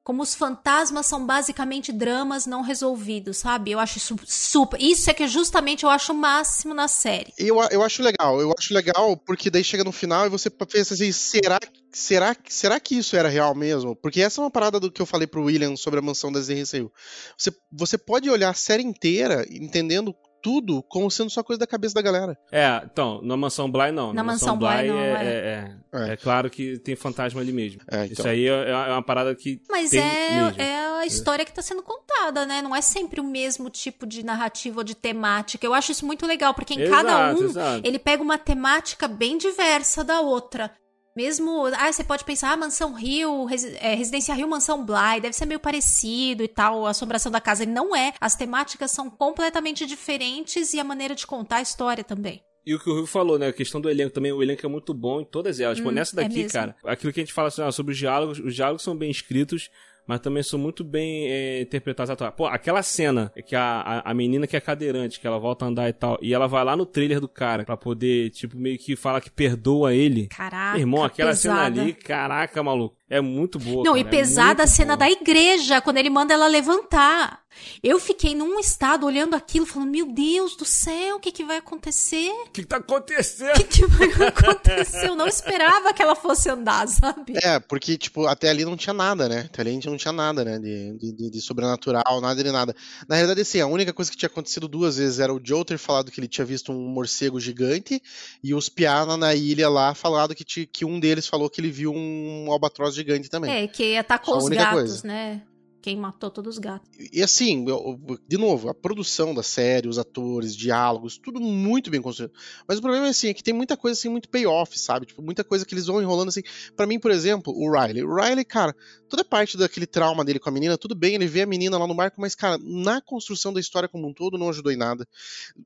como 0.07 0.23
os 0.23 0.33
fantasmas 0.33 1.05
são 1.05 1.25
basicamente 1.25 1.91
dramas 1.91 2.45
não 2.45 2.61
resolvidos, 2.61 3.39
sabe? 3.39 3.71
Eu 3.71 3.79
acho 3.79 3.97
isso 3.97 4.15
super. 4.25 4.81
Isso 4.81 5.09
é 5.09 5.13
que 5.13 5.27
justamente 5.27 5.83
eu 5.83 5.89
acho 5.89 6.13
o 6.13 6.15
máximo 6.15 6.73
na 6.73 6.87
série. 6.87 7.33
Eu, 7.37 7.61
eu 7.69 7.83
acho 7.83 8.01
legal, 8.01 8.39
eu 8.39 8.53
acho 8.57 8.73
legal 8.73 9.17
porque 9.17 9.49
daí 9.49 9.65
chega 9.65 9.83
no 9.83 9.91
final 9.91 10.25
e 10.25 10.29
você 10.29 10.49
pensa 10.49 10.93
assim, 10.93 11.11
será, 11.11 11.59
será, 11.91 12.33
será 12.47 12.79
que 12.79 12.97
isso 12.97 13.17
era 13.17 13.27
real 13.27 13.53
mesmo? 13.53 13.97
Porque 13.97 14.21
essa 14.21 14.39
é 14.39 14.45
uma 14.45 14.49
parada 14.49 14.79
do 14.79 14.89
que 14.89 15.01
eu 15.01 15.05
falei 15.05 15.27
pro 15.27 15.43
William 15.43 15.75
sobre 15.75 15.99
a 15.99 16.01
mansão 16.01 16.31
da 16.31 16.39
ZRCU. 16.39 16.89
Você, 17.37 17.51
você 17.69 17.97
pode 17.97 18.29
olhar 18.29 18.51
a 18.51 18.53
série 18.53 18.83
inteira 18.83 19.45
entendendo 19.51 20.15
tudo 20.41 20.83
como 20.83 21.09
sendo 21.09 21.29
só 21.29 21.43
coisa 21.43 21.59
da 21.59 21.67
cabeça 21.67 21.95
da 21.95 22.01
galera. 22.01 22.37
É, 22.51 22.81
então, 22.83 23.21
na 23.21 23.37
Mansão 23.37 23.69
Bly 23.69 23.91
não. 23.91 24.13
Na 24.13 24.23
Mansão 24.23 24.57
Bly 24.57 24.87
não, 24.87 24.99
é, 24.99 25.09
é. 25.09 25.13
é, 25.13 25.75
é. 25.93 26.07
É. 26.09 26.13
É 26.13 26.17
claro 26.17 26.49
que 26.49 26.77
tem 26.79 26.95
fantasma 26.95 27.41
ali 27.41 27.51
mesmo. 27.51 27.81
É, 27.89 28.05
então. 28.05 28.13
Isso 28.13 28.27
aí 28.27 28.47
é, 28.47 28.69
é 28.69 28.91
uma 28.91 29.03
parada 29.03 29.33
que 29.35 29.61
Mas 29.69 29.89
tem 29.89 29.99
é, 29.99 30.31
mesmo. 30.31 30.61
é 30.61 30.99
a 30.99 31.05
história 31.05 31.45
que 31.45 31.53
tá 31.53 31.61
sendo 31.61 31.81
contada, 31.81 32.45
né? 32.45 32.61
Não 32.61 32.75
é 32.75 32.81
sempre 32.81 33.19
o 33.19 33.23
mesmo 33.23 33.69
tipo 33.69 34.05
de 34.05 34.23
narrativa 34.23 34.79
ou 34.79 34.83
de 34.83 34.95
temática. 34.95 35.65
Eu 35.65 35.73
acho 35.73 35.91
isso 35.91 36.05
muito 36.05 36.25
legal, 36.25 36.53
porque 36.53 36.73
em 36.73 36.89
cada 36.89 37.09
Exato, 37.09 37.41
um 37.41 37.45
exato. 37.45 37.87
ele 37.87 37.99
pega 37.99 38.21
uma 38.21 38.37
temática 38.37 39.07
bem 39.07 39.37
diversa 39.37 40.03
da 40.03 40.21
outra. 40.21 40.71
Mesmo. 41.17 41.65
Ah, 41.75 41.91
você 41.91 42.03
pode 42.03 42.23
pensar, 42.23 42.51
ah, 42.53 42.57
Mansão 42.57 42.93
Rio, 42.93 43.43
Resi- 43.45 43.75
é, 43.81 43.95
Residência 43.95 44.35
Rio, 44.35 44.47
Mansão 44.47 44.85
Bly, 44.85 45.19
deve 45.19 45.33
ser 45.33 45.47
meio 45.47 45.59
parecido 45.59 46.43
e 46.43 46.47
tal, 46.47 46.85
a 46.85 46.91
assombração 46.91 47.31
da 47.31 47.41
casa. 47.41 47.63
E 47.63 47.65
não 47.65 47.95
é. 47.95 48.13
As 48.21 48.35
temáticas 48.35 48.91
são 48.91 49.09
completamente 49.09 49.87
diferentes 49.87 50.73
e 50.73 50.79
a 50.79 50.83
maneira 50.83 51.15
de 51.15 51.25
contar 51.25 51.55
a 51.57 51.61
história 51.63 52.03
também. 52.03 52.43
E 52.63 52.75
o 52.75 52.79
que 52.79 52.87
o 52.87 52.93
Rui 52.93 53.07
falou, 53.07 53.39
né? 53.39 53.47
A 53.47 53.53
questão 53.53 53.81
do 53.81 53.89
elenco 53.89 54.13
também. 54.13 54.31
O 54.31 54.43
elenco 54.43 54.63
é 54.63 54.69
muito 54.69 54.93
bom 54.93 55.19
em 55.21 55.25
todas 55.25 55.59
elas. 55.59 55.77
Tipo, 55.77 55.89
Hum, 55.89 55.93
nessa 55.93 56.19
é 56.21 56.23
daqui, 56.23 56.35
mesmo. 56.35 56.51
cara, 56.51 56.75
aquilo 56.85 57.11
que 57.11 57.19
a 57.19 57.23
gente 57.23 57.33
fala 57.33 57.47
assim, 57.47 57.63
ah, 57.63 57.71
sobre 57.71 57.93
os 57.93 57.97
diálogos, 57.97 58.37
os 58.39 58.53
diálogos 58.53 58.83
são 58.83 58.95
bem 58.95 59.09
escritos, 59.09 59.71
mas 60.07 60.21
também 60.21 60.41
são 60.41 60.57
muito 60.57 60.83
bem 60.83 61.27
é, 61.27 61.61
interpretados. 61.61 62.09
atuais. 62.09 62.33
Pô, 62.35 62.45
aquela 62.47 62.81
cena 62.81 63.31
que 63.45 63.55
a, 63.55 63.81
a, 63.81 64.11
a 64.11 64.13
menina 64.13 64.47
que 64.47 64.55
é 64.55 64.61
cadeirante, 64.61 65.19
que 65.19 65.27
ela 65.27 65.37
volta 65.37 65.65
a 65.65 65.67
andar 65.67 65.89
e 65.89 65.93
tal, 65.93 66.17
e 66.21 66.33
ela 66.33 66.47
vai 66.47 66.63
lá 66.63 66.75
no 66.75 66.85
trailer 66.85 67.19
do 67.19 67.27
cara 67.27 67.65
pra 67.65 67.75
poder, 67.75 68.29
tipo, 68.29 68.57
meio 68.57 68.77
que 68.77 68.95
falar 68.95 69.19
que 69.19 69.29
perdoa 69.29 69.93
ele. 69.93 70.27
Caraca. 70.27 70.71
Meu 70.71 70.81
irmão, 70.81 71.03
aquela 71.03 71.35
cena 71.35 71.55
pesada. 71.55 71.81
ali, 71.81 71.93
caraca, 71.93 72.63
maluco, 72.63 72.95
é 73.09 73.21
muito 73.21 73.57
boa. 73.59 73.83
Não, 73.83 73.93
cara, 73.93 73.99
e 73.99 74.01
é 74.01 74.03
pesada 74.09 74.63
a 74.63 74.65
muito 74.65 74.75
cena 74.75 74.95
boa. 74.97 75.09
da 75.09 75.11
igreja, 75.11 75.81
quando 75.81 75.97
ele 75.97 76.09
manda 76.09 76.33
ela 76.33 76.47
levantar. 76.47 77.45
Eu 77.81 77.99
fiquei 77.99 78.35
num 78.35 78.59
estado 78.59 79.03
olhando 79.03 79.35
aquilo, 79.35 79.65
falando: 79.65 79.89
Meu 79.89 80.05
Deus 80.05 80.55
do 80.55 80.63
céu, 80.63 81.15
o 81.15 81.19
que, 81.19 81.31
que 81.31 81.43
vai 81.43 81.57
acontecer? 81.57 82.29
O 82.45 82.51
que, 82.51 82.61
que 82.61 82.67
tá 82.67 82.77
acontecendo? 82.77 83.49
O 83.57 83.63
que, 83.65 83.65
que 83.65 83.85
vai 83.87 84.27
acontecer? 84.27 85.07
Eu 85.07 85.15
não 85.15 85.25
esperava 85.25 85.91
que 85.91 85.99
ela 86.03 86.13
fosse 86.13 86.51
andar, 86.51 86.87
sabe? 86.87 87.33
É, 87.43 87.59
porque, 87.59 87.97
tipo, 87.97 88.27
até 88.27 88.49
ali 88.51 88.63
não 88.63 88.77
tinha 88.77 88.93
nada, 88.93 89.27
né? 89.27 89.45
Até 89.51 89.61
ali 89.63 89.71
a 89.71 89.73
gente 89.73 89.89
não 89.89 89.97
tinha 89.97 90.11
nada, 90.11 90.45
né? 90.45 90.59
De, 90.59 90.93
de, 90.99 91.11
de- 91.11 91.29
de 91.31 91.41
sobrenatural, 91.41 92.21
nada 92.21 92.43
de 92.43 92.51
nada. 92.51 92.75
Na 93.09 93.15
realidade, 93.15 93.41
assim, 93.41 93.59
a 93.59 93.65
única 93.65 93.91
coisa 93.91 94.11
que 94.11 94.17
tinha 94.17 94.27
acontecido 94.29 94.67
duas 94.67 94.97
vezes 94.97 95.19
era 95.19 95.33
o 95.33 95.41
Joe 95.43 95.65
ter 95.65 95.79
falado 95.79 96.11
que 96.11 96.19
ele 96.19 96.27
tinha 96.27 96.45
visto 96.45 96.71
um 96.71 96.87
morcego 96.89 97.39
gigante 97.39 97.99
e 98.43 98.53
os 98.53 98.69
Piana 98.69 99.17
na 99.17 99.33
ilha 99.33 99.67
lá 99.67 99.95
falado 99.95 100.35
que, 100.35 100.45
que 100.67 100.85
um 100.85 100.99
deles 100.99 101.25
falou 101.25 101.49
que 101.49 101.59
ele 101.59 101.71
viu 101.71 101.91
um 101.91 102.51
albatroz 102.51 102.93
gigante 102.97 103.29
também. 103.29 103.51
É, 103.63 103.67
que 103.67 103.95
atacou 103.95 104.37
os 104.37 104.49
gatos, 104.49 104.73
coisa. 104.73 105.07
né? 105.07 105.43
Quem 105.79 105.95
matou 105.95 106.29
todos 106.29 106.55
os 106.55 106.59
gatos. 106.59 106.89
E 107.13 107.23
assim, 107.23 107.63
eu- 107.65 107.97
eu- 108.09 108.19
de 108.27 108.37
novo, 108.37 108.67
a 108.67 108.73
produção 108.73 109.33
da 109.33 109.41
série, 109.43 109.87
os 109.87 109.97
atores, 109.97 110.53
diálogos, 110.53 111.17
tudo 111.17 111.39
muito 111.39 111.89
bem 111.89 112.01
construído. 112.01 112.33
Mas 112.67 112.79
o 112.79 112.81
problema 112.81 113.07
é 113.07 113.09
assim, 113.11 113.29
é 113.29 113.33
que 113.33 113.43
tem 113.43 113.53
muita 113.53 113.77
coisa 113.77 113.97
assim, 113.97 114.09
muito 114.09 114.27
payoff, 114.27 114.77
sabe? 114.77 115.05
Tipo, 115.05 115.21
muita 115.21 115.45
coisa 115.45 115.65
que 115.65 115.73
eles 115.73 115.85
vão 115.85 116.01
enrolando 116.01 116.27
assim. 116.27 116.41
Pra 116.75 116.85
mim, 116.85 116.99
por 116.99 117.09
exemplo, 117.11 117.53
o 117.55 117.71
Riley. 117.71 118.03
O 118.03 118.13
Riley, 118.13 118.43
cara, 118.43 118.75
toda 119.09 119.23
parte 119.23 119.57
daquele 119.57 119.85
trauma 119.85 120.23
dele 120.23 120.39
com 120.39 120.49
a 120.49 120.51
menina, 120.51 120.77
tudo 120.77 120.93
bem, 120.95 121.15
ele 121.15 121.27
vê 121.27 121.41
a 121.41 121.45
menina 121.45 121.77
lá 121.77 121.87
no 121.87 121.95
barco, 121.95 122.19
mas, 122.21 122.35
cara, 122.35 122.57
na 122.61 123.01
construção 123.01 123.51
da 123.53 123.59
história 123.59 123.87
como 123.89 124.07
um 124.07 124.13
todo, 124.13 124.37
não 124.37 124.49
ajudou 124.49 124.71
em 124.71 124.77
nada. 124.77 125.07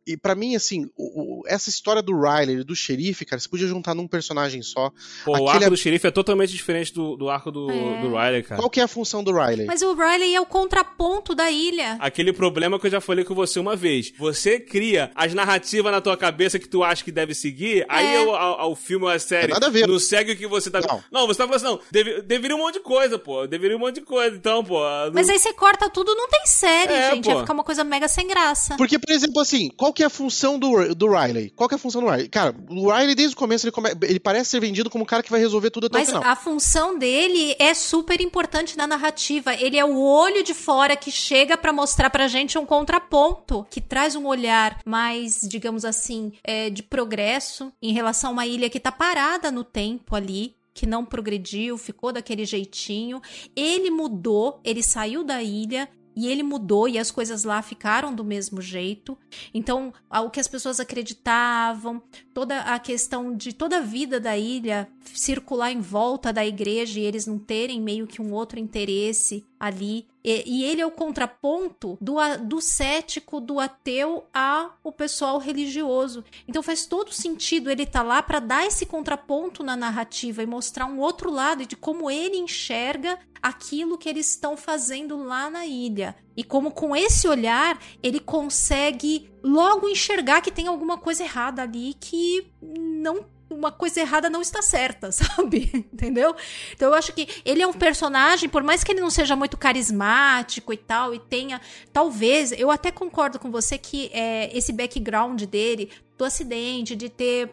E 0.06 0.16
pra 0.18 0.36
mim, 0.36 0.56
assim, 0.56 0.90
o- 0.96 1.42
o- 1.42 1.48
essa 1.48 1.70
história 1.70 2.02
do 2.02 2.14
Riley, 2.20 2.64
do 2.64 2.76
xerife, 2.76 3.26
cara, 3.26 3.40
você 3.40 3.50
podia 3.50 3.68
juntar 3.68 3.94
num 3.96 4.08
personagem 4.08 4.62
só. 4.62 4.92
Pô, 5.26 5.32
o 5.32 5.36
Aquele 5.36 5.50
arco 5.50 5.64
é- 5.66 5.70
do 5.70 5.78
xerife 5.78 6.08
é 6.08 6.12
totalmente 6.12 6.54
diferente 6.54 6.94
do, 6.94 7.16
do 7.16 7.30
arco 7.30 7.52
do, 7.52 7.70
É. 7.70 8.02
do 8.02 8.10
Riley, 8.18 8.44
cara. 8.44 8.62
Qual 8.62 8.70
que 8.70 8.80
é 8.80 8.84
a 8.84 8.88
função 8.88 9.24
do 9.24 9.32
Riley? 9.34 9.66
Mas 9.66 9.82
o 9.82 9.94
Riley 9.94 10.36
é 10.36 10.42
o 10.42 10.46
contraponto 10.46 11.36
da 11.36 11.50
ilha. 11.52 11.98
Aquele 12.00 12.34
problema 12.34 12.80
que 12.80 12.88
eu 12.88 12.92
já 12.92 13.02
falei 13.02 13.24
com 13.26 13.34
você 13.36 13.60
uma 13.60 13.76
vez. 13.76 14.14
Você 14.18 14.60
cria 14.60 15.12
as 15.16 15.34
narrativas 15.34 15.92
na 15.92 16.02
tua 16.02 16.18
cabeça 16.18 16.58
que 16.60 16.68
tu 16.68 16.84
acha 16.84 17.04
que 17.04 17.12
deve 17.12 17.34
seguir, 17.34 17.86
aí 17.90 18.16
É. 18.16 18.26
o, 18.26 18.32
ao, 18.36 18.60
ao 18.60 18.76
filme 18.76 19.06
ou 19.06 19.12
a 19.12 19.20
série 19.20 19.52
Nada 19.54 19.68
a 19.68 19.70
ver. 19.70 19.88
não 19.88 20.00
segue 20.00 20.32
o 20.34 20.38
que 20.38 20.48
você 20.48 20.70
tá... 20.70 20.80
Não. 20.82 21.04
Não, 21.12 21.28
você 21.28 21.38
tá 21.38 21.48
falando 21.48 21.56
assim, 21.56 21.66
não, 21.66 21.80
deve, 21.92 22.22
deveria 22.22 22.56
um 22.56 22.60
monte 22.60 22.76
de 22.76 22.80
coisa, 22.82 23.18
pô. 23.20 23.31
Deveria 23.48 23.76
um 23.78 23.80
monte 23.80 23.96
de 23.96 24.02
coisa, 24.02 24.36
então, 24.36 24.64
pô. 24.64 24.80
não- 24.80 25.14
Mas 25.14 25.30
aí 25.30 25.38
você 25.40 25.54
corta 25.54 25.90
tudo, 25.90 26.14
não 26.16 26.28
tem 26.28 26.46
série, 26.46 26.94
É, 26.94 27.12
gente. 27.16 27.26
pô. 27.26 27.32
Ia 27.32 27.40
ficar 27.40 27.54
uma 27.54 27.64
coisa 27.64 27.84
mega 27.84 28.08
sem 28.08 28.28
graça. 28.28 28.76
Porque, 28.78 28.98
por 29.00 29.12
exemplo, 29.12 29.42
assim, 29.42 29.70
qual 29.78 29.94
que 29.94 30.04
é 30.04 30.06
a 30.06 30.10
função 30.10 30.58
do, 30.60 30.94
do 30.96 31.08
Riley? 31.12 31.50
Qual 31.52 31.68
que 31.68 31.76
é 31.76 31.78
a 31.78 31.80
função 31.80 32.02
do 32.02 32.10
Riley? 32.10 32.30
Cara, 32.30 32.56
o 32.70 32.92
Riley, 32.92 33.16
desde 33.16 33.36
o 33.36 33.38
começo, 33.38 33.66
ele, 33.66 33.72
come- 33.72 33.92
ele 34.04 34.20
parece 34.20 34.52
ser 34.52 34.60
vendido 34.60 34.90
como 34.90 35.04
o 35.04 35.08
cara 35.08 35.24
que 35.24 35.32
vai 35.32 35.40
resolver 35.40 35.70
tudo 35.72 35.88
até 35.88 35.98
Mas 36.00 36.10
o 36.10 36.12
final. 36.14 36.24
a 36.32 36.36
função 36.36 36.98
dele 36.98 37.56
é 37.60 37.74
super 37.74 38.20
importante 38.22 38.78
na 38.78 38.86
narrativa. 38.88 39.54
Ele 39.56 39.78
é 39.78 39.86
o 39.86 39.98
olho 40.00 40.44
de 40.44 40.54
fora 40.54 40.96
que 40.96 41.12
chega 41.12 41.58
pra 41.58 41.72
mostrar 41.74 42.10
pra 42.10 42.28
gente 42.28 42.58
um 42.58 42.66
contraponto, 42.66 43.66
que 43.70 43.82
traz 43.82 44.16
um 44.16 44.26
olhar 44.28 44.80
mais, 44.86 45.40
digamos 45.44 45.86
assim, 45.86 46.32
é, 46.44 46.70
de 46.70 46.84
progresso 46.84 47.72
em 47.82 47.94
relação 47.94 48.30
a 48.30 48.34
uma 48.34 48.46
ilha 48.46 48.70
que 48.70 48.80
tá 48.80 48.92
parada 48.92 49.52
no 49.52 49.64
tempo 49.64 50.16
ali. 50.16 50.56
Que 50.74 50.86
não 50.86 51.06
progrediu, 51.06 51.78
ficou 51.78 52.12
daquele 52.12 52.46
jeitinho. 52.46 53.22
Ele 53.56 53.90
mudou, 53.90 54.60
ele 54.64 54.82
saiu 54.82 55.24
da 55.24 55.44
ilha 55.44 55.90
e 56.16 56.28
ele 56.28 56.44
mudou 56.44 56.88
e 56.90 57.00
as 57.00 57.10
coisas 57.10 57.44
lá 57.44 57.62
ficaram 57.62 58.14
do 58.14 58.24
mesmo 58.24 58.62
jeito. 58.62 59.18
Então, 59.54 59.94
o 60.10 60.30
que 60.30 60.40
as 60.40 60.48
pessoas 60.48 60.80
acreditavam, 60.80 62.02
toda 62.34 62.60
a 62.62 62.78
questão 62.80 63.36
de 63.36 63.54
toda 63.54 63.78
a 63.78 63.82
vida 63.82 64.20
da 64.20 64.38
ilha 64.38 64.88
circular 65.14 65.72
em 65.72 65.80
volta 65.80 66.34
da 66.34 66.46
igreja 66.46 67.00
e 67.00 67.04
eles 67.04 67.26
não 67.26 67.40
terem 67.40 67.82
meio 67.82 68.08
que 68.08 68.22
um 68.22 68.34
outro 68.34 68.60
interesse 68.60 69.46
ali. 69.60 70.08
E, 70.24 70.44
e 70.46 70.66
ele 70.66 70.82
é 70.82 70.86
o 70.86 70.92
contraponto 70.92 71.98
do, 72.00 72.16
do 72.44 72.62
cético, 72.62 73.40
do 73.40 73.60
ateu 73.60 74.26
a 74.34 74.72
o 74.84 74.92
pessoal 74.92 75.38
religioso. 75.38 76.24
Então 76.48 76.64
faz 76.64 76.86
todo 76.86 77.12
sentido 77.12 77.70
ele 77.70 77.84
estar 77.84 78.04
lá 78.04 78.22
para 78.22 78.40
dar 78.40 78.66
esse 78.66 78.86
contraponto 78.86 79.64
na 79.64 79.76
narrativa 79.76 80.44
e 80.44 80.46
mostrar 80.46 80.86
um 80.86 81.00
outro 81.00 81.32
lado 81.32 81.66
de 81.66 81.76
como 81.76 82.10
ele 82.10 82.38
enxerga 82.38 83.20
aquilo 83.42 83.98
que 83.98 84.08
eles 84.08 84.30
estão 84.30 84.56
fazendo 84.56 85.18
lá 85.18 85.50
na 85.50 85.66
ilha. 85.66 86.16
E 86.38 86.44
como 86.44 86.72
com 86.72 86.96
esse 86.96 87.28
olhar 87.28 87.80
ele 88.04 88.20
consegue 88.20 89.32
logo 89.44 89.90
enxergar 89.90 90.42
que 90.42 90.52
tem 90.52 90.68
alguma 90.68 90.98
coisa 90.98 91.24
errada 91.24 91.64
ali 91.64 91.96
que 92.00 92.52
não 92.62 93.26
uma 93.54 93.72
coisa 93.72 94.00
errada 94.00 94.30
não 94.30 94.42
está 94.42 94.62
certa, 94.62 95.12
sabe? 95.14 95.70
Entendeu? 95.74 96.36
Então 96.74 96.90
eu 96.90 96.94
acho 96.94 97.14
que 97.14 97.28
ele 97.46 97.62
é 97.62 97.68
um 97.68 97.74
personagem, 97.74 98.50
por 98.50 98.64
mais 98.64 98.84
que 98.84 98.92
ele 98.92 99.02
não 99.02 99.10
seja 99.10 99.36
muito 99.36 99.58
carismático 99.58 100.74
e 100.74 100.78
tal, 100.78 101.14
e 101.14 101.20
tenha. 101.20 101.62
Talvez, 101.92 102.52
eu 102.52 102.72
até 102.72 102.92
concordo 102.92 103.40
com 103.40 103.52
você 103.52 103.78
que 103.78 104.10
é, 104.14 104.56
esse 104.56 104.72
background 104.72 105.44
dele, 105.44 105.90
do 106.22 106.26
acidente, 106.26 106.96
de 106.96 107.10
ter. 107.10 107.50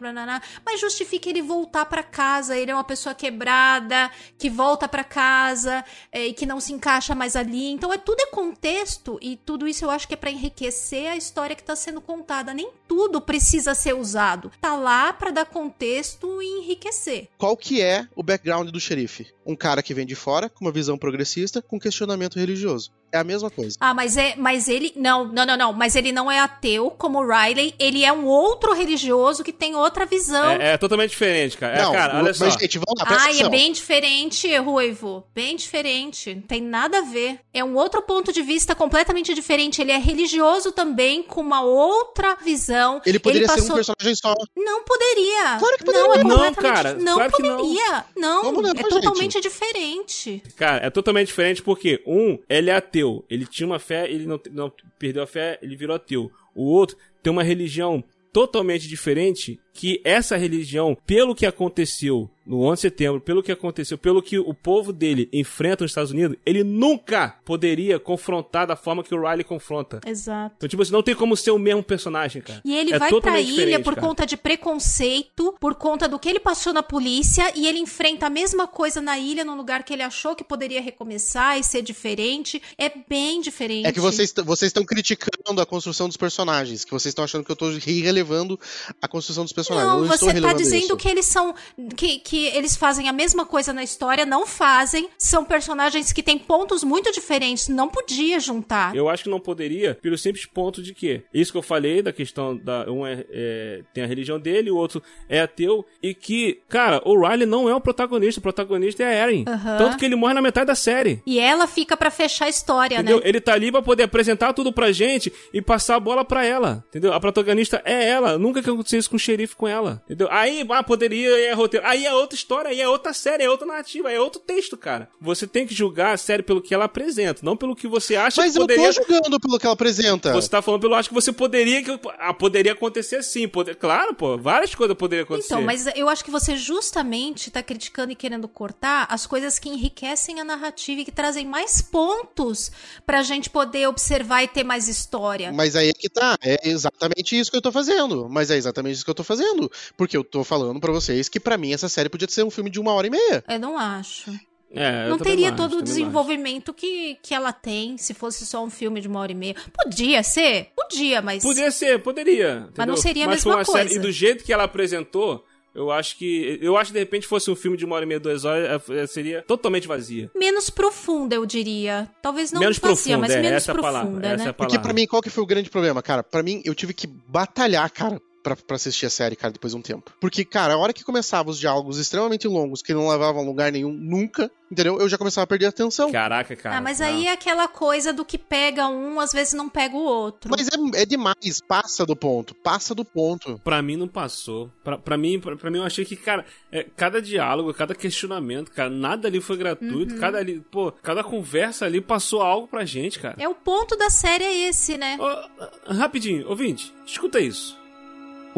mas 0.63 0.79
justifica 0.79 1.27
ele 1.27 1.41
voltar 1.41 1.85
pra 1.85 2.03
casa. 2.03 2.55
Ele 2.55 2.71
é 2.71 2.73
uma 2.73 2.83
pessoa 2.83 3.15
quebrada, 3.15 4.11
que 4.37 4.49
volta 4.49 4.87
pra 4.87 5.03
casa 5.03 5.83
é, 6.11 6.27
e 6.27 6.33
que 6.33 6.45
não 6.45 6.59
se 6.59 6.71
encaixa 6.71 7.15
mais 7.15 7.35
ali. 7.35 7.71
Então 7.71 7.91
é 7.91 7.97
tudo 7.97 8.21
é 8.21 8.27
contexto, 8.27 9.17
e 9.21 9.35
tudo 9.35 9.67
isso 9.67 9.85
eu 9.85 9.89
acho 9.89 10.07
que 10.07 10.13
é 10.13 10.17
pra 10.17 10.29
enriquecer 10.29 11.07
a 11.07 11.17
história 11.17 11.55
que 11.55 11.63
tá 11.63 11.75
sendo 11.75 11.99
contada. 11.99 12.53
Nem 12.53 12.69
tudo 12.87 13.19
precisa 13.19 13.73
ser 13.73 13.95
usado. 13.95 14.51
Tá 14.61 14.75
lá 14.75 15.11
pra 15.11 15.31
dar 15.31 15.45
contexto 15.45 16.41
e 16.41 16.59
enriquecer. 16.59 17.29
Qual 17.37 17.57
que 17.57 17.81
é 17.81 18.07
o 18.15 18.21
background 18.21 18.69
do 18.69 18.79
xerife? 18.79 19.27
Um 19.45 19.55
cara 19.55 19.81
que 19.81 19.95
vem 19.95 20.05
de 20.05 20.15
fora, 20.15 20.47
com 20.47 20.65
uma 20.65 20.71
visão 20.71 20.97
progressista, 20.97 21.61
com 21.61 21.79
questionamento 21.79 22.37
religioso. 22.37 22.91
É 23.11 23.17
a 23.17 23.23
mesma 23.23 23.49
coisa. 23.49 23.77
Ah, 23.79 23.93
mas 23.93 24.17
é, 24.17 24.35
mas 24.37 24.67
ele 24.67 24.91
não, 24.95 25.25
não, 25.25 25.45
não, 25.45 25.57
não, 25.57 25.73
mas 25.73 25.95
ele 25.95 26.11
não 26.11 26.31
é 26.31 26.39
ateu 26.39 26.91
como 26.91 27.19
o 27.19 27.27
Riley, 27.27 27.73
ele 27.79 28.03
é 28.03 28.11
um 28.11 28.25
outro 28.25 28.73
religioso 28.73 29.43
que 29.43 29.51
tem 29.53 29.75
outra 29.75 30.05
visão. 30.05 30.51
É, 30.51 30.73
é 30.73 30.77
totalmente 30.77 31.11
diferente, 31.11 31.57
cara. 31.57 31.77
É, 31.77 31.81
não, 31.81 31.91
cara, 31.91 32.13
olha 32.15 32.23
mas, 32.25 32.37
só. 32.37 32.49
gente, 32.49 32.77
vamos 32.77 32.99
lá, 32.99 33.05
presta 33.05 33.27
Ai, 33.29 33.41
é 33.41 33.49
bem 33.49 33.71
diferente, 33.71 34.55
Ruivo. 34.57 35.25
Bem 35.33 35.55
diferente. 35.55 36.35
Não 36.35 36.41
tem 36.43 36.61
nada 36.61 36.99
a 36.99 37.01
ver. 37.01 37.39
É 37.53 37.63
um 37.63 37.75
outro 37.75 38.01
ponto 38.01 38.31
de 38.31 38.41
vista 38.41 38.75
completamente 38.75 39.33
diferente. 39.33 39.81
Ele 39.81 39.91
é 39.91 39.97
religioso 39.97 40.71
também, 40.71 41.23
com 41.23 41.41
uma 41.41 41.61
outra 41.61 42.35
visão. 42.35 43.01
Ele 43.05 43.19
poderia 43.19 43.47
ser 43.47 43.53
um 43.53 43.57
passou- 43.57 43.75
personagem 43.75 44.15
só. 44.15 44.33
Não 44.55 44.83
poderia. 44.83 45.57
Claro 45.59 45.77
que 45.77 45.85
Não, 45.85 46.13
é 46.13 46.23
poderia. 46.23 46.23
Não, 46.37 46.53
cara, 46.53 46.93
Não 46.93 47.15
claro 47.15 47.31
não. 47.39 47.57
poderia. 47.57 48.05
Não, 48.15 48.43
Vamos 48.43 48.63
lá, 48.63 48.71
é 48.71 48.77
gente. 48.77 48.89
totalmente 48.89 49.41
diferente. 49.41 50.43
Cara, 50.55 50.85
é 50.85 50.89
totalmente 50.89 51.27
diferente 51.27 51.61
porque 51.61 52.01
um, 52.05 52.37
ele 52.49 52.69
é 52.69 52.75
ateu. 52.75 52.98
Ele 53.29 53.45
tinha 53.45 53.67
uma 53.67 53.79
fé, 53.79 54.09
ele 54.09 54.25
não, 54.25 54.39
não 54.51 54.71
perdeu 54.97 55.23
a 55.23 55.27
fé, 55.27 55.59
ele 55.61 55.75
virou 55.75 55.95
ateu. 55.95 56.31
O 56.55 56.63
outro 56.63 56.97
tem 57.21 57.31
uma 57.31 57.43
religião 57.43 58.03
totalmente 58.31 58.87
diferente 58.87 59.59
que 59.73 60.01
essa 60.03 60.37
religião, 60.37 60.97
pelo 61.05 61.35
que 61.35 61.45
aconteceu 61.45 62.29
no 62.49 62.63
11 62.63 62.75
de 62.77 62.81
setembro, 62.81 63.21
pelo 63.21 63.43
que 63.43 63.51
aconteceu, 63.51 63.95
pelo 63.95 64.23
que 64.23 64.39
o 64.39 64.55
povo 64.55 64.91
dele 64.91 65.29
enfrenta 65.31 65.83
nos 65.83 65.91
Estados 65.91 66.09
Unidos, 66.09 66.35
ele 66.43 66.63
nunca 66.63 67.35
poderia 67.45 67.99
confrontar 67.99 68.65
da 68.65 68.75
forma 68.75 69.03
que 69.03 69.13
o 69.13 69.21
Riley 69.21 69.43
confronta. 69.43 70.01
Exato. 70.03 70.55
Então, 70.57 70.67
tipo 70.67 70.81
assim, 70.81 70.91
não 70.91 71.03
tem 71.03 71.13
como 71.13 71.37
ser 71.37 71.51
o 71.51 71.59
mesmo 71.59 71.83
personagem, 71.83 72.41
cara. 72.41 72.59
E 72.65 72.75
ele 72.75 72.91
É 72.91 72.97
vai 72.97 73.11
pra 73.21 73.39
ilha 73.39 73.79
por 73.79 73.93
cara. 73.93 74.07
conta 74.07 74.25
de 74.25 74.35
preconceito, 74.35 75.55
por 75.59 75.75
conta 75.75 76.07
do 76.07 76.17
que 76.17 76.27
ele 76.27 76.39
passou 76.39 76.73
na 76.73 76.81
polícia, 76.81 77.51
e 77.55 77.67
ele 77.67 77.77
enfrenta 77.77 78.25
a 78.25 78.29
mesma 78.31 78.65
coisa 78.67 78.99
na 78.99 79.19
ilha, 79.19 79.45
num 79.45 79.55
lugar 79.55 79.83
que 79.83 79.93
ele 79.93 80.01
achou 80.01 80.35
que 80.35 80.43
poderia 80.43 80.81
recomeçar 80.81 81.59
e 81.59 81.63
ser 81.63 81.83
diferente. 81.83 82.59
É 82.79 82.91
bem 83.07 83.41
diferente. 83.41 83.85
É 83.85 83.91
que 83.91 83.99
vocês 83.99 84.33
vocês 84.43 84.69
estão 84.69 84.83
criticando 84.83 85.61
a 85.61 85.65
construção 85.67 86.07
dos 86.07 86.17
personagens, 86.17 86.83
que 86.83 86.91
vocês 86.91 87.11
estão 87.11 87.23
achando 87.25 87.43
que 87.43 87.51
eu 87.51 87.55
tô 87.55 87.69
relevando 87.77 88.59
a 88.99 89.07
construção 89.07 89.43
dos 89.43 89.53
personagens. 89.53 89.87
Não, 89.87 89.99
eu 89.99 90.05
não 90.07 90.13
estou 90.15 90.31
você 90.31 90.41
tá 90.41 90.53
dizendo 90.53 90.85
isso. 90.85 90.97
que 90.97 91.07
eles 91.07 91.25
são. 91.27 91.53
Que, 91.95 92.17
que 92.19 92.38
eles 92.47 92.75
fazem 92.75 93.07
a 93.09 93.13
mesma 93.13 93.45
coisa 93.45 93.71
na 93.73 93.83
história, 93.83 94.25
não 94.25 94.45
fazem. 94.45 95.09
São 95.17 95.43
personagens 95.45 96.11
que 96.11 96.23
têm 96.23 96.37
pontos 96.37 96.83
muito 96.83 97.11
diferentes. 97.11 97.67
Não 97.67 97.87
podia 97.87 98.39
juntar. 98.39 98.95
Eu 98.95 99.09
acho 99.09 99.23
que 99.23 99.29
não 99.29 99.39
poderia, 99.39 99.95
pelo 100.01 100.17
simples 100.17 100.45
ponto 100.45 100.81
de 100.81 100.93
que 100.93 101.23
isso 101.33 101.51
que 101.51 101.57
eu 101.57 101.61
falei 101.61 102.01
da 102.01 102.11
questão 102.13 102.55
da 102.57 102.89
um 102.91 103.05
é, 103.05 103.25
é- 103.29 103.81
tem 103.93 104.03
a 104.03 104.07
religião 104.07 104.39
dele, 104.39 104.71
o 104.71 104.77
outro 104.77 105.01
é 105.27 105.41
ateu 105.41 105.85
e 106.01 106.13
que, 106.13 106.61
cara, 106.69 107.01
o 107.05 107.19
Riley 107.27 107.45
não 107.45 107.69
é 107.69 107.75
o 107.75 107.81
protagonista, 107.81 108.39
o 108.39 108.43
protagonista 108.43 109.03
é 109.03 109.05
a 109.07 109.11
Eren. 109.11 109.45
Aham. 109.47 109.77
Tanto 109.77 109.97
que 109.97 110.05
ele 110.05 110.15
morre 110.15 110.33
na 110.33 110.41
metade 110.41 110.67
da 110.67 110.75
série. 110.75 111.21
E 111.25 111.39
ela 111.39 111.67
fica 111.67 111.95
pra 111.97 112.09
fechar 112.11 112.45
a 112.45 112.49
história, 112.49 112.95
Entendeu? 112.95 113.17
né? 113.17 113.23
Ele 113.25 113.39
tá 113.41 113.53
ali 113.53 113.71
pra 113.71 113.81
poder 113.81 114.03
apresentar 114.03 114.53
tudo 114.53 114.71
pra 114.73 114.91
gente 114.91 115.31
e 115.53 115.61
passar 115.61 115.95
a 115.95 115.99
bola 115.99 116.23
pra 116.25 116.45
ela. 116.45 116.83
Entendeu? 116.89 117.13
A 117.13 117.19
protagonista 117.19 117.81
é 117.85 118.07
ela. 118.09 118.37
Nunca 118.37 118.61
que 118.61 118.69
aconteceu 118.69 118.99
isso 118.99 119.09
com 119.09 119.15
o 119.15 119.19
xerife 119.19 119.55
com 119.55 119.67
ela. 119.67 120.01
Entendeu? 120.05 120.27
Aí, 120.31 120.65
ah, 120.69 120.83
poderia, 120.83 121.33
aí 121.35 121.43
é 121.45 121.53
roteiro. 121.53 121.85
Aí 121.85 122.05
é 122.05 122.13
outra 122.29 122.35
história, 122.35 122.69
aí 122.69 122.79
é 122.79 122.87
outra 122.87 123.13
série, 123.13 123.43
é 123.43 123.49
outra 123.49 123.65
narrativa, 123.65 124.11
é 124.11 124.19
outro 124.19 124.39
texto, 124.39 124.77
cara. 124.77 125.09
Você 125.19 125.47
tem 125.47 125.65
que 125.65 125.73
julgar 125.73 126.13
a 126.13 126.17
série 126.17 126.43
pelo 126.43 126.61
que 126.61 126.73
ela 126.73 126.85
apresenta, 126.85 127.41
não 127.43 127.57
pelo 127.57 127.75
que 127.75 127.87
você 127.87 128.15
acha 128.15 128.41
Mas 128.41 128.53
que 128.53 128.59
eu 128.59 128.63
poderia. 128.63 128.93
tô 128.93 129.03
julgando 129.03 129.39
pelo 129.39 129.59
que 129.59 129.65
ela 129.65 129.73
apresenta. 129.73 130.31
Você 130.33 130.49
tá 130.49 130.61
falando 130.61 130.81
pelo 130.81 130.93
acho 130.95 131.09
que 131.09 131.15
você 131.15 131.31
poderia 131.31 131.83
que 131.83 131.99
ah, 132.19 132.33
poderia 132.33 132.73
acontecer 132.73 133.17
assim, 133.17 133.47
poder, 133.47 133.75
claro, 133.75 134.13
pô, 134.13 134.37
várias 134.37 134.75
coisas 134.75 134.95
poderiam 134.95 135.23
acontecer. 135.23 135.53
Então, 135.53 135.61
mas 135.61 135.87
eu 135.95 136.07
acho 136.07 136.23
que 136.23 136.31
você 136.31 136.55
justamente 136.55 137.49
tá 137.49 137.63
criticando 137.63 138.11
e 138.11 138.15
querendo 138.15 138.47
cortar 138.47 139.07
as 139.09 139.25
coisas 139.25 139.57
que 139.57 139.69
enriquecem 139.69 140.39
a 140.39 140.43
narrativa 140.43 141.01
e 141.01 141.05
que 141.05 141.11
trazem 141.11 141.45
mais 141.45 141.81
pontos 141.81 142.71
pra 143.05 143.23
gente 143.23 143.49
poder 143.49 143.87
observar 143.87 144.43
e 144.43 144.47
ter 144.47 144.63
mais 144.63 144.87
história. 144.87 145.51
Mas 145.51 145.75
aí 145.75 145.89
é 145.89 145.93
que 145.93 146.09
tá, 146.09 146.37
é 146.43 146.69
exatamente 146.69 147.37
isso 147.37 147.49
que 147.49 147.57
eu 147.57 147.61
tô 147.61 147.71
fazendo. 147.71 148.27
Mas 148.29 148.51
é 148.51 148.57
exatamente 148.57 148.95
isso 148.95 149.05
que 149.05 149.09
eu 149.09 149.15
tô 149.15 149.23
fazendo. 149.23 149.71
Porque 149.97 150.15
eu 150.15 150.23
tô 150.23 150.43
falando 150.43 150.79
pra 150.79 150.91
vocês 150.91 151.27
que 151.29 151.39
pra 151.39 151.57
mim 151.57 151.73
essa 151.73 151.89
série 151.89 152.09
podia 152.19 152.33
ser 152.33 152.43
um 152.43 152.49
filme 152.51 152.69
de 152.69 152.79
uma 152.79 152.93
hora 152.93 153.07
e 153.07 153.09
meia. 153.09 153.43
Eu 153.47 153.59
não 153.59 153.77
acho. 153.77 154.31
É, 154.71 155.05
eu 155.05 155.09
não 155.09 155.17
teria 155.17 155.47
acho, 155.47 155.57
todo 155.57 155.73
o 155.73 155.75
acho. 155.77 155.83
desenvolvimento 155.85 156.71
que, 156.73 157.17
que 157.23 157.33
ela 157.33 157.51
tem 157.51 157.97
se 157.97 158.13
fosse 158.13 158.45
só 158.45 158.63
um 158.63 158.69
filme 158.69 159.01
de 159.01 159.07
uma 159.07 159.19
hora 159.19 159.31
e 159.31 159.35
meia. 159.35 159.55
Podia 159.73 160.21
ser? 160.21 160.67
Podia, 160.75 161.21
mas. 161.23 161.41
Podia 161.41 161.71
ser, 161.71 161.99
poderia. 162.03 162.67
Mas 162.77 162.85
não 162.87 162.93
entendeu? 162.93 162.97
seria 162.97 163.23
a 163.25 163.27
Mas 163.27 163.35
mesma 163.37 163.51
foi 163.51 163.57
uma 163.59 163.65
série- 163.65 163.89
coisa. 163.89 163.99
e 163.99 164.01
do 164.03 164.11
jeito 164.11 164.43
que 164.43 164.53
ela 164.53 164.65
apresentou, 164.65 165.43
eu 165.73 165.91
acho 165.91 166.15
que. 166.17 166.59
Eu 166.61 166.77
acho 166.77 166.89
que 166.91 166.93
de 166.93 166.99
repente 166.99 167.25
fosse 167.25 167.49
um 167.49 167.55
filme 167.55 167.77
de 167.77 167.83
uma 167.85 167.95
hora 167.95 168.05
e 168.05 168.07
meia, 168.07 168.19
duas 168.19 168.45
horas, 168.45 168.81
eh, 168.91 169.07
seria 169.07 169.41
totalmente 169.41 169.87
vazia. 169.87 170.29
Menos 170.35 170.69
profunda, 170.69 171.33
eu 171.33 171.47
diria. 171.47 172.07
Talvez 172.21 172.51
não 172.51 172.59
menos 172.59 172.77
vazia, 172.77 172.95
profunda, 173.17 173.17
mas 173.17 173.31
é, 173.31 173.41
menos 173.41 173.57
essa 173.57 173.71
é 173.71 173.73
profunda, 173.73 173.91
palavra. 174.01 174.19
né? 174.19 174.33
Essa 174.35 174.43
é 174.43 174.49
a 174.49 174.53
Porque 174.53 174.73
palavra. 174.73 174.81
pra 174.81 174.93
mim, 174.93 175.07
qual 175.07 175.21
que 175.23 175.31
foi 175.31 175.43
o 175.43 175.47
grande 175.47 175.69
problema, 175.71 176.03
cara? 176.03 176.21
Pra 176.21 176.43
mim, 176.43 176.61
eu 176.63 176.75
tive 176.75 176.93
que 176.93 177.07
batalhar, 177.07 177.89
cara, 177.91 178.21
pra, 178.41 178.55
pra 178.55 178.75
assistir 178.75 179.05
a 179.05 179.09
série, 179.09 179.35
cara, 179.35 179.53
depois 179.53 179.73
de 179.73 179.79
um 179.79 179.81
tempo. 179.81 180.13
Porque, 180.19 180.43
cara, 180.45 180.73
a 180.73 180.77
hora 180.77 180.93
que 180.93 181.03
começava 181.03 181.49
os 181.49 181.59
diálogos 181.59 181.97
extremamente 181.97 182.47
longos, 182.47 182.81
que 182.81 182.93
não 182.93 183.09
levavam 183.09 183.41
a 183.41 183.45
lugar 183.45 183.71
nenhum, 183.71 183.91
nunca, 183.91 184.51
entendeu? 184.71 184.99
Eu 184.99 185.09
já 185.09 185.17
começava 185.17 185.43
a 185.43 185.47
perder 185.47 185.67
a 185.67 185.69
atenção. 185.69 186.11
Caraca, 186.11 186.55
cara. 186.55 186.77
ah, 186.77 186.81
mas 186.81 186.99
não. 186.99 187.07
aí 187.07 187.27
é 187.27 187.31
aquela 187.31 187.67
coisa 187.67 188.13
do 188.13 188.25
que 188.25 188.37
pega 188.37 188.87
um, 188.87 189.19
às 189.19 189.31
vezes 189.31 189.53
não 189.53 189.69
pega 189.69 189.95
o 189.95 190.03
outro. 190.03 190.49
Mas 190.49 190.67
é, 190.67 191.01
é 191.01 191.05
demais, 191.05 191.61
passa 191.67 192.05
do 192.05 192.15
ponto, 192.15 192.55
passa 192.55 192.95
do 192.95 193.05
ponto. 193.05 193.59
Pra 193.63 193.81
mim 193.81 193.95
não 193.95 194.07
passou. 194.07 194.71
Pra, 194.83 194.97
pra, 194.97 195.17
mim, 195.17 195.39
pra, 195.39 195.55
pra 195.55 195.71
mim 195.71 195.79
eu 195.79 195.85
achei 195.85 196.05
que, 196.05 196.15
cara, 196.15 196.45
é, 196.71 196.85
cada 196.95 197.21
diálogo, 197.21 197.73
cada 197.73 197.95
questionamento, 197.95 198.71
cara, 198.71 198.89
nada 198.89 199.27
ali 199.27 199.41
foi 199.41 199.57
gratuito. 199.57 200.13
Uhum. 200.13 200.19
Cada 200.19 200.37
ali, 200.37 200.59
pô, 200.71 200.91
cada 200.91 201.23
conversa 201.23 201.85
ali 201.85 202.01
passou 202.01 202.41
algo 202.41 202.67
pra 202.67 202.85
gente, 202.85 203.19
cara. 203.19 203.35
É 203.37 203.47
o 203.47 203.55
ponto 203.55 203.95
da 203.95 204.09
série 204.09 204.43
é 204.43 204.69
esse, 204.69 204.97
né? 204.97 205.17
Ô, 205.19 205.93
rapidinho, 205.93 206.47
ouvinte, 206.47 206.93
escuta 207.05 207.39
isso. 207.39 207.79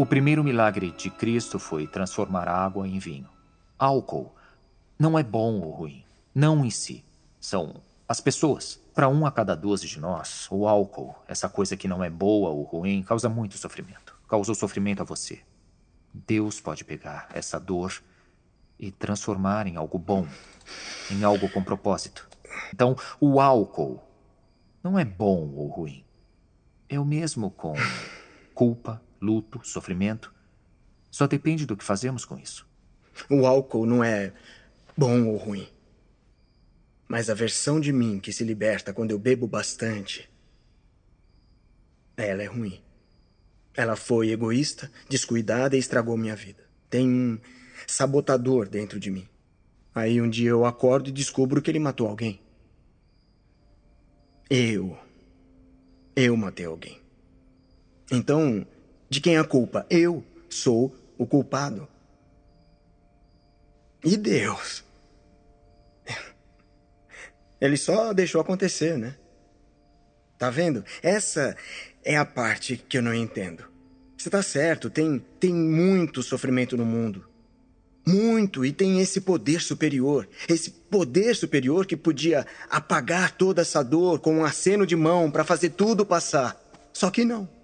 O 0.02 0.06
primeiro 0.08 0.44
milagre 0.44 0.90
de 0.90 1.12
Cristo 1.12 1.60
foi 1.60 1.86
transformar 1.86 2.48
água 2.48 2.88
em 2.88 2.98
vinho. 2.98 3.30
Álcool 3.78 4.36
não 4.98 5.16
é 5.16 5.22
bom 5.22 5.62
ou 5.62 5.70
ruim, 5.70 6.04
não 6.34 6.66
em 6.66 6.72
si. 6.72 7.06
São 7.40 7.76
as 8.08 8.20
pessoas. 8.20 8.82
Para 8.96 9.08
um 9.08 9.28
a 9.28 9.32
cada 9.32 9.54
doze 9.54 9.86
de 9.86 10.00
nós, 10.00 10.48
o 10.50 10.68
álcool, 10.68 11.16
essa 11.28 11.48
coisa 11.48 11.78
que 11.78 11.88
não 11.88 12.04
é 12.04 12.10
boa 12.10 12.50
ou 12.50 12.64
ruim, 12.64 13.04
causa 13.04 13.30
muito 13.30 13.60
sofrimento. 13.60 14.18
Causou 14.28 14.56
sofrimento 14.56 15.04
a 15.04 15.06
você. 15.06 15.44
Deus 16.12 16.60
pode 16.60 16.84
pegar 16.84 17.30
essa 17.32 17.60
dor 17.60 18.02
e 18.80 18.92
transformar 18.92 19.68
em 19.68 19.76
algo 19.76 20.00
bom, 20.00 20.28
em 21.12 21.24
algo 21.24 21.48
com 21.48 21.64
propósito. 21.64 22.28
Então, 22.74 22.96
o 23.20 23.40
álcool 23.40 24.02
não 24.84 24.98
é 24.98 25.06
bom 25.06 25.48
ou 25.56 25.68
ruim. 25.68 26.04
É 26.90 27.00
o 27.00 27.06
mesmo 27.06 27.52
com 27.52 27.76
culpa, 28.56 29.00
luto, 29.22 29.62
sofrimento. 29.64 30.34
Só 31.10 31.28
depende 31.28 31.66
do 31.66 31.78
que 31.78 31.84
fazemos 31.84 32.26
com 32.26 32.38
isso. 32.38 32.68
O 33.30 33.46
álcool 33.46 33.86
não 33.86 34.04
é 34.04 34.34
bom 34.98 35.28
ou 35.28 35.38
ruim. 35.38 35.68
Mas 37.08 37.30
a 37.30 37.34
versão 37.34 37.80
de 37.80 37.92
mim 37.92 38.20
que 38.20 38.32
se 38.32 38.44
liberta 38.44 38.94
quando 38.94 39.12
eu 39.12 39.20
bebo 39.20 39.46
bastante. 39.46 40.30
Ela 42.16 42.44
é 42.44 42.46
ruim. 42.46 42.82
Ela 43.74 43.96
foi 43.96 44.32
egoísta, 44.32 44.92
descuidada 45.10 45.76
e 45.76 45.80
estragou 45.80 46.18
minha 46.18 46.36
vida. 46.36 46.64
Tem 46.90 47.08
um 47.08 47.40
sabotador 47.88 48.68
dentro 48.68 49.00
de 49.00 49.12
mim. 49.12 49.28
Aí 49.94 50.22
um 50.22 50.30
dia 50.30 50.50
eu 50.50 50.66
acordo 50.66 51.10
e 51.10 51.12
descubro 51.12 51.62
que 51.62 51.70
ele 51.70 51.80
matou 51.80 52.08
alguém. 52.08 52.40
Eu. 54.50 54.98
Eu 56.16 56.36
matei 56.36 56.66
alguém. 56.66 57.00
Então, 58.10 58.66
de 59.12 59.20
quem 59.20 59.36
é 59.36 59.40
a 59.40 59.44
culpa? 59.44 59.86
Eu 59.90 60.24
sou 60.50 60.96
o 61.18 61.28
culpado. 61.28 61.86
E 64.02 64.16
Deus? 64.16 64.86
Ele 67.60 67.76
só 67.76 68.14
deixou 68.14 68.40
acontecer, 68.40 68.98
né? 68.98 69.16
Tá 70.38 70.50
vendo? 70.50 70.86
Essa 71.04 71.58
é 72.06 72.16
a 72.16 72.24
parte 72.24 72.78
que 72.78 72.98
eu 72.98 73.02
não 73.02 73.14
entendo. 73.14 73.66
Você 74.18 74.30
tá 74.30 74.42
certo, 74.42 74.90
tem, 74.90 75.20
tem 75.40 75.54
muito 75.54 76.24
sofrimento 76.24 76.78
no 76.78 76.86
mundo. 76.86 77.28
Muito, 78.08 78.64
e 78.64 78.72
tem 78.72 79.02
esse 79.02 79.20
poder 79.20 79.62
superior. 79.62 80.28
Esse 80.48 80.72
poder 80.72 81.36
superior 81.36 81.86
que 81.86 81.98
podia 81.98 82.48
apagar 82.70 83.36
toda 83.36 83.62
essa 83.62 83.84
dor 83.84 84.20
com 84.20 84.38
um 84.38 84.46
aceno 84.46 84.88
de 84.88 84.96
mão 84.96 85.30
para 85.30 85.44
fazer 85.44 85.72
tudo 85.72 86.06
passar. 86.06 86.60
Só 86.94 87.12
que 87.12 87.26
não. 87.26 87.61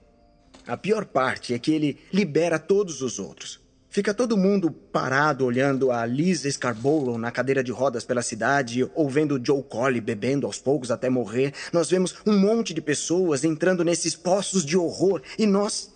A 0.67 0.75
pior 0.75 1.05
parte 1.05 1.53
é 1.53 1.59
que 1.59 1.71
ele 1.71 1.97
libera 2.11 2.59
todos 2.59 3.01
os 3.01 3.19
outros. 3.19 3.65
Fica 3.89 4.13
todo 4.13 4.37
mundo 4.37 4.69
parado 4.69 5.45
olhando 5.45 5.91
a 5.91 6.05
Lisa 6.05 6.51
Scarborough 6.51 7.17
na 7.17 7.31
cadeira 7.31 7.63
de 7.63 7.71
rodas 7.71 8.03
pela 8.03 8.21
cidade, 8.21 8.87
ou 8.93 9.09
vendo 9.09 9.43
Joe 9.43 9.63
Collie 9.63 10.01
bebendo 10.01 10.45
aos 10.45 10.59
poucos 10.59 10.91
até 10.91 11.09
morrer. 11.09 11.53
Nós 11.71 11.89
vemos 11.89 12.15
um 12.25 12.37
monte 12.37 12.73
de 12.73 12.81
pessoas 12.81 13.43
entrando 13.43 13.83
nesses 13.83 14.13
poços 14.13 14.65
de 14.65 14.77
horror 14.77 15.21
e 15.39 15.47
nós. 15.47 15.91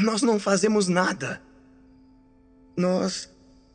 Nós 0.00 0.22
não 0.22 0.40
fazemos 0.40 0.88
nada. 0.88 1.40
Nós 2.76 3.28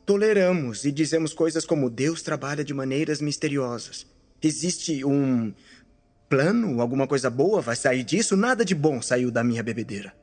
toleramos 0.05 0.83
e 0.83 0.91
dizemos 0.91 1.33
coisas 1.33 1.63
como 1.63 1.89
Deus 1.89 2.21
trabalha 2.21 2.65
de 2.65 2.73
maneiras 2.73 3.21
misteriosas. 3.21 4.05
Existe 4.41 5.05
um. 5.05 5.53
plano, 6.27 6.81
alguma 6.81 7.07
coisa 7.07 7.29
boa 7.29 7.61
vai 7.61 7.75
sair 7.75 8.03
disso. 8.03 8.35
Nada 8.35 8.65
de 8.65 8.75
bom 8.75 9.01
saiu 9.01 9.31
da 9.31 9.43
minha 9.43 9.63
bebedeira. 9.63 10.13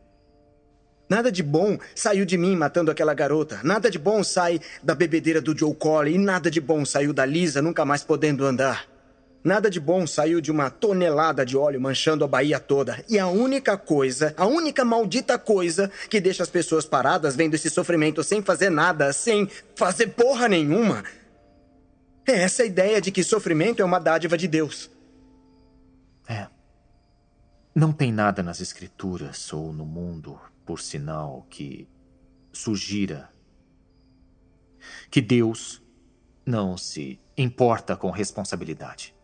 Nada 1.09 1.31
de 1.31 1.43
bom 1.43 1.79
saiu 1.95 2.25
de 2.25 2.37
mim 2.37 2.57
matando 2.57 2.91
aquela 2.91 3.15
garota. 3.15 3.61
Nada 3.63 3.91
de 3.91 3.99
bom 3.99 4.25
sai 4.25 4.61
da 4.83 4.95
bebedeira 4.95 5.41
do 5.41 5.57
Joe 5.57 5.75
Collie. 5.75 6.15
E 6.15 6.19
nada 6.19 6.51
de 6.51 6.61
bom 6.61 6.85
saiu 6.85 7.13
da 7.13 7.25
Lisa 7.25 7.63
nunca 7.63 7.85
mais 7.85 8.03
podendo 8.03 8.45
andar. 8.45 8.87
Nada 9.47 9.71
de 9.71 9.79
bom 9.79 10.05
saiu 10.09 10.41
de 10.41 10.51
uma 10.51 10.69
tonelada 10.69 11.47
de 11.47 11.57
óleo 11.57 11.81
manchando 11.81 12.25
a 12.25 12.29
Bahia 12.29 12.59
toda. 12.59 13.05
E 13.09 13.17
a 13.17 13.29
única 13.29 13.77
coisa, 13.77 14.35
a 14.37 14.45
única 14.45 14.85
maldita 14.85 15.39
coisa 15.39 15.89
que 16.11 16.21
deixa 16.21 16.43
as 16.43 16.51
pessoas 16.51 16.85
paradas 16.85 17.37
vendo 17.37 17.55
esse 17.55 17.71
sofrimento 17.71 18.25
sem 18.25 18.43
fazer 18.43 18.71
nada, 18.71 19.13
sem 19.13 19.49
fazer 19.77 20.09
porra 20.09 20.49
nenhuma, 20.49 21.05
é 22.27 22.43
essa 22.43 22.65
ideia 22.65 23.01
de 23.01 23.13
que 23.13 23.23
sofrimento 23.23 23.81
é 23.81 23.85
uma 23.85 24.01
dádiva 24.01 24.37
de 24.37 24.49
Deus. 24.49 24.91
É. 26.29 26.49
Não 27.73 27.93
tem 27.93 28.11
nada 28.11 28.43
nas 28.43 28.61
escrituras 28.61 29.53
ou 29.53 29.73
no 29.73 29.87
mundo, 29.87 30.41
por 30.67 30.81
sinal, 30.81 31.47
que 31.49 31.89
sugira 32.53 33.33
que 35.11 35.21
Deus 35.21 35.81
não 36.45 36.77
se 36.77 37.21
importa 37.37 37.97
com 37.97 38.11
responsabilidade. 38.11 39.15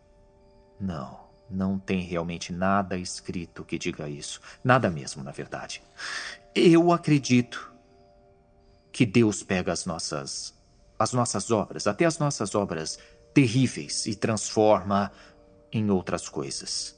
Não, 0.80 1.20
não 1.50 1.78
tem 1.78 2.00
realmente 2.00 2.52
nada 2.52 2.96
escrito 2.96 3.64
que 3.64 3.78
diga 3.78 4.08
isso. 4.08 4.40
Nada 4.62 4.88
mesmo, 4.88 5.22
na 5.22 5.32
verdade. 5.32 5.82
Eu 6.54 6.92
acredito 6.92 7.72
que 8.92 9.04
Deus 9.04 9.42
pega 9.42 9.72
as 9.72 9.84
nossas 9.84 10.54
as 10.98 11.12
nossas 11.12 11.50
obras, 11.50 11.88
até 11.88 12.04
as 12.04 12.18
nossas 12.18 12.54
obras 12.54 12.96
terríveis 13.34 14.06
e 14.06 14.14
transforma 14.14 15.10
em 15.72 15.90
outras 15.90 16.28
coisas. 16.28 16.96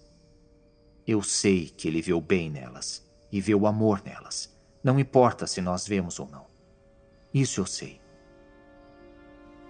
Eu 1.07 1.23
sei 1.23 1.71
que 1.71 1.89
ele 1.89 2.13
o 2.13 2.21
bem 2.21 2.51
nelas 2.51 3.04
e 3.35 3.41
vê 3.41 3.55
o 3.55 3.67
amor 3.67 4.01
nelas. 4.05 4.55
Não 4.83 5.01
importa 5.01 5.47
se 5.47 5.61
nós 5.61 5.87
vemos 5.87 6.21
ou 6.21 6.29
não. 6.29 6.47
Isso 7.33 7.61
eu 7.61 7.67
sei. 7.67 8.01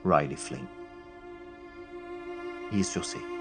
Riley 0.05 0.37
Flynn. 0.37 0.67
Isso 2.73 2.99
eu 2.99 3.03
sei 3.03 3.35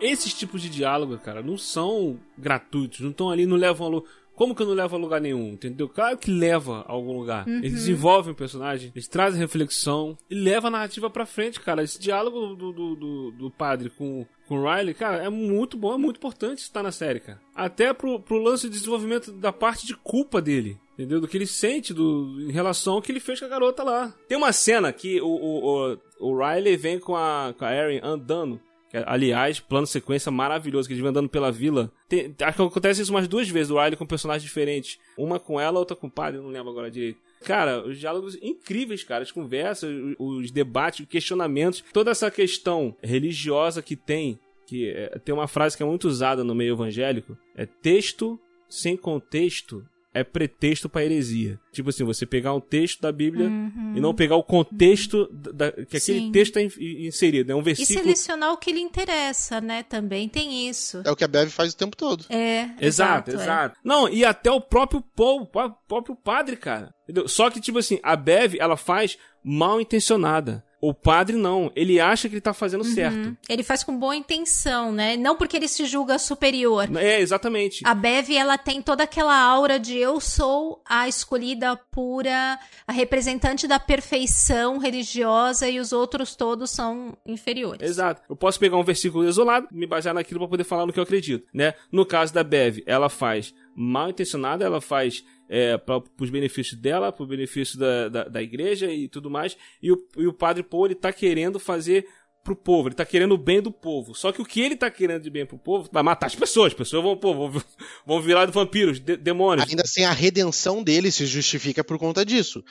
esses 0.00 0.34
tipos 0.34 0.60
de 0.62 0.68
diálogo, 0.68 1.16
cara, 1.18 1.42
não 1.42 1.56
são 1.56 2.18
gratuitos, 2.36 3.00
não 3.00 3.10
estão 3.10 3.30
ali, 3.30 3.46
não 3.46 3.56
levam 3.56 3.86
a 3.86 3.90
lugar. 3.90 4.10
Como 4.34 4.54
que 4.54 4.64
não 4.64 4.74
leva 4.74 4.96
a 4.96 4.98
lugar 4.98 5.18
nenhum, 5.18 5.52
entendeu? 5.52 5.88
Claro 5.88 6.18
que 6.18 6.30
leva 6.30 6.84
a 6.86 6.92
algum 6.92 7.18
lugar. 7.18 7.48
Uhum. 7.48 7.56
Eles 7.56 7.72
desenvolvem 7.72 8.32
o 8.32 8.36
personagem, 8.36 8.92
eles 8.94 9.08
trazem 9.08 9.40
reflexão 9.40 10.16
e 10.28 10.34
leva 10.34 10.68
a 10.68 10.70
narrativa 10.70 11.08
pra 11.08 11.24
frente, 11.24 11.58
cara. 11.58 11.82
Esse 11.82 11.98
diálogo 11.98 12.54
do, 12.54 12.70
do, 12.70 12.94
do, 12.94 13.30
do 13.30 13.50
padre 13.50 13.88
com, 13.88 14.26
com 14.46 14.58
o 14.58 14.62
Riley, 14.62 14.94
cara, 14.94 15.24
é 15.24 15.28
muito 15.28 15.76
bom, 15.76 15.94
é 15.94 15.98
muito 15.98 16.16
importante 16.16 16.58
estar 16.58 16.82
na 16.82 16.92
série, 16.92 17.20
cara. 17.20 17.40
Até 17.54 17.92
pro, 17.92 18.20
pro 18.20 18.42
lance 18.42 18.68
de 18.68 18.78
desenvolvimento 18.78 19.32
da 19.32 19.52
parte 19.52 19.86
de 19.86 19.94
culpa 19.96 20.40
dele. 20.40 20.78
Entendeu? 20.94 21.20
Do 21.20 21.28
que 21.28 21.36
ele 21.36 21.46
sente 21.46 21.92
do, 21.92 22.40
em 22.40 22.52
relação 22.52 22.94
ao 22.94 23.02
que 23.02 23.12
ele 23.12 23.20
fez 23.20 23.38
com 23.38 23.44
a 23.44 23.48
garota 23.50 23.82
lá. 23.82 24.14
Tem 24.26 24.38
uma 24.38 24.52
cena 24.52 24.90
que 24.92 25.20
o, 25.20 25.26
o, 25.26 25.92
o, 25.92 25.98
o 26.20 26.38
Riley 26.38 26.74
vem 26.76 26.98
com 26.98 27.14
a, 27.14 27.54
com 27.58 27.64
a 27.66 27.74
Erin 27.74 28.00
andando 28.02 28.58
aliás, 29.04 29.60
plano 29.60 29.86
sequência 29.86 30.30
maravilhoso, 30.30 30.88
que 30.88 30.94
eles 30.94 31.02
vão 31.02 31.10
andando 31.10 31.28
pela 31.28 31.52
vila. 31.52 31.92
Tem, 32.08 32.34
acho 32.40 32.56
que 32.56 32.62
acontece 32.62 33.02
isso 33.02 33.10
umas 33.10 33.28
duas 33.28 33.48
vezes, 33.48 33.70
o 33.70 33.74
Riley 33.74 33.96
com 33.96 34.06
personagens 34.06 34.42
diferentes. 34.42 34.98
Uma 35.18 35.38
com 35.38 35.60
ela, 35.60 35.78
outra 35.78 35.96
com 35.96 36.06
o 36.06 36.10
padre, 36.10 36.40
não 36.40 36.48
lembro 36.48 36.70
agora 36.70 36.90
direito. 36.90 37.20
Cara, 37.46 37.86
os 37.86 38.00
diálogos 38.00 38.36
incríveis, 38.42 39.04
cara, 39.04 39.22
as 39.22 39.30
conversas, 39.30 39.88
os, 40.18 40.50
debates, 40.50 40.98
os 40.98 41.06
questionamentos, 41.06 41.84
toda 41.92 42.10
essa 42.10 42.28
questão 42.28 42.96
religiosa 43.00 43.80
que 43.80 43.94
tem, 43.94 44.36
que 44.66 44.90
é, 44.90 45.16
tem 45.24 45.32
uma 45.32 45.46
frase 45.46 45.76
que 45.76 45.82
é 45.84 45.86
muito 45.86 46.08
usada 46.08 46.42
no 46.42 46.56
meio 46.56 46.74
evangélico, 46.74 47.38
é 47.54 47.64
texto 47.64 48.36
sem 48.68 48.96
contexto 48.96 49.86
é 50.16 50.24
pretexto 50.24 50.88
para 50.88 51.04
heresia. 51.04 51.60
Tipo 51.70 51.90
assim, 51.90 52.02
você 52.02 52.24
pegar 52.24 52.54
um 52.54 52.60
texto 52.60 53.02
da 53.02 53.12
Bíblia 53.12 53.48
uhum. 53.48 53.92
e 53.94 54.00
não 54.00 54.14
pegar 54.14 54.36
o 54.36 54.42
contexto 54.42 55.28
da, 55.30 55.70
que 55.70 55.98
aquele 55.98 56.20
Sim. 56.20 56.32
texto 56.32 56.56
é 56.56 56.62
inserido, 56.62 57.52
é 57.52 57.54
um 57.54 57.62
versículo. 57.62 57.98
E 57.98 58.02
selecionar 58.02 58.50
o 58.54 58.56
que 58.56 58.72
lhe 58.72 58.80
interessa, 58.80 59.60
né? 59.60 59.82
Também 59.82 60.26
tem 60.26 60.70
isso. 60.70 61.02
É 61.04 61.10
o 61.10 61.16
que 61.16 61.22
a 61.22 61.28
Bev 61.28 61.50
faz 61.50 61.74
o 61.74 61.76
tempo 61.76 61.94
todo. 61.94 62.24
É. 62.30 62.70
Exato, 62.80 63.30
exato. 63.30 63.30
É. 63.30 63.34
exato. 63.34 63.78
Não, 63.84 64.08
e 64.08 64.24
até 64.24 64.50
o 64.50 64.58
próprio 64.58 65.02
povo, 65.02 65.44
o 65.44 65.85
próprio 65.86 66.16
padre, 66.16 66.56
cara. 66.56 66.94
Entendeu? 67.04 67.28
Só 67.28 67.50
que, 67.50 67.60
tipo 67.60 67.78
assim, 67.78 67.98
a 68.02 68.16
Bev, 68.16 68.56
ela 68.58 68.76
faz 68.76 69.16
mal 69.42 69.80
intencionada. 69.80 70.64
O 70.80 70.92
padre 70.92 71.36
não, 71.36 71.72
ele 71.74 71.98
acha 71.98 72.28
que 72.28 72.34
ele 72.34 72.40
tá 72.40 72.52
fazendo 72.52 72.84
uhum. 72.84 72.94
certo. 72.94 73.36
Ele 73.48 73.62
faz 73.62 73.82
com 73.82 73.98
boa 73.98 74.14
intenção, 74.14 74.92
né? 74.92 75.16
Não 75.16 75.34
porque 75.34 75.56
ele 75.56 75.68
se 75.68 75.86
julga 75.86 76.18
superior. 76.18 76.94
É, 76.96 77.18
exatamente. 77.18 77.82
A 77.84 77.94
Bev, 77.94 78.30
ela 78.30 78.58
tem 78.58 78.82
toda 78.82 79.04
aquela 79.04 79.36
aura 79.36 79.80
de 79.80 79.96
eu 79.96 80.20
sou 80.20 80.82
a 80.86 81.08
escolhida 81.08 81.74
pura, 81.90 82.58
a 82.86 82.92
representante 82.92 83.66
da 83.66 83.80
perfeição 83.80 84.78
religiosa 84.78 85.68
e 85.68 85.80
os 85.80 85.92
outros 85.92 86.36
todos 86.36 86.70
são 86.70 87.16
inferiores. 87.24 87.88
Exato. 87.88 88.22
Eu 88.28 88.36
posso 88.36 88.60
pegar 88.60 88.76
um 88.76 88.84
versículo 88.84 89.26
isolado, 89.26 89.68
me 89.72 89.86
basear 89.86 90.14
naquilo 90.14 90.40
para 90.40 90.48
poder 90.48 90.64
falar 90.64 90.84
no 90.84 90.92
que 90.92 91.00
eu 91.00 91.04
acredito, 91.04 91.48
né? 91.54 91.72
No 91.90 92.04
caso 92.04 92.34
da 92.34 92.44
Bev, 92.44 92.82
ela 92.86 93.08
faz 93.08 93.54
mal 93.76 94.08
intencionada, 94.08 94.64
ela 94.64 94.80
faz 94.80 95.22
é, 95.48 95.76
para 95.76 96.02
os 96.18 96.30
benefícios 96.30 96.80
dela, 96.80 97.12
para 97.12 97.22
o 97.22 97.26
benefício 97.26 97.78
da, 97.78 98.08
da, 98.08 98.24
da, 98.24 98.42
igreja 98.42 98.90
e 98.90 99.06
tudo 99.06 99.30
mais. 99.30 99.56
E 99.82 99.92
o, 99.92 100.02
e 100.16 100.26
o 100.26 100.32
padre 100.32 100.62
Paul 100.62 100.86
ele 100.86 100.94
tá 100.94 101.12
querendo 101.12 101.60
fazer 101.60 102.08
pro 102.46 102.54
povo, 102.54 102.88
ele 102.88 102.94
tá 102.94 103.04
querendo 103.04 103.32
o 103.32 103.38
bem 103.38 103.60
do 103.60 103.72
povo. 103.72 104.14
Só 104.14 104.30
que 104.30 104.40
o 104.40 104.44
que 104.44 104.60
ele 104.60 104.76
tá 104.76 104.88
querendo 104.88 105.22
de 105.22 105.30
bem 105.30 105.44
pro 105.44 105.58
povo 105.58 105.88
vai 105.92 106.02
matar 106.02 106.28
as 106.28 106.34
pessoas. 106.36 106.68
As 106.68 106.74
pessoas 106.74 107.02
vão, 107.02 107.16
pô, 107.16 107.34
vão, 107.34 107.62
vão 108.06 108.22
virar 108.22 108.48
vampiros, 108.50 109.00
de, 109.00 109.16
demônios. 109.16 109.68
Ainda 109.68 109.82
assim, 109.82 110.04
a 110.04 110.12
redenção 110.12 110.82
dele 110.82 111.10
se 111.10 111.26
justifica 111.26 111.82
por 111.82 111.98
conta 111.98 112.24
disso. 112.24 112.64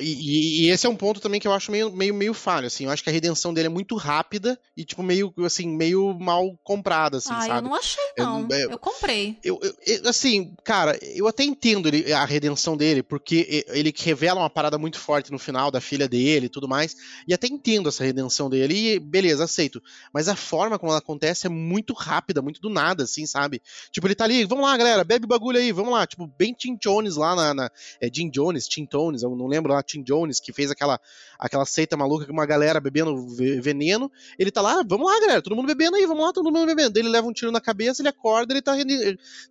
E, 0.00 0.66
e, 0.66 0.70
esse 0.70 0.86
é 0.86 0.88
um 0.88 0.94
ponto 0.94 1.20
também 1.20 1.40
que 1.40 1.48
eu 1.48 1.52
acho 1.52 1.72
meio, 1.72 1.92
meio, 1.92 2.14
meio 2.14 2.32
falho, 2.32 2.68
assim. 2.68 2.84
Eu 2.84 2.90
acho 2.90 3.02
que 3.02 3.10
a 3.10 3.12
redenção 3.12 3.52
dele 3.52 3.66
é 3.66 3.70
muito 3.70 3.96
rápida 3.96 4.58
e, 4.76 4.84
tipo, 4.84 5.02
meio, 5.02 5.34
assim, 5.44 5.68
meio 5.68 6.16
mal 6.16 6.56
comprada, 6.62 7.18
assim, 7.18 7.32
ah, 7.32 7.40
sabe? 7.40 7.58
eu 7.58 7.62
não 7.62 7.74
achei, 7.74 8.04
não. 8.16 8.46
Eu, 8.48 8.56
eu, 8.56 8.70
eu 8.70 8.78
comprei. 8.78 9.36
Eu, 9.42 9.58
eu, 9.84 10.08
assim, 10.08 10.54
cara, 10.64 10.96
eu 11.02 11.26
até 11.26 11.42
entendo 11.42 11.88
ele, 11.88 12.12
a 12.12 12.24
redenção 12.24 12.76
dele, 12.76 13.02
porque 13.02 13.64
ele 13.68 13.92
revela 13.96 14.40
uma 14.40 14.50
parada 14.50 14.78
muito 14.78 14.98
forte 15.00 15.32
no 15.32 15.38
final 15.38 15.72
da 15.72 15.80
filha 15.80 16.08
dele 16.08 16.46
e 16.46 16.48
tudo 16.48 16.68
mais, 16.68 16.94
e 17.26 17.34
até 17.34 17.48
entendo 17.48 17.88
essa 17.88 18.04
redenção 18.04 18.48
dele. 18.48 18.74
E 18.74 19.07
beleza, 19.08 19.44
aceito. 19.44 19.82
Mas 20.12 20.28
a 20.28 20.36
forma 20.36 20.78
como 20.78 20.92
ela 20.92 20.98
acontece 20.98 21.46
é 21.46 21.50
muito 21.50 21.92
rápida, 21.92 22.42
muito 22.42 22.60
do 22.60 22.68
nada, 22.68 23.04
assim, 23.04 23.26
sabe? 23.26 23.62
Tipo, 23.90 24.06
ele 24.06 24.14
tá 24.14 24.24
ali, 24.24 24.44
vamos 24.44 24.64
lá, 24.64 24.76
galera, 24.76 25.04
bebe 25.04 25.26
bagulho 25.26 25.58
aí, 25.58 25.72
vamos 25.72 25.92
lá. 25.92 26.06
Tipo, 26.06 26.26
bem 26.38 26.52
Tim 26.52 26.76
Jones 26.76 27.16
lá 27.16 27.34
na. 27.34 27.54
na 27.54 27.70
é, 28.00 28.08
Jim 28.12 28.30
Jones, 28.30 28.66
Tim 28.68 28.86
Tones, 28.86 29.22
eu 29.22 29.34
não 29.34 29.46
lembro 29.46 29.72
lá, 29.72 29.82
Tim 29.82 30.02
Jones, 30.02 30.40
que 30.40 30.52
fez 30.52 30.70
aquela, 30.70 31.00
aquela 31.38 31.64
seita 31.64 31.96
maluca 31.96 32.26
com 32.26 32.32
uma 32.32 32.46
galera 32.46 32.80
bebendo 32.80 33.26
veneno. 33.60 34.10
Ele 34.38 34.50
tá 34.50 34.60
lá, 34.60 34.82
vamos 34.86 35.10
lá, 35.10 35.20
galera, 35.20 35.42
todo 35.42 35.56
mundo 35.56 35.66
bebendo 35.66 35.96
aí, 35.96 36.06
vamos 36.06 36.24
lá, 36.24 36.32
todo 36.32 36.52
mundo 36.52 36.66
bebendo. 36.66 36.98
Ele 36.98 37.08
leva 37.08 37.26
um 37.26 37.32
tiro 37.32 37.50
na 37.50 37.60
cabeça, 37.60 38.02
ele 38.02 38.08
acorda, 38.08 38.52
ele 38.52 38.62
tá, 38.62 38.74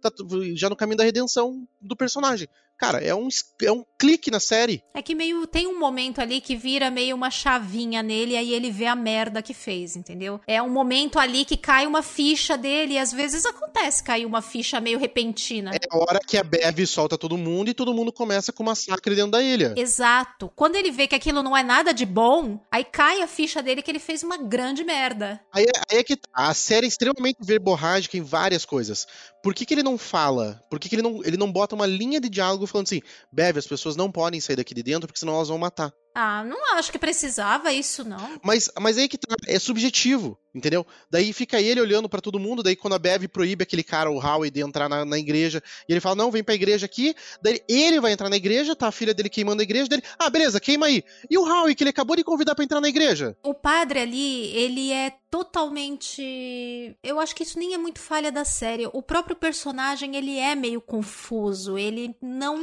tá 0.01 0.11
já 0.53 0.69
no 0.69 0.75
caminho 0.75 0.97
da 0.97 1.03
redenção 1.03 1.67
do 1.81 1.95
personagem. 1.95 2.47
Cara, 2.77 2.99
é 2.99 3.13
um, 3.13 3.27
é 3.63 3.71
um 3.71 3.83
clique 3.97 4.29
na 4.29 4.39
série. 4.39 4.83
É 4.93 5.01
que 5.01 5.15
meio. 5.15 5.47
Tem 5.47 5.65
um 5.65 5.79
momento 5.79 6.21
ali 6.21 6.39
que 6.39 6.55
vira 6.55 6.91
meio 6.91 7.15
uma 7.15 7.31
chavinha 7.31 8.03
nele, 8.03 8.33
e 8.33 8.37
aí 8.37 8.53
ele 8.53 8.69
vê 8.69 8.85
a 8.85 8.95
merda 8.95 9.41
que 9.41 9.53
fez, 9.53 9.95
entendeu? 9.95 10.39
É 10.45 10.61
um 10.61 10.69
momento 10.69 11.17
ali 11.17 11.43
que 11.43 11.57
cai 11.57 11.87
uma 11.87 12.03
ficha 12.03 12.57
dele, 12.57 12.93
e 12.93 12.99
às 12.99 13.11
vezes 13.11 13.45
acontece 13.45 14.03
cair 14.03 14.25
uma 14.25 14.41
ficha 14.41 14.79
meio 14.79 14.99
repentina. 14.99 15.71
É 15.73 15.79
a 15.89 15.97
hora 15.97 16.19
que 16.19 16.37
a 16.37 16.43
Bev 16.43 16.85
solta 16.85 17.17
todo 17.17 17.37
mundo 17.37 17.69
e 17.69 17.73
todo 17.73 17.93
mundo 17.93 18.11
começa 18.11 18.53
com 18.53 18.63
massacre 18.63 19.15
dentro 19.15 19.31
da 19.31 19.41
ilha. 19.41 19.73
Exato. 19.75 20.51
Quando 20.55 20.75
ele 20.75 20.91
vê 20.91 21.07
que 21.07 21.15
aquilo 21.15 21.41
não 21.41 21.57
é 21.57 21.63
nada 21.63 21.93
de 21.93 22.05
bom, 22.05 22.59
aí 22.71 22.83
cai 22.83 23.21
a 23.21 23.27
ficha 23.27 23.61
dele 23.63 23.81
que 23.81 23.89
ele 23.89 23.99
fez 23.99 24.21
uma 24.21 24.37
grande 24.37 24.83
merda. 24.83 25.41
Aí, 25.51 25.65
aí 25.89 25.99
é 25.99 26.03
que 26.03 26.15
tá. 26.15 26.27
A 26.33 26.53
série 26.53 26.85
é 26.85 26.89
extremamente 26.89 27.37
verborrágica 27.41 28.17
em 28.17 28.21
várias 28.21 28.65
coisas. 28.65 29.07
Por 29.47 29.53
que, 29.53 29.65
que 29.65 29.73
ele 29.73 29.81
não 29.81 29.97
fala? 29.97 30.61
Por 30.69 30.77
que, 30.77 30.89
que 30.89 30.95
ele, 30.95 31.01
não, 31.01 31.23
ele 31.23 31.37
não 31.37 31.49
bota 31.49 31.73
uma 31.73 31.85
linha 31.85 32.19
de 32.19 32.27
diálogo 32.27 32.67
falando 32.67 32.87
assim: 32.87 33.01
Bebe, 33.31 33.57
as 33.57 33.65
pessoas 33.65 33.95
não 33.95 34.11
podem 34.11 34.41
sair 34.41 34.57
daqui 34.57 34.73
de 34.73 34.83
dentro 34.83 35.07
porque 35.07 35.21
senão 35.21 35.35
elas 35.35 35.47
vão 35.47 35.57
matar. 35.57 35.89
Ah, 36.19 36.43
não 36.43 36.73
acho 36.73 36.91
que 36.91 36.97
precisava 36.97 37.71
isso, 37.71 38.03
não. 38.03 38.39
Mas, 38.41 38.71
mas 38.79 38.97
aí 38.97 39.07
que 39.07 39.19
tá, 39.19 39.35
é 39.45 39.59
subjetivo, 39.59 40.35
entendeu? 40.51 40.83
Daí 41.11 41.31
fica 41.31 41.61
ele 41.61 41.79
olhando 41.79 42.09
para 42.09 42.19
todo 42.19 42.39
mundo, 42.39 42.63
daí 42.63 42.75
quando 42.75 42.95
a 42.95 42.99
Bev 42.99 43.27
proíbe 43.27 43.61
aquele 43.61 43.83
cara, 43.83 44.09
o 44.09 44.17
Howie, 44.17 44.49
de 44.49 44.61
entrar 44.61 44.89
na, 44.89 45.05
na, 45.05 45.19
igreja, 45.19 45.61
e 45.87 45.93
ele 45.93 46.01
fala, 46.01 46.15
não, 46.15 46.31
vem 46.31 46.43
pra 46.43 46.55
igreja 46.55 46.87
aqui, 46.87 47.15
daí 47.39 47.61
ele 47.69 48.01
vai 48.01 48.13
entrar 48.13 48.31
na 48.31 48.35
igreja, 48.35 48.75
tá 48.75 48.87
a 48.87 48.91
filha 48.91 49.13
dele 49.13 49.29
queimando 49.29 49.61
a 49.61 49.63
igreja, 49.63 49.87
dele, 49.87 50.01
ah, 50.17 50.27
beleza, 50.27 50.59
queima 50.59 50.87
aí. 50.87 51.03
E 51.29 51.37
o 51.37 51.43
Howie, 51.43 51.75
que 51.75 51.83
ele 51.83 51.91
acabou 51.91 52.15
de 52.15 52.23
convidar 52.23 52.55
para 52.55 52.65
entrar 52.65 52.81
na 52.81 52.89
igreja? 52.89 53.37
O 53.43 53.53
padre 53.53 53.99
ali, 53.99 54.47
ele 54.55 54.91
é 54.91 55.13
totalmente... 55.29 56.97
Eu 57.03 57.19
acho 57.19 57.35
que 57.35 57.43
isso 57.43 57.59
nem 57.59 57.73
é 57.73 57.77
muito 57.77 57.99
falha 57.99 58.31
da 58.31 58.45
série. 58.45 58.89
O 58.91 59.03
próprio 59.03 59.35
personagem, 59.35 60.15
ele 60.15 60.39
é 60.39 60.55
meio 60.55 60.81
confuso, 60.81 61.77
ele 61.77 62.15
não... 62.21 62.57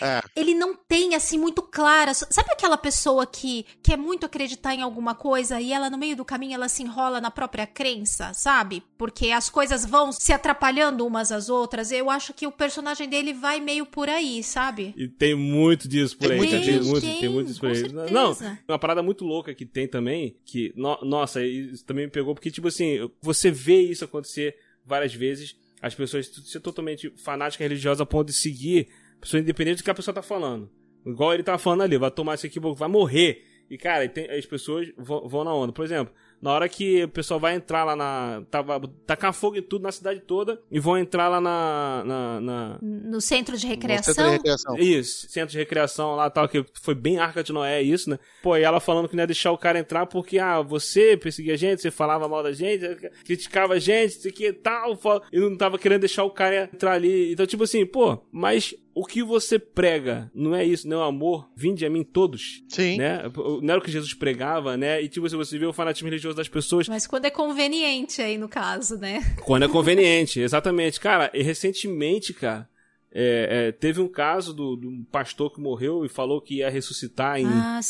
É. 0.00 0.20
Ele 0.36 0.54
não 0.54 0.76
tem, 0.76 1.16
assim, 1.16 1.38
muito 1.38 1.62
clara... 1.62 2.14
Sabe 2.14 2.52
aquela 2.52 2.76
pessoa 2.76 2.99
pessoa 3.00 3.26
que 3.26 3.64
quer 3.82 3.96
muito 3.96 4.26
acreditar 4.26 4.74
em 4.74 4.82
alguma 4.82 5.14
coisa 5.14 5.58
e 5.58 5.72
ela 5.72 5.88
no 5.88 5.96
meio 5.96 6.14
do 6.14 6.22
caminho 6.24 6.52
ela 6.52 6.68
se 6.68 6.82
enrola 6.82 7.18
na 7.18 7.30
própria 7.30 7.66
crença, 7.66 8.34
sabe? 8.34 8.82
Porque 8.98 9.30
as 9.30 9.48
coisas 9.48 9.86
vão 9.86 10.12
se 10.12 10.34
atrapalhando 10.34 11.06
umas 11.06 11.32
às 11.32 11.48
outras. 11.48 11.90
Eu 11.90 12.10
acho 12.10 12.34
que 12.34 12.46
o 12.46 12.52
personagem 12.52 13.08
dele 13.08 13.32
vai 13.32 13.58
meio 13.58 13.86
por 13.86 14.06
aí, 14.10 14.42
sabe? 14.44 14.92
E 14.98 15.08
tem 15.08 15.34
muito 15.34 15.88
disso 15.88 16.14
por 16.18 16.24
Tem 16.28 16.32
aí. 16.32 16.36
muito 16.36 16.50
tem, 16.50 16.60
disso. 16.60 16.90
muito, 16.90 17.00
Tem, 17.06 17.20
tem 17.20 17.28
muito 17.30 17.46
disso 17.46 17.60
por 17.60 17.70
aí. 17.70 17.76
certeza. 17.76 18.10
Não, 18.10 18.36
uma 18.68 18.78
parada 18.78 19.02
muito 19.02 19.24
louca 19.24 19.54
que 19.54 19.64
tem 19.64 19.88
também, 19.88 20.36
que, 20.44 20.74
no- 20.76 21.00
nossa, 21.02 21.42
isso 21.42 21.82
também 21.86 22.04
me 22.04 22.10
pegou, 22.12 22.34
porque, 22.34 22.50
tipo 22.50 22.68
assim, 22.68 23.10
você 23.22 23.50
vê 23.50 23.80
isso 23.80 24.04
acontecer 24.04 24.54
várias 24.84 25.14
vezes, 25.14 25.56
as 25.80 25.94
pessoas 25.94 26.26
ser 26.44 26.60
totalmente 26.60 27.08
fanáticas 27.16 27.64
religiosas 27.66 28.02
a 28.02 28.06
ponto 28.06 28.26
de 28.26 28.34
seguir, 28.34 28.88
pessoa 29.18 29.40
independente 29.40 29.78
do 29.78 29.84
que 29.84 29.90
a 29.90 29.94
pessoa 29.94 30.14
tá 30.14 30.20
falando. 30.22 30.70
Igual 31.04 31.34
ele 31.34 31.42
tava 31.42 31.58
falando 31.58 31.82
ali, 31.82 31.96
vai 31.96 32.10
tomar 32.10 32.34
isso 32.34 32.46
aqui, 32.46 32.58
vai 32.60 32.88
morrer. 32.88 33.44
E, 33.70 33.78
cara, 33.78 34.04
e 34.04 34.08
tem- 34.08 34.28
as 34.30 34.44
pessoas 34.44 34.88
vão, 34.98 35.28
vão 35.28 35.44
na 35.44 35.54
onda. 35.54 35.72
Por 35.72 35.84
exemplo, 35.84 36.12
na 36.42 36.50
hora 36.52 36.68
que 36.68 37.04
o 37.04 37.08
pessoal 37.08 37.38
vai 37.38 37.54
entrar 37.54 37.84
lá 37.84 37.94
na. 37.94 38.42
Tava, 38.50 38.80
tacar 39.06 39.32
fogo 39.32 39.56
em 39.58 39.62
tudo 39.62 39.82
na 39.82 39.92
cidade 39.92 40.18
toda 40.26 40.60
e 40.68 40.80
vão 40.80 40.98
entrar 40.98 41.28
lá 41.28 41.40
na. 41.40 42.02
na, 42.04 42.40
na- 42.40 42.78
No 42.80 43.20
centro 43.20 43.56
de 43.56 43.66
No 43.66 43.70
recreação. 43.72 44.12
centro 44.12 44.28
de 44.30 44.36
recreação. 44.38 44.76
isso, 44.76 45.28
centro 45.30 45.52
de 45.52 45.58
recreação 45.58 46.16
lá 46.16 46.28
tal, 46.28 46.48
que 46.48 46.64
foi 46.82 46.96
bem 46.96 47.18
Arca 47.18 47.44
de 47.44 47.52
Noé, 47.52 47.80
isso, 47.80 48.10
né? 48.10 48.18
Pô, 48.42 48.56
e 48.56 48.62
ela 48.64 48.80
falando 48.80 49.08
que 49.08 49.14
não 49.14 49.22
ia 49.22 49.26
deixar 49.28 49.52
o 49.52 49.58
cara 49.58 49.78
entrar 49.78 50.06
porque, 50.06 50.40
ah, 50.40 50.60
você 50.62 51.16
perseguia 51.16 51.54
a 51.54 51.56
gente, 51.56 51.80
você 51.80 51.92
falava 51.92 52.26
mal 52.28 52.42
da 52.42 52.52
gente, 52.52 52.84
criticava 53.24 53.74
a 53.74 53.78
gente, 53.78 54.18
isso 54.18 54.26
aqui 54.26 54.46
e 54.46 54.52
tal, 54.52 54.98
e 55.32 55.38
não 55.38 55.56
tava 55.56 55.78
querendo 55.78 56.00
deixar 56.00 56.24
o 56.24 56.30
cara 56.30 56.64
entrar 56.74 56.92
ali. 56.94 57.32
Então, 57.32 57.46
tipo 57.46 57.62
assim, 57.62 57.86
pô, 57.86 58.18
mas 58.32 58.74
o 58.94 59.04
que 59.04 59.22
você 59.22 59.58
prega 59.58 60.30
não 60.34 60.54
é 60.54 60.64
isso, 60.64 60.88
não 60.88 61.00
é 61.00 61.04
o 61.04 61.08
amor? 61.08 61.48
Vinde 61.56 61.86
a 61.86 61.90
mim 61.90 62.02
todos, 62.02 62.62
Sim. 62.68 62.98
né? 62.98 63.22
Não 63.62 63.70
era 63.70 63.78
o 63.78 63.82
que 63.82 63.90
Jesus 63.90 64.14
pregava, 64.14 64.76
né? 64.76 65.00
E, 65.02 65.08
tipo, 65.08 65.28
se 65.28 65.36
você 65.36 65.58
vê 65.58 65.66
o 65.66 65.72
fanatismo 65.72 66.08
religioso 66.08 66.36
das 66.36 66.48
pessoas, 66.48 66.88
Mas 66.88 67.06
quando 67.06 67.24
é 67.24 67.30
conveniente 67.30 68.20
aí 68.20 68.36
no 68.36 68.48
caso, 68.48 68.96
né? 68.98 69.20
quando 69.44 69.64
é 69.64 69.68
conveniente, 69.68 70.40
exatamente. 70.40 70.98
Cara, 70.98 71.30
e 71.32 71.42
recentemente, 71.42 72.34
cara, 72.34 72.68
é, 73.12 73.68
é, 73.68 73.72
teve 73.72 74.00
um 74.00 74.08
caso 74.08 74.54
do, 74.54 74.76
do 74.76 75.04
pastor 75.10 75.52
que 75.52 75.60
morreu 75.60 76.04
e 76.04 76.08
falou 76.08 76.40
que 76.40 76.56
ia 76.56 76.70
ressuscitar 76.70 77.40
em 77.40 77.46
Ah, 77.46 77.80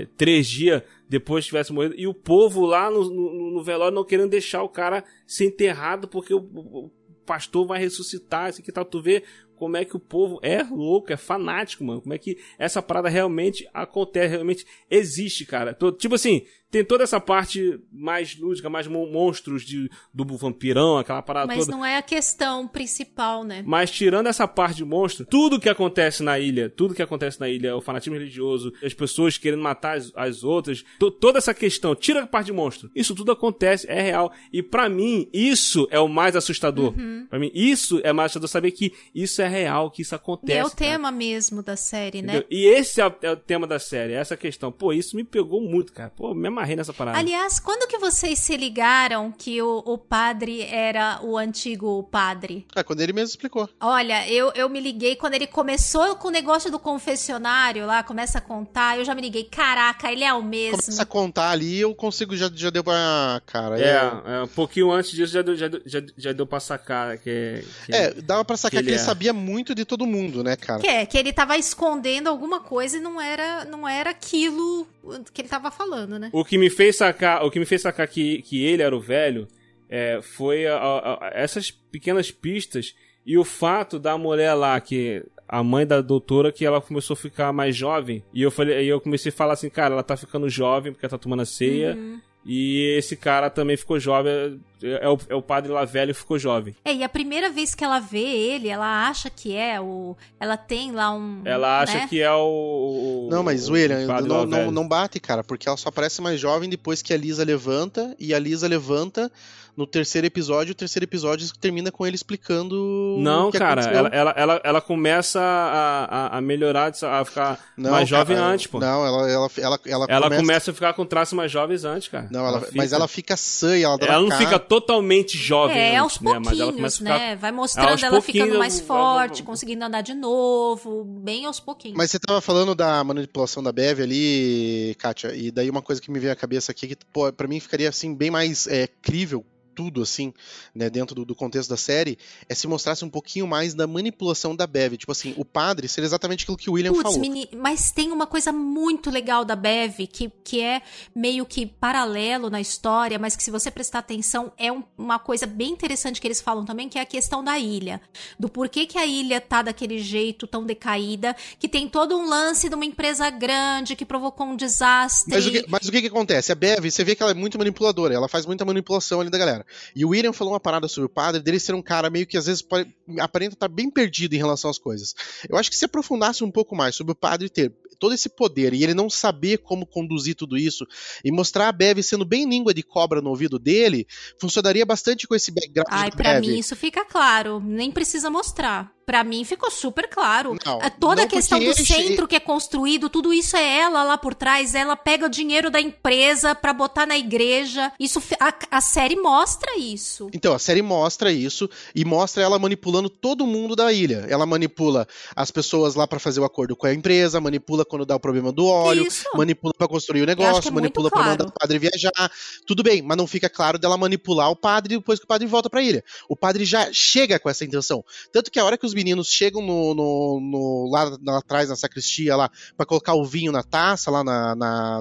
é, 0.00 0.06
três 0.16 0.46
dias 0.46 0.82
depois 1.08 1.44
que 1.44 1.48
tivesse 1.48 1.72
morrido. 1.72 1.94
E 1.96 2.06
o 2.06 2.14
povo 2.14 2.66
lá 2.66 2.90
no, 2.90 3.04
no, 3.04 3.50
no 3.52 3.62
velório 3.62 3.94
não 3.94 4.04
querendo 4.04 4.30
deixar 4.30 4.62
o 4.62 4.68
cara 4.68 5.04
ser 5.26 5.46
enterrado 5.46 6.06
porque 6.06 6.34
o, 6.34 6.38
o 6.38 6.90
pastor 7.24 7.66
vai 7.66 7.78
ressuscitar. 7.78 8.50
Isso 8.50 8.60
aqui 8.60 8.70
tal. 8.70 8.84
Tu 8.84 9.00
vê 9.00 9.22
como 9.62 9.76
é 9.76 9.84
que 9.84 9.94
o 9.94 10.00
povo 10.00 10.40
é 10.42 10.60
louco, 10.64 11.12
é 11.12 11.16
fanático, 11.16 11.84
mano. 11.84 12.00
Como 12.02 12.12
é 12.12 12.18
que 12.18 12.36
essa 12.58 12.82
parada 12.82 13.08
realmente 13.08 13.64
acontece, 13.72 14.26
realmente 14.34 14.66
existe, 14.90 15.46
cara. 15.46 15.72
Tô- 15.72 15.92
tipo 15.92 16.16
assim, 16.16 16.42
tem 16.68 16.84
toda 16.84 17.04
essa 17.04 17.20
parte 17.20 17.78
mais 17.92 18.36
lúdica, 18.36 18.68
mais 18.68 18.86
mon- 18.88 19.06
monstros 19.12 19.62
de, 19.62 19.88
do 20.12 20.24
vampirão, 20.36 20.96
aquela 20.98 21.20
parada 21.22 21.46
Mas 21.46 21.66
toda. 21.66 21.76
não 21.76 21.84
é 21.84 21.96
a 21.98 22.02
questão 22.02 22.66
principal, 22.66 23.44
né? 23.44 23.62
Mas 23.66 23.90
tirando 23.90 24.26
essa 24.26 24.48
parte 24.48 24.76
de 24.78 24.84
monstro, 24.84 25.24
tudo 25.26 25.60
que 25.60 25.68
acontece 25.68 26.22
na 26.22 26.38
ilha, 26.38 26.68
tudo 26.70 26.94
que 26.94 27.02
acontece 27.02 27.38
na 27.38 27.48
ilha, 27.48 27.76
o 27.76 27.80
fanatismo 27.80 28.16
religioso, 28.18 28.72
as 28.82 28.94
pessoas 28.94 29.36
querendo 29.38 29.62
matar 29.62 29.96
as, 29.98 30.10
as 30.16 30.42
outras, 30.42 30.82
to- 30.98 31.10
toda 31.10 31.38
essa 31.38 31.54
questão, 31.54 31.94
tira 31.94 32.22
a 32.22 32.26
parte 32.26 32.46
de 32.46 32.52
monstro. 32.52 32.90
Isso 32.96 33.14
tudo 33.14 33.30
acontece, 33.32 33.86
é 33.88 34.00
real. 34.00 34.32
E 34.52 34.62
pra 34.62 34.88
mim, 34.88 35.28
isso 35.32 35.86
é 35.90 36.00
o 36.00 36.08
mais 36.08 36.34
assustador. 36.34 36.98
Uhum. 36.98 37.26
Pra 37.30 37.38
mim, 37.38 37.50
isso 37.54 38.00
é 38.02 38.12
mais 38.14 38.30
assustador 38.32 38.48
saber 38.48 38.70
que 38.72 38.92
isso 39.14 39.40
é 39.42 39.48
real, 39.52 39.90
que 39.90 40.02
isso 40.02 40.14
E 40.14 40.16
acontece. 40.16 40.58
é 40.58 40.62
o 40.64 40.70
cara. 40.70 40.76
tema 40.76 41.10
mesmo 41.12 41.62
da 41.62 41.76
série, 41.76 42.22
né? 42.22 42.38
Entendeu? 42.38 42.46
E 42.50 42.66
esse 42.66 43.00
é 43.00 43.06
o, 43.06 43.14
é 43.22 43.30
o 43.30 43.36
tema 43.36 43.66
da 43.66 43.78
série, 43.78 44.14
essa 44.14 44.36
questão. 44.36 44.72
Pô, 44.72 44.92
isso 44.92 45.14
me 45.16 45.22
pegou 45.24 45.60
muito, 45.60 45.92
cara. 45.92 46.10
Pô, 46.10 46.34
me 46.34 46.48
amarrei 46.48 46.74
nessa 46.76 46.92
parada. 46.92 47.18
Aliás, 47.18 47.60
quando 47.60 47.86
que 47.88 47.98
vocês 47.98 48.38
se 48.38 48.56
ligaram 48.56 49.30
que 49.30 49.60
o, 49.62 49.82
o 49.86 49.96
padre 49.98 50.62
era 50.62 51.20
o 51.22 51.36
antigo 51.38 52.02
padre? 52.04 52.66
Ah, 52.74 52.82
quando 52.82 53.00
ele 53.00 53.12
mesmo 53.12 53.28
explicou. 53.28 53.68
Olha, 53.80 54.28
eu, 54.28 54.50
eu 54.54 54.68
me 54.68 54.80
liguei 54.80 55.14
quando 55.16 55.34
ele 55.34 55.46
começou 55.46 56.16
com 56.16 56.28
o 56.28 56.30
negócio 56.30 56.70
do 56.70 56.78
confessionário 56.78 57.86
lá, 57.86 58.02
começa 58.02 58.38
a 58.38 58.40
contar, 58.40 58.98
eu 58.98 59.04
já 59.04 59.14
me 59.14 59.20
liguei, 59.22 59.44
caraca, 59.44 60.10
ele 60.10 60.24
é 60.24 60.32
o 60.32 60.42
mesmo. 60.42 60.78
Começa 60.78 61.02
a 61.02 61.06
contar 61.06 61.50
ali, 61.50 61.80
eu 61.80 61.94
consigo, 61.94 62.34
já, 62.36 62.50
já 62.54 62.70
deu 62.70 62.82
pra. 62.82 63.40
Cara, 63.46 63.78
É, 63.80 63.96
eu- 63.96 64.32
é, 64.32 64.42
um 64.44 64.48
pouquinho 64.48 64.90
antes 64.90 65.10
disso 65.10 65.32
já 65.32 65.42
deu, 65.42 65.54
já, 65.56 65.68
deu- 65.68 65.82
já, 65.84 66.00
já 66.16 66.32
deu 66.32 66.46
pra 66.46 66.60
sacar 66.60 67.18
que, 67.18 67.62
que 67.86 67.94
É, 67.94 68.10
dava 68.14 68.44
pra 68.44 68.56
sacar 68.56 68.80
que 68.80 68.84
que 68.86 68.90
ele 68.90 68.96
ele 68.98 69.04
sabia 69.32 69.46
muito 69.52 69.74
de 69.74 69.84
todo 69.84 70.06
mundo, 70.06 70.42
né, 70.44 70.56
cara? 70.56 70.80
Que 70.80 70.86
é, 70.86 71.06
que 71.06 71.16
ele 71.18 71.32
tava 71.32 71.56
escondendo 71.56 72.28
alguma 72.28 72.60
coisa 72.60 72.96
e 72.98 73.00
não 73.00 73.20
era, 73.20 73.64
não 73.64 73.88
era 73.88 74.10
aquilo 74.10 74.86
que 75.32 75.40
ele 75.42 75.48
tava 75.48 75.70
falando, 75.70 76.18
né? 76.18 76.30
O 76.32 76.44
que 76.44 76.58
me 76.58 76.70
fez 76.70 76.96
sacar, 76.96 77.44
o 77.44 77.50
que 77.50 77.58
me 77.58 77.66
fez 77.66 77.82
sacar 77.82 78.06
que, 78.08 78.42
que 78.42 78.64
ele 78.64 78.82
era 78.82 78.94
o 78.96 79.00
velho 79.00 79.48
é, 79.88 80.20
foi 80.22 80.66
a- 80.66 80.76
a- 80.76 81.14
a- 81.26 81.30
essas 81.34 81.70
pequenas 81.70 82.30
pistas 82.30 82.94
e 83.26 83.36
o 83.36 83.44
fato 83.44 83.98
da 83.98 84.16
mulher 84.16 84.54
lá 84.54 84.80
que 84.80 85.22
a 85.48 85.62
mãe 85.62 85.86
da 85.86 86.00
doutora 86.00 86.50
que 86.50 86.64
ela 86.64 86.80
começou 86.80 87.12
a 87.14 87.16
ficar 87.16 87.52
mais 87.52 87.76
jovem 87.76 88.22
e 88.32 88.40
eu 88.42 88.50
falei, 88.50 88.76
aí 88.78 88.88
eu 88.88 89.00
comecei 89.00 89.30
a 89.30 89.34
falar 89.34 89.52
assim, 89.52 89.68
cara, 89.68 89.92
ela 89.94 90.02
tá 90.02 90.16
ficando 90.16 90.48
jovem 90.48 90.92
porque 90.92 91.04
ela 91.04 91.10
tá 91.10 91.18
tomando 91.18 91.42
a 91.42 91.46
ceia. 91.46 91.94
Uhum. 91.94 92.20
E 92.44 92.96
esse 92.98 93.16
cara 93.16 93.48
também 93.50 93.76
ficou 93.76 94.00
jovem, 94.00 94.58
é 94.82 95.08
o, 95.08 95.18
é 95.28 95.34
o 95.34 95.42
padre 95.42 95.70
lá 95.72 95.84
velho 95.84 96.14
ficou 96.14 96.38
jovem. 96.38 96.74
É, 96.84 96.92
e 96.94 97.02
a 97.04 97.08
primeira 97.08 97.50
vez 97.50 97.74
que 97.74 97.84
ela 97.84 97.98
vê 98.00 98.18
ele, 98.18 98.68
ela 98.68 99.08
acha 99.08 99.30
que 99.30 99.54
é 99.56 99.80
o. 99.80 100.16
Ela 100.40 100.56
tem 100.56 100.92
lá 100.92 101.12
um. 101.14 101.42
Ela 101.44 101.80
acha 101.82 101.98
né? 101.98 102.06
que 102.08 102.20
é 102.20 102.32
o. 102.32 103.26
o- 103.26 103.28
Não, 103.30 103.42
mas 103.42 103.68
o 103.68 103.72
William, 103.72 104.06
não, 104.22 104.46
não, 104.46 104.70
não 104.70 104.88
bate, 104.88 105.18
cara, 105.20 105.42
porque 105.44 105.68
ela 105.68 105.76
só 105.76 105.90
parece 105.90 106.20
mais 106.20 106.38
jovem 106.40 106.68
depois 106.68 107.02
que 107.02 107.12
a 107.12 107.16
Lisa 107.16 107.44
levanta, 107.44 108.14
e 108.18 108.34
a 108.34 108.38
Lisa 108.38 108.66
levanta 108.68 109.30
no 109.74 109.86
terceiro 109.86 110.26
episódio, 110.26 110.72
o 110.72 110.74
terceiro 110.74 111.04
episódio 111.04 111.48
termina 111.58 111.90
com 111.90 112.06
ele 112.06 112.14
explicando. 112.14 113.16
Não, 113.18 113.48
o 113.48 113.50
que 113.52 113.56
cara, 113.58 113.80
ela, 113.84 114.08
ela, 114.08 114.34
ela, 114.36 114.60
ela 114.62 114.80
começa 114.82 115.40
a, 115.40 116.04
a, 116.34 116.38
a 116.38 116.40
melhorar, 116.42 116.92
a 117.02 117.24
ficar 117.24 117.58
Não, 117.74 117.90
mais 117.92 118.06
jovem 118.06 118.36
cara, 118.36 118.48
antes, 118.50 118.66
pô. 118.66 118.78
Não, 118.78 119.06
ela, 119.06 119.30
ela, 119.30 119.50
ela, 119.56 119.80
ela, 119.86 120.06
Ela 120.10 120.22
começa... 120.24 120.42
começa... 120.42 120.70
a 120.70 120.74
ficar 120.74 120.92
com 120.92 121.06
traços 121.06 121.32
mais 121.32 121.50
jovens 121.50 121.84
antes, 121.86 122.08
cara. 122.08 122.28
Não, 122.30 122.46
ela, 122.46 122.60
fica- 122.60 122.72
mas 122.76 122.92
ela 122.92 123.08
fica 123.08 123.34
sã 123.34 123.74
e 123.78 123.82
ela 123.82 123.96
dá 123.96 124.06
Ela 124.08 124.20
não 124.20 124.28
cara- 124.28 124.40
fica 124.44 124.58
totalmente 124.80 125.36
jovem 125.36 125.76
É, 125.76 125.88
antes, 125.98 126.00
aos 126.00 126.20
né? 126.20 126.38
Mas 126.38 126.46
ela 126.58 126.72
pouquinhos, 126.72 126.76
começa 126.76 126.96
a 126.96 126.98
ficar... 126.98 127.18
né? 127.18 127.36
Vai 127.36 127.52
mostrando 127.52 127.88
aos 127.90 128.02
ela 128.02 128.20
ficando 128.22 128.38
pouquinhos, 128.38 128.58
mais 128.58 128.78
vai- 128.78 128.86
forte, 128.86 129.42
vai- 129.42 129.46
conseguindo 129.46 129.84
andar 129.84 130.00
de 130.00 130.14
novo, 130.14 131.04
bem 131.04 131.44
aos 131.44 131.60
pouquinhos. 131.60 131.96
Mas 131.98 132.10
você 132.10 132.18
tava 132.18 132.40
falando 132.40 132.74
da 132.74 133.04
manipulação 133.04 133.62
da 133.62 133.70
Bev 133.70 134.00
ali, 134.00 134.96
Kátia, 134.98 135.34
e 135.34 135.50
daí 135.50 135.68
uma 135.68 135.82
coisa 135.82 136.00
que 136.00 136.10
me 136.10 136.18
veio 136.18 136.32
à 136.32 136.36
cabeça 136.36 136.72
aqui, 136.72 136.88
que 136.88 136.96
pô, 137.12 137.30
pra 137.32 137.46
mim 137.46 137.60
ficaria 137.60 137.88
assim 137.88 138.14
bem 138.14 138.30
mais 138.30 138.66
é, 138.66 138.86
crível 138.86 139.44
tudo 139.74 140.02
assim, 140.02 140.32
né, 140.74 140.88
dentro 140.90 141.14
do, 141.14 141.24
do 141.24 141.34
contexto 141.34 141.70
da 141.70 141.76
série, 141.76 142.18
é 142.48 142.54
se 142.54 142.66
mostrasse 142.66 143.04
um 143.04 143.10
pouquinho 143.10 143.46
mais 143.46 143.74
da 143.74 143.86
manipulação 143.86 144.54
da 144.54 144.66
Bev, 144.66 144.96
tipo 144.96 145.12
assim, 145.12 145.34
o 145.36 145.44
padre 145.44 145.88
ser 145.88 146.02
exatamente 146.02 146.42
aquilo 146.44 146.56
que 146.56 146.68
o 146.70 146.74
William 146.74 146.92
Putz, 146.92 147.02
falou. 147.02 147.18
meni- 147.20 147.48
mas 147.56 147.90
tem 147.90 148.10
uma 148.12 148.26
coisa 148.26 148.52
muito 148.52 149.10
legal 149.10 149.44
da 149.44 149.56
Bev, 149.56 150.06
que, 150.06 150.30
que 150.44 150.60
é 150.60 150.82
meio 151.14 151.44
que 151.46 151.66
paralelo 151.66 152.50
na 152.50 152.60
história, 152.60 153.18
mas 153.18 153.36
que 153.36 153.42
se 153.42 153.50
você 153.50 153.70
prestar 153.70 154.00
atenção, 154.00 154.52
é 154.58 154.70
um- 154.72 154.82
uma 154.96 155.18
coisa 155.18 155.46
bem 155.46 155.70
interessante 155.70 156.20
que 156.20 156.26
eles 156.26 156.40
falam 156.40 156.64
também, 156.64 156.88
que 156.88 156.98
é 156.98 157.02
a 157.02 157.06
questão 157.06 157.42
da 157.42 157.58
ilha. 157.58 158.00
Do 158.38 158.48
porquê 158.48 158.86
que 158.86 158.98
a 158.98 159.06
ilha 159.06 159.40
tá 159.40 159.62
daquele 159.62 159.98
jeito 159.98 160.46
tão 160.46 160.64
decaída, 160.64 161.34
que 161.58 161.68
tem 161.68 161.88
todo 161.88 162.16
um 162.16 162.28
lance 162.28 162.68
de 162.68 162.74
uma 162.74 162.84
empresa 162.84 163.28
grande 163.30 163.96
que 163.96 164.04
provocou 164.04 164.46
um 164.46 164.56
desastre. 164.56 165.34
Mas 165.34 165.46
o, 165.46 165.50
que, 165.50 165.64
mas 165.68 165.88
o 165.88 165.92
que 165.92 166.00
que 166.02 166.06
acontece? 166.08 166.52
A 166.52 166.54
Bev, 166.54 166.90
você 166.90 167.04
vê 167.04 167.14
que 167.14 167.22
ela 167.22 167.32
é 167.32 167.34
muito 167.34 167.58
manipuladora, 167.58 168.14
ela 168.14 168.28
faz 168.28 168.46
muita 168.46 168.64
manipulação 168.64 169.20
ali 169.20 169.30
da 169.30 169.38
galera. 169.38 169.61
E 169.94 170.04
o 170.04 170.10
William 170.10 170.32
falou 170.32 170.52
uma 170.52 170.60
parada 170.60 170.88
sobre 170.88 171.06
o 171.06 171.08
padre, 171.08 171.42
dele 171.42 171.58
ser 171.58 171.74
um 171.74 171.82
cara 171.82 172.10
meio 172.10 172.26
que 172.26 172.36
às 172.36 172.46
vezes 172.46 172.62
pode, 172.62 172.94
aparenta 173.18 173.54
estar 173.54 173.68
bem 173.68 173.90
perdido 173.90 174.34
em 174.34 174.38
relação 174.38 174.70
às 174.70 174.78
coisas. 174.78 175.14
Eu 175.48 175.56
acho 175.56 175.70
que 175.70 175.76
se 175.76 175.84
aprofundasse 175.84 176.44
um 176.44 176.50
pouco 176.50 176.74
mais 176.74 176.94
sobre 176.94 177.12
o 177.12 177.16
padre 177.16 177.48
ter 177.48 177.72
todo 178.02 178.14
esse 178.14 178.28
poder 178.28 178.74
e 178.74 178.82
ele 178.82 178.94
não 178.94 179.08
saber 179.08 179.58
como 179.58 179.86
conduzir 179.86 180.34
tudo 180.34 180.58
isso 180.58 180.84
e 181.24 181.30
mostrar 181.30 181.68
a 181.68 181.72
Bev 181.72 182.02
sendo 182.02 182.24
bem 182.24 182.48
língua 182.48 182.74
de 182.74 182.82
cobra 182.82 183.20
no 183.20 183.30
ouvido 183.30 183.60
dele, 183.60 184.08
funcionaria 184.40 184.84
bastante 184.84 185.28
com 185.28 185.36
esse 185.36 185.52
background 185.52 185.86
Ai, 185.88 186.10
Bev. 186.10 186.40
mim 186.40 186.58
isso 186.58 186.74
fica 186.74 187.04
claro, 187.04 187.60
nem 187.60 187.92
precisa 187.92 188.28
mostrar. 188.28 188.92
Pra 189.04 189.24
mim 189.24 189.44
ficou 189.44 189.70
super 189.70 190.08
claro. 190.08 190.56
Não, 190.64 190.80
A- 190.80 190.90
Toda 190.90 191.16
não 191.16 191.24
a 191.24 191.26
questão 191.26 191.58
do 191.58 191.74
centro 191.74 192.28
que 192.28 192.36
é 192.36 192.40
construído, 192.40 193.08
tudo 193.08 193.32
isso 193.32 193.56
é 193.56 193.78
ela 193.80 194.02
lá 194.04 194.16
por 194.16 194.34
trás. 194.34 194.74
Ela 194.74 194.96
pega 194.96 195.26
o 195.26 195.28
dinheiro 195.28 195.70
da 195.70 195.80
empresa 195.80 196.54
pra 196.54 196.72
botar 196.72 197.06
na 197.06 197.16
igreja. 197.16 197.92
Isso 197.98 198.22
a, 198.38 198.52
a 198.70 198.80
série 198.80 199.16
mostra 199.16 199.76
isso. 199.78 200.28
Então, 200.32 200.54
a 200.54 200.58
série 200.58 200.82
mostra 200.82 201.32
isso 201.32 201.68
e 201.94 202.04
mostra 202.04 202.42
ela 202.42 202.58
manipulando 202.58 203.08
todo 203.10 203.46
mundo 203.46 203.74
da 203.74 203.92
ilha. 203.92 204.26
Ela 204.28 204.46
manipula 204.46 205.06
as 205.34 205.50
pessoas 205.50 205.94
lá 205.94 206.06
pra 206.06 206.18
fazer 206.18 206.40
o 206.40 206.44
acordo 206.44 206.76
com 206.76 206.86
a 206.86 206.94
empresa, 206.94 207.40
manipula 207.40 207.84
quando 207.84 208.06
dá 208.06 208.14
o 208.16 208.20
problema 208.20 208.52
do 208.52 208.66
óleo, 208.66 209.06
Isso. 209.06 209.24
manipula 209.34 209.74
pra 209.76 209.88
construir 209.88 210.22
o 210.22 210.26
que 210.26 210.34
negócio, 210.34 210.68
é 210.68 210.70
manipula 210.70 211.10
pra 211.10 211.18
claro. 211.22 211.30
mandar 211.32 211.46
o 211.46 211.52
padre 211.52 211.78
viajar. 211.78 212.30
Tudo 212.66 212.82
bem, 212.82 213.02
mas 213.02 213.16
não 213.16 213.26
fica 213.26 213.48
claro 213.48 213.78
dela 213.78 213.96
manipular 213.96 214.50
o 214.50 214.56
padre 214.56 214.96
depois 214.96 215.18
que 215.18 215.24
o 215.24 215.28
padre 215.28 215.46
volta 215.46 215.68
pra 215.68 215.82
ilha. 215.82 216.04
O 216.28 216.36
padre 216.36 216.64
já 216.64 216.88
chega 216.92 217.38
com 217.38 217.48
essa 217.50 217.64
intenção. 217.64 218.04
Tanto 218.32 218.50
que 218.50 218.58
a 218.58 218.64
hora 218.64 218.76
que 218.78 218.86
os 218.86 218.91
os 218.92 218.94
meninos 218.94 219.28
chegam 219.28 219.62
no, 219.62 219.94
no, 219.94 220.40
no 220.40 220.90
lá, 220.90 221.16
lá, 221.24 221.38
atrás, 221.38 221.68
na 221.68 221.76
sacristia, 221.76 222.36
lá, 222.36 222.50
para 222.76 222.86
colocar 222.86 223.14
o 223.14 223.24
vinho 223.24 223.50
na 223.50 223.62
taça, 223.62 224.10
lá 224.10 224.22
na, 224.22 224.54
na, 224.54 225.00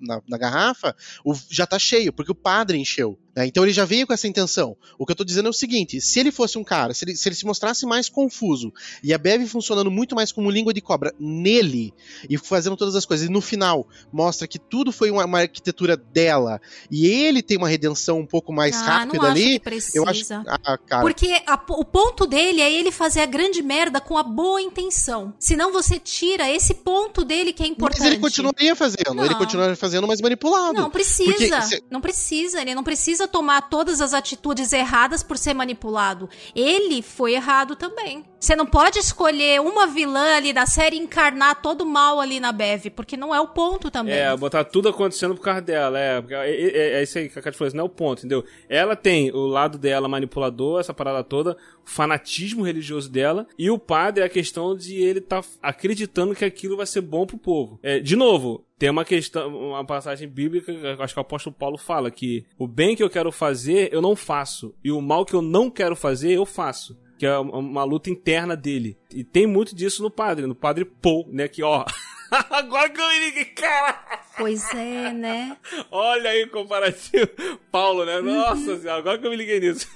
na, 0.00 0.22
na, 0.28 0.38
garrafa, 0.38 0.94
o, 1.24 1.32
já 1.48 1.66
tá 1.66 1.78
cheio, 1.78 2.12
porque 2.12 2.32
o 2.32 2.34
padre 2.34 2.76
encheu. 2.78 3.18
Né? 3.34 3.46
Então 3.46 3.62
ele 3.62 3.72
já 3.72 3.84
veio 3.84 4.06
com 4.06 4.12
essa 4.12 4.26
intenção. 4.26 4.76
O 4.98 5.06
que 5.06 5.12
eu 5.12 5.16
tô 5.16 5.24
dizendo 5.24 5.46
é 5.46 5.50
o 5.50 5.54
seguinte: 5.54 6.00
se 6.00 6.18
ele 6.18 6.30
fosse 6.30 6.58
um 6.58 6.64
cara, 6.64 6.92
se 6.94 7.04
ele 7.04 7.16
se, 7.16 7.28
ele 7.28 7.36
se 7.36 7.46
mostrasse 7.46 7.86
mais 7.86 8.08
confuso 8.08 8.72
e 9.02 9.14
a 9.14 9.18
Bev 9.18 9.46
funcionando 9.46 9.90
muito 9.90 10.14
mais 10.14 10.32
como 10.32 10.50
língua 10.50 10.72
de 10.72 10.80
cobra 10.80 11.14
nele 11.18 11.94
e 12.28 12.36
fazendo 12.36 12.76
todas 12.76 12.94
as 12.94 13.04
coisas, 13.04 13.28
e 13.28 13.32
no 13.32 13.40
final 13.40 13.86
mostra 14.12 14.46
que 14.46 14.58
tudo 14.58 14.92
foi 14.92 15.10
uma, 15.10 15.24
uma 15.24 15.40
arquitetura 15.40 15.96
dela 15.96 16.60
e 16.90 17.06
ele 17.06 17.42
tem 17.42 17.56
uma 17.56 17.68
redenção 17.68 18.18
um 18.18 18.26
pouco 18.26 18.52
mais 18.52 18.76
ah, 18.76 18.84
rápida 18.84 19.26
ali, 19.26 19.60
eu 19.94 20.06
acho. 20.08 20.24
Ah. 20.32 21.00
Porque 21.00 21.30
a, 21.46 21.54
o 21.70 21.84
ponto 21.84 22.26
dele 22.26 22.60
é 22.60 22.72
ele 22.72 22.90
fazer 22.90 23.20
a 23.20 23.26
grande 23.26 23.62
merda 23.62 24.00
com 24.00 24.16
a 24.16 24.22
boa 24.22 24.60
intenção. 24.60 25.32
Senão 25.38 25.72
você 25.72 25.98
tira 25.98 26.50
esse 26.50 26.74
ponto 26.74 27.24
dele 27.24 27.52
que 27.52 27.62
é 27.62 27.66
importante. 27.66 28.00
Mas 28.00 28.08
ele 28.08 28.18
continuaria 28.18 28.74
fazendo, 28.74 29.14
não. 29.14 29.24
ele 29.24 29.34
continuaria 29.34 29.76
fazendo, 29.76 30.06
mas 30.06 30.20
manipulado. 30.20 30.74
Não 30.74 30.90
precisa, 30.90 31.60
Porque, 31.60 31.82
não 31.90 32.00
precisa, 32.00 32.60
ele 32.60 32.74
não 32.74 32.82
precisa 32.82 33.19
tomar 33.26 33.68
todas 33.68 34.00
as 34.00 34.14
atitudes 34.14 34.72
erradas 34.72 35.22
por 35.22 35.36
ser 35.36 35.54
manipulado. 35.54 36.28
Ele 36.54 37.02
foi 37.02 37.34
errado 37.34 37.76
também. 37.76 38.24
Você 38.40 38.56
não 38.56 38.64
pode 38.64 38.98
escolher 38.98 39.60
uma 39.60 39.86
vilã 39.86 40.38
ali 40.38 40.50
da 40.50 40.64
série 40.64 40.96
e 40.96 40.98
encarnar 40.98 41.60
todo 41.60 41.84
mal 41.84 42.18
ali 42.18 42.40
na 42.40 42.50
Bev, 42.52 42.86
porque 42.96 43.14
não 43.14 43.34
é 43.34 43.40
o 43.40 43.48
ponto 43.48 43.90
também. 43.90 44.14
É, 44.14 44.34
botar 44.34 44.64
tudo 44.64 44.88
acontecendo 44.88 45.34
por 45.34 45.42
causa 45.42 45.60
dela. 45.60 46.00
É, 46.00 46.24
é, 46.30 46.50
é, 46.50 46.92
é 46.94 47.02
isso 47.02 47.18
aí 47.18 47.28
que 47.28 47.38
a 47.38 47.42
Kat 47.42 47.54
falou, 47.54 47.74
não 47.74 47.82
é 47.82 47.86
o 47.86 47.90
ponto, 47.90 48.20
entendeu? 48.20 48.42
Ela 48.66 48.96
tem 48.96 49.30
o 49.30 49.46
lado 49.46 49.76
dela 49.76 50.08
manipulador, 50.08 50.80
essa 50.80 50.94
parada 50.94 51.22
toda, 51.22 51.54
o 51.84 51.90
fanatismo 51.90 52.64
religioso 52.64 53.10
dela, 53.10 53.46
e 53.58 53.70
o 53.70 53.78
padre 53.78 54.22
é 54.22 54.26
a 54.26 54.30
questão 54.30 54.74
de 54.74 54.94
ele 54.94 55.20
tá 55.20 55.42
acreditando 55.62 56.34
que 56.34 56.44
aquilo 56.44 56.78
vai 56.78 56.86
ser 56.86 57.02
bom 57.02 57.26
pro 57.26 57.36
povo. 57.36 57.78
É, 57.82 58.00
de 58.00 58.16
novo, 58.16 58.64
tem 58.78 58.88
uma 58.88 59.04
questão, 59.04 59.54
uma 59.54 59.84
passagem 59.84 60.26
bíblica, 60.26 60.72
acho 60.98 61.12
que 61.12 61.20
o 61.20 61.22
apóstolo 61.22 61.54
Paulo 61.54 61.76
fala 61.76 62.10
que 62.10 62.46
o 62.58 62.66
bem 62.66 62.96
que 62.96 63.02
eu 63.02 63.10
quero 63.10 63.30
fazer, 63.30 63.92
eu 63.92 64.00
não 64.00 64.16
faço, 64.16 64.74
e 64.82 64.90
o 64.90 65.02
mal 65.02 65.26
que 65.26 65.34
eu 65.34 65.42
não 65.42 65.70
quero 65.70 65.94
fazer, 65.94 66.32
eu 66.32 66.46
faço 66.46 66.96
que 67.20 67.26
é 67.26 67.38
uma 67.38 67.84
luta 67.84 68.08
interna 68.08 68.56
dele. 68.56 68.96
E 69.14 69.22
tem 69.22 69.46
muito 69.46 69.76
disso 69.76 70.02
no 70.02 70.10
padre, 70.10 70.46
no 70.46 70.54
padre 70.54 70.86
Paul, 70.86 71.28
né? 71.30 71.48
Que, 71.48 71.62
ó. 71.62 71.84
Agora 72.48 72.88
que 72.88 72.98
eu 72.98 73.06
me 73.06 73.20
liguei, 73.20 73.44
cara! 73.44 74.22
Pois 74.38 74.72
é, 74.72 75.12
né? 75.12 75.54
Olha 75.90 76.30
aí 76.30 76.44
o 76.44 76.50
comparativo. 76.50 77.28
Paulo, 77.70 78.06
né? 78.06 78.22
Nossa 78.22 78.70
uhum. 78.70 78.80
senhora, 78.80 79.00
agora 79.00 79.18
que 79.18 79.26
eu 79.26 79.30
me 79.30 79.36
liguei 79.36 79.60
nisso. 79.60 79.86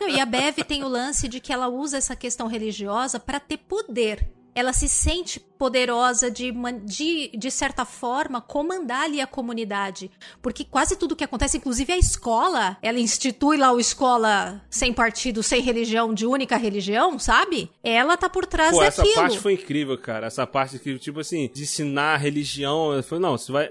Não, 0.00 0.08
e 0.08 0.18
a 0.18 0.24
Bev 0.24 0.56
tem 0.66 0.82
o 0.82 0.88
lance 0.88 1.28
de 1.28 1.38
que 1.38 1.52
ela 1.52 1.68
usa 1.68 1.98
essa 1.98 2.16
questão 2.16 2.46
religiosa 2.46 3.20
para 3.20 3.38
ter 3.38 3.58
poder 3.58 4.26
ela 4.54 4.72
se 4.72 4.88
sente 4.88 5.40
poderosa 5.40 6.30
de, 6.30 6.52
de, 6.84 7.30
de 7.36 7.50
certa 7.50 7.84
forma, 7.84 8.40
comandar 8.40 9.02
ali 9.02 9.20
a 9.20 9.26
comunidade. 9.26 10.10
Porque 10.42 10.64
quase 10.64 10.96
tudo 10.96 11.16
que 11.16 11.24
acontece, 11.24 11.56
inclusive 11.56 11.92
a 11.92 11.98
escola, 11.98 12.76
ela 12.82 12.98
institui 12.98 13.56
lá 13.56 13.72
o 13.72 13.80
escola 13.80 14.62
sem 14.68 14.92
partido, 14.92 15.42
sem 15.42 15.62
religião, 15.62 16.12
de 16.12 16.26
única 16.26 16.56
religião, 16.56 17.18
sabe? 17.18 17.70
Ela 17.82 18.16
tá 18.16 18.28
por 18.28 18.46
trás 18.46 18.72
Pô, 18.72 18.80
daquilo. 18.80 19.08
Essa 19.08 19.20
parte 19.20 19.38
foi 19.38 19.54
incrível, 19.54 19.96
cara. 19.96 20.26
Essa 20.26 20.46
parte 20.46 20.78
que, 20.78 20.98
tipo 20.98 21.20
assim, 21.20 21.50
de 21.54 21.62
ensinar 21.62 22.14
a 22.14 22.18
religião. 22.18 22.92
Eu 22.92 23.02
falei, 23.02 23.22
não, 23.22 23.38
você 23.38 23.50
vai. 23.50 23.68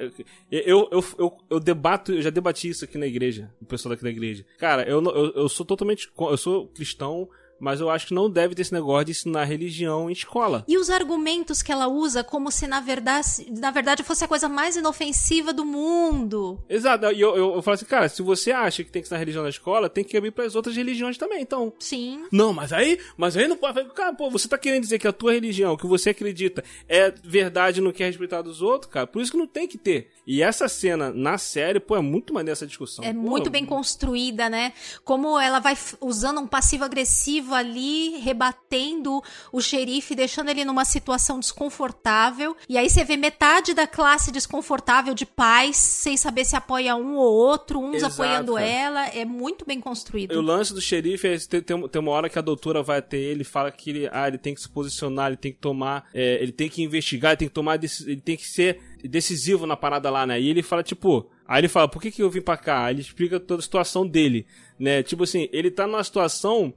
Eu, 0.51 0.89
eu, 0.91 1.03
eu, 1.17 1.37
eu, 1.49 1.59
debato, 1.59 2.11
eu 2.11 2.21
já 2.21 2.29
debati 2.29 2.69
isso 2.69 2.85
aqui 2.85 2.97
na 2.97 3.07
igreja, 3.07 3.51
o 3.61 3.65
pessoal 3.65 3.91
daqui 3.91 4.03
da 4.03 4.09
igreja. 4.09 4.45
Cara, 4.57 4.83
eu, 4.83 5.03
eu, 5.03 5.33
eu 5.35 5.49
sou 5.49 5.65
totalmente. 5.65 6.09
Eu 6.17 6.37
sou 6.37 6.67
cristão 6.67 7.29
mas 7.63 7.79
eu 7.79 7.89
acho 7.89 8.07
que 8.07 8.13
não 8.13 8.29
deve 8.29 8.53
ter 8.53 8.61
esse 8.61 8.73
negócio 8.73 9.05
de 9.05 9.11
ensinar 9.11 9.45
religião 9.45 10.09
em 10.09 10.13
escola. 10.13 10.65
E 10.67 10.77
os 10.77 10.89
argumentos 10.89 11.61
que 11.61 11.71
ela 11.71 11.87
usa 11.87 12.21
como 12.21 12.51
se 12.51 12.67
na 12.67 12.81
verdade, 12.81 13.23
na 13.57 13.71
verdade 13.71 14.03
fosse 14.03 14.25
a 14.25 14.27
coisa 14.27 14.49
mais 14.49 14.75
inofensiva 14.75 15.53
do 15.53 15.63
mundo. 15.63 16.61
Exato, 16.67 17.05
e 17.05 17.21
eu, 17.21 17.37
eu, 17.37 17.55
eu 17.55 17.61
falo 17.61 17.75
assim, 17.75 17.85
cara, 17.85 18.09
se 18.09 18.21
você 18.21 18.51
acha 18.51 18.83
que 18.83 18.91
tem 18.91 19.01
que 19.01 19.07
ensinar 19.07 19.19
religião 19.19 19.43
na 19.43 19.49
escola, 19.49 19.89
tem 19.89 20.03
que 20.03 20.17
abrir 20.17 20.31
para 20.31 20.43
as 20.43 20.55
outras 20.55 20.75
religiões 20.75 21.17
também, 21.17 21.41
então. 21.41 21.71
Sim. 21.79 22.25
Não, 22.29 22.51
mas 22.51 22.73
aí, 22.73 22.99
mas 23.15 23.37
aí 23.37 23.47
não 23.47 23.55
pode. 23.55 23.81
Cara, 23.93 24.13
pô, 24.13 24.29
você 24.29 24.45
tá 24.47 24.57
querendo 24.57 24.81
dizer 24.81 24.99
que 24.99 25.07
a 25.07 25.13
tua 25.13 25.31
religião, 25.31 25.77
que 25.77 25.87
você 25.87 26.09
acredita, 26.09 26.63
é 26.89 27.13
verdade 27.23 27.79
no 27.79 27.93
que 27.93 28.03
é 28.03 28.07
respeitado 28.07 28.49
dos 28.49 28.61
outros, 28.61 28.91
cara, 28.91 29.07
por 29.07 29.21
isso 29.21 29.31
que 29.31 29.37
não 29.37 29.47
tem 29.47 29.67
que 29.67 29.77
ter. 29.77 30.11
E 30.27 30.41
essa 30.41 30.67
cena 30.67 31.11
na 31.11 31.37
série, 31.37 31.79
pô, 31.79 31.95
é 31.95 32.01
muito 32.01 32.33
maneira 32.33 32.53
essa 32.53 32.67
discussão. 32.67 33.05
É 33.05 33.13
pô, 33.13 33.19
muito 33.19 33.49
bem 33.49 33.65
construída, 33.65 34.49
né? 34.49 34.73
Como 35.05 35.39
ela 35.39 35.59
vai 35.59 35.77
usando 36.01 36.41
um 36.41 36.47
passivo 36.47 36.83
agressivo 36.83 37.52
ali, 37.53 38.19
rebatendo 38.19 39.21
o 39.51 39.61
xerife, 39.61 40.15
deixando 40.15 40.49
ele 40.49 40.65
numa 40.65 40.85
situação 40.85 41.39
desconfortável. 41.39 42.55
E 42.67 42.77
aí 42.77 42.89
você 42.89 43.03
vê 43.03 43.17
metade 43.17 43.73
da 43.73 43.87
classe 43.87 44.31
desconfortável 44.31 45.13
de 45.13 45.25
pais, 45.25 45.77
sem 45.77 46.17
saber 46.17 46.45
se 46.45 46.55
apoia 46.55 46.95
um 46.95 47.15
ou 47.15 47.31
outro, 47.33 47.79
uns 47.79 47.97
Exato, 47.97 48.13
apoiando 48.13 48.57
ela. 48.57 49.07
É 49.07 49.25
muito 49.25 49.65
bem 49.65 49.79
construído. 49.79 50.35
O 50.35 50.41
lance 50.41 50.73
do 50.73 50.81
xerife 50.81 51.27
é 51.27 51.37
tem, 51.61 51.61
tem, 51.61 52.01
uma 52.01 52.11
hora 52.11 52.29
que 52.29 52.39
a 52.39 52.41
doutora 52.41 52.81
vai 52.81 52.99
até 52.99 53.17
ele 53.17 53.41
e 53.41 53.45
fala 53.45 53.71
que 53.71 53.89
ele, 53.89 54.09
ah, 54.11 54.27
ele 54.27 54.37
tem 54.37 54.53
que 54.53 54.61
se 54.61 54.69
posicionar, 54.69 55.27
ele 55.27 55.37
tem 55.37 55.51
que 55.51 55.59
tomar, 55.59 56.09
é, 56.13 56.41
ele 56.41 56.51
tem 56.51 56.69
que 56.69 56.81
investigar, 56.81 57.31
ele 57.31 57.37
tem 57.37 57.47
que 57.47 57.53
tomar, 57.53 57.75
ele 57.75 58.21
tem 58.21 58.37
que 58.37 58.47
ser 58.47 58.79
decisivo 59.03 59.65
na 59.65 59.75
parada 59.75 60.09
lá, 60.09 60.25
né? 60.25 60.39
E 60.39 60.49
ele 60.49 60.63
fala, 60.63 60.83
tipo, 60.83 61.29
aí 61.47 61.61
ele 61.61 61.67
fala, 61.67 61.87
por 61.87 62.01
que, 62.01 62.11
que 62.11 62.21
eu 62.21 62.29
vim 62.29 62.41
pra 62.41 62.57
cá? 62.57 62.85
Aí 62.85 62.93
ele 62.93 63.01
explica 63.01 63.39
toda 63.39 63.59
a 63.59 63.63
situação 63.63 64.07
dele, 64.07 64.45
né? 64.79 65.03
Tipo 65.03 65.23
assim, 65.23 65.49
ele 65.51 65.69
tá 65.69 65.85
numa 65.85 66.03
situação 66.03 66.73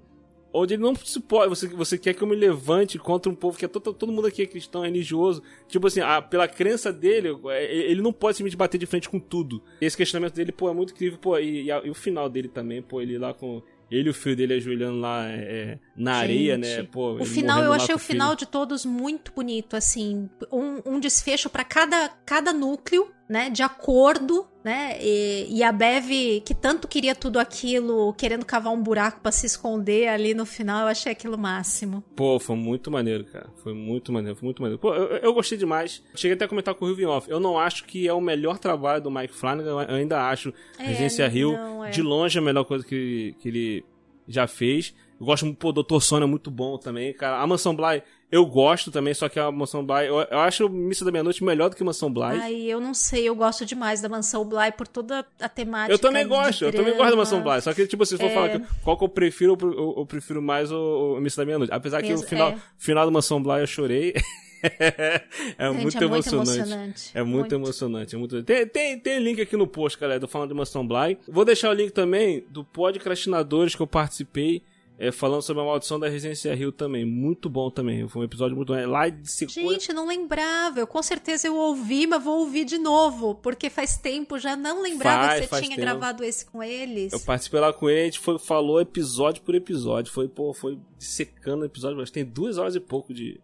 onde 0.61 0.75
ele 0.75 0.83
não 0.83 0.95
se 0.95 1.21
pode. 1.21 1.49
Você, 1.49 1.69
você 1.69 1.99
quer 1.99 2.15
que 2.15 2.23
eu 2.23 2.29
me 2.29 2.37
levante 2.37 2.99
contra 2.99 3.31
um 3.31 3.35
povo 3.35 3.59
que 3.59 3.65
é 3.65 3.69
todo, 3.69 3.93
todo 3.93 4.13
mundo 4.13 4.27
aqui 4.27 4.43
é 4.43 4.47
cristão, 4.47 4.85
é 4.85 4.89
religioso. 4.89 5.43
Tipo 5.69 5.87
assim, 5.87 6.01
a, 6.01 6.21
pela 6.23 6.49
crença 6.49 6.93
dele, 6.93 7.37
é, 7.47 7.75
ele 7.91 8.03
não 8.03 8.13
pode 8.13 8.37
simplesmente 8.37 8.59
bater 8.59 8.79
de 8.79 8.87
frente 8.87 9.09
com 9.09 9.19
tudo. 9.19 9.63
Esse 9.81 9.97
questionamento 9.97 10.35
dele, 10.35 10.53
pô, 10.53 10.69
é 10.69 10.75
muito 10.75 10.93
incrível, 10.93 11.19
pô, 11.19 11.39
e, 11.39 11.65
e, 11.65 11.71
a, 11.71 11.81
e 11.85 11.91
o 11.91 11.95
final 11.95 12.29
dele 12.29 12.49
também, 12.49 12.83
pô, 12.83 13.01
ele 13.01 13.19
lá 13.19 13.35
com 13.35 13.63
ele 13.91 14.09
e 14.09 14.11
o 14.11 14.15
filho 14.15 14.37
dele 14.37 14.55
ajoelhando 14.55 14.99
lá 14.99 15.29
é, 15.29 15.35
é 15.35 15.79
na 15.97 16.15
Gente, 16.15 16.23
areia, 16.23 16.59
né? 16.59 16.83
Pô, 16.85 17.15
o 17.15 17.25
final, 17.25 17.63
eu 17.63 17.73
achei 17.73 17.95
o 17.95 17.99
final 17.99 18.35
de 18.35 18.45
todos 18.47 18.85
muito 18.85 19.33
bonito, 19.33 19.77
assim. 19.77 20.29
Um, 20.51 20.95
um 20.95 21.01
desfecho 21.01 21.49
para 21.49 21.65
cada, 21.65 22.09
cada 22.25 22.53
núcleo 22.53 23.13
né, 23.29 23.51
de 23.51 23.63
acordo, 23.63 24.47
né, 24.63 24.97
e, 25.01 25.59
e, 25.59 25.63
a 25.63 25.73
Bev, 25.73 26.41
que 26.45 26.55
tanto 26.55 26.87
queria 26.87 27.15
tudo 27.15 27.39
aquilo, 27.39 28.13
querendo 28.15 28.45
cavar 28.45 28.73
um 28.73 28.81
buraco 28.81 29.21
para 29.21 29.33
se 29.33 29.47
esconder 29.47 30.09
ali 30.09 30.35
no 30.35 30.47
final, 30.47 30.83
eu 30.83 30.87
achei 30.89 31.13
aquilo 31.13 31.37
máximo. 31.37 32.03
Pô, 32.15 32.39
foi 32.39 32.57
muito 32.57 32.91
maneiro, 32.91 33.25
cara, 33.25 33.49
foi 33.63 33.75
muito 33.75 34.13
maneiro, 34.13 34.37
foi 34.37 34.47
muito 34.47 34.63
maneiro. 34.63 34.81
Pô, 34.81 34.95
eu, 34.95 35.19
eu 35.19 35.35
gostei 35.35 35.59
demais, 35.59 36.03
cheguei 36.15 36.35
até 36.35 36.45
a 36.45 36.49
comentar 36.49 36.75
com 36.75 36.85
o 36.85 36.95
Rio 36.95 37.11
Off, 37.11 37.29
eu 37.31 37.41
não 37.41 37.59
acho 37.59 37.85
que 37.85 38.07
é 38.07 38.13
o 38.13 38.21
melhor 38.21 38.59
trabalho 38.59 39.03
do 39.03 39.11
Mike 39.11 39.35
Flanagan, 39.35 39.71
eu 39.71 39.95
ainda 39.95 40.29
acho 40.29 40.53
é, 40.79 40.85
Regência 40.85 41.27
Rio, 41.27 41.55
é. 41.85 41.91
de 41.91 42.03
longe, 42.03 42.39
a 42.39 42.43
melhor 42.43 42.65
coisa 42.65 42.85
que, 42.85 43.35
que 43.41 43.49
ele 43.49 43.85
já 44.29 44.47
fez. 44.47 44.95
Eu 45.19 45.27
gosto, 45.27 45.53
pô, 45.55 45.73
Doutor 45.73 46.03
Sono 46.03 46.25
é 46.25 46.29
muito 46.29 46.51
bom 46.51 46.77
também, 46.77 47.13
cara. 47.15 47.39
A 47.39 47.47
Mansão 47.47 47.75
Bly 47.75 48.03
eu 48.31 48.45
gosto 48.45 48.91
também, 48.91 49.15
só 49.15 49.29
que 49.29 49.39
a 49.39 49.53
Mansão 49.53 49.85
Bly. 49.85 50.07
Eu, 50.07 50.19
eu 50.19 50.39
acho 50.41 50.69
Missa 50.69 51.05
da 51.05 51.13
Meia-Noite 51.13 51.45
melhor 51.45 51.71
do 51.71 51.77
que 51.77 51.85
Mansão 51.85 52.13
Bly. 52.13 52.41
Ai, 52.41 52.63
eu 52.63 52.81
não 52.81 52.93
sei, 52.93 53.29
eu 53.29 53.35
gosto 53.37 53.65
demais 53.65 54.01
da 54.01 54.09
Mansão 54.09 54.45
Bly 54.45 54.73
por 54.73 54.89
toda 54.89 55.25
a 55.41 55.49
temática. 55.49 55.95
Eu 55.95 55.99
também 55.99 56.27
gosto, 56.27 56.65
eu 56.65 56.73
também 56.73 56.97
gosto 56.97 57.11
da 57.11 57.17
Mansão 57.17 57.43
Bly. 57.43 57.63
Só 57.63 57.73
que, 57.73 57.87
tipo, 57.87 58.05
se 58.05 58.17
for 58.17 58.27
é... 58.27 58.35
falar 58.35 58.61
qual 58.83 58.99
que 58.99 59.05
eu 59.05 59.09
prefiro, 59.09 59.57
eu, 59.61 59.95
eu 59.99 60.07
prefiro 60.07 60.43
mais 60.43 60.73
o, 60.73 61.17
o 61.17 61.21
Missa 61.21 61.41
da 61.41 61.47
Meia-Noite. 61.47 61.73
Apesar 61.73 62.03
que 62.03 62.13
o 62.13 62.19
final, 62.19 62.51
é. 62.51 62.59
final 62.77 63.07
do 63.07 63.13
Mansão 63.13 63.41
Bly 63.41 63.61
eu 63.61 63.67
chorei. 63.67 64.15
é, 64.63 65.23
Gente, 65.73 65.83
muito, 65.83 65.99
é 65.99 66.05
emocionante. 66.05 66.33
muito 66.33 66.35
emocionante. 66.35 67.11
É 67.15 67.23
muito, 67.23 67.37
muito. 67.37 67.55
emocionante. 67.55 68.15
É 68.17 68.19
muito... 68.19 68.43
Tem, 68.43 68.67
tem, 68.67 68.99
tem 68.99 69.19
link 69.21 69.41
aqui 69.41 69.57
no 69.57 69.69
post, 69.69 69.99
galera, 70.01 70.19
do 70.19 70.27
Falando 70.27 70.49
de 70.49 70.55
Mansão 70.55 70.85
Bly. 70.85 71.19
Vou 71.29 71.45
deixar 71.45 71.71
o 71.71 71.73
link 71.73 71.93
também 71.93 72.45
do 72.51 72.65
Podcrastinadores 72.65 73.77
que 73.77 73.83
eu 73.83 73.87
participei 73.87 74.63
é, 74.99 75.13
falando 75.13 75.43
sobre 75.43 75.63
a 75.63 75.67
maldição 75.67 76.01
da 76.01 76.09
Residência 76.09 76.55
Rio 76.55 76.73
também. 76.73 77.05
Muito 77.05 77.51
bom 77.51 77.71
também. 77.71 78.09
Foi 78.09 78.23
um 78.23 78.25
episódio 78.25 78.57
muito 78.57 78.73
bom. 78.73 78.79
É 78.79 78.87
lá 78.87 79.09
de 79.09 79.31
segunda... 79.31 79.73
Gente, 79.73 79.93
não 79.93 80.07
lembrava. 80.07 80.81
Eu 80.81 80.87
com 80.87 81.03
certeza 81.03 81.47
eu 81.47 81.55
ouvi, 81.55 82.07
mas 82.07 82.23
vou 82.23 82.41
ouvir 82.41 82.65
de 82.65 82.79
novo. 82.79 83.35
Porque 83.35 83.69
faz 83.69 83.99
tempo, 83.99 84.39
já 84.39 84.57
não 84.57 84.83
lembrava 84.83 85.29
faz, 85.29 85.41
que 85.41 85.49
você 85.49 85.63
tinha 85.63 85.77
tempo. 85.77 85.81
gravado 85.83 86.25
esse 86.25 86.47
com 86.47 86.63
eles. 86.63 87.13
Eu 87.13 87.21
participei 87.21 87.61
lá 87.61 87.73
com 87.73 87.91
ele, 87.91 88.01
a 88.01 88.05
gente 88.05 88.21
foi, 88.21 88.39
falou 88.39 88.81
episódio 88.81 89.43
por 89.43 89.55
episódio. 89.55 90.13
Foi, 90.13 90.29
pô, 90.29 90.55
foi 90.55 90.79
secando 90.99 91.63
o 91.63 91.67
episódio. 91.67 91.99
Mas 91.99 92.11
tem 92.11 92.25
duas 92.25 92.57
horas 92.57 92.75
e 92.75 92.81
pouco 92.81 93.13
de 93.13 93.39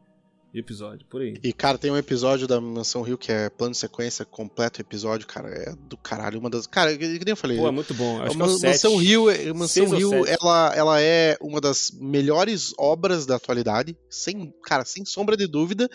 episódio, 0.61 1.07
por 1.07 1.22
aí. 1.22 1.38
E, 1.42 1.53
cara, 1.53 1.78
tem 1.78 1.90
um 1.90 1.96
episódio 1.96 2.46
da 2.46 2.61
Mansão 2.61 3.03
Rio 3.03 3.16
que 3.16 3.32
é 3.32 3.48
plano 3.48 3.72
de 3.72 3.78
sequência, 3.78 4.24
completo 4.24 4.80
episódio, 4.80 5.26
cara, 5.26 5.48
é 5.48 5.74
do 5.74 5.96
caralho. 5.96 6.38
Uma 6.38 6.50
das. 6.50 6.66
Cara, 6.66 6.96
que 6.96 7.07
nem 7.07 7.22
eu 7.26 7.36
falei. 7.36 7.59
Pô, 7.59 7.68
é 7.68 7.70
muito 7.70 7.94
bom. 7.94 8.20
Acho 8.22 8.36
uma, 8.36 8.46
que 8.46 8.66
é 8.66 8.68
Mansão 8.68 8.96
Rio, 8.96 9.30
é, 9.30 9.53
Mansão 9.53 9.88
Rio 9.88 10.26
ela, 10.26 10.74
ela 10.74 11.00
é 11.00 11.36
uma 11.40 11.61
das 11.61 11.90
melhores 11.90 12.72
obras 12.78 13.24
da 13.24 13.36
atualidade, 13.36 13.96
sem, 14.11 14.53
cara, 14.64 14.84
sem 14.84 15.05
sombra 15.05 15.36
de 15.36 15.46
dúvida. 15.46 15.88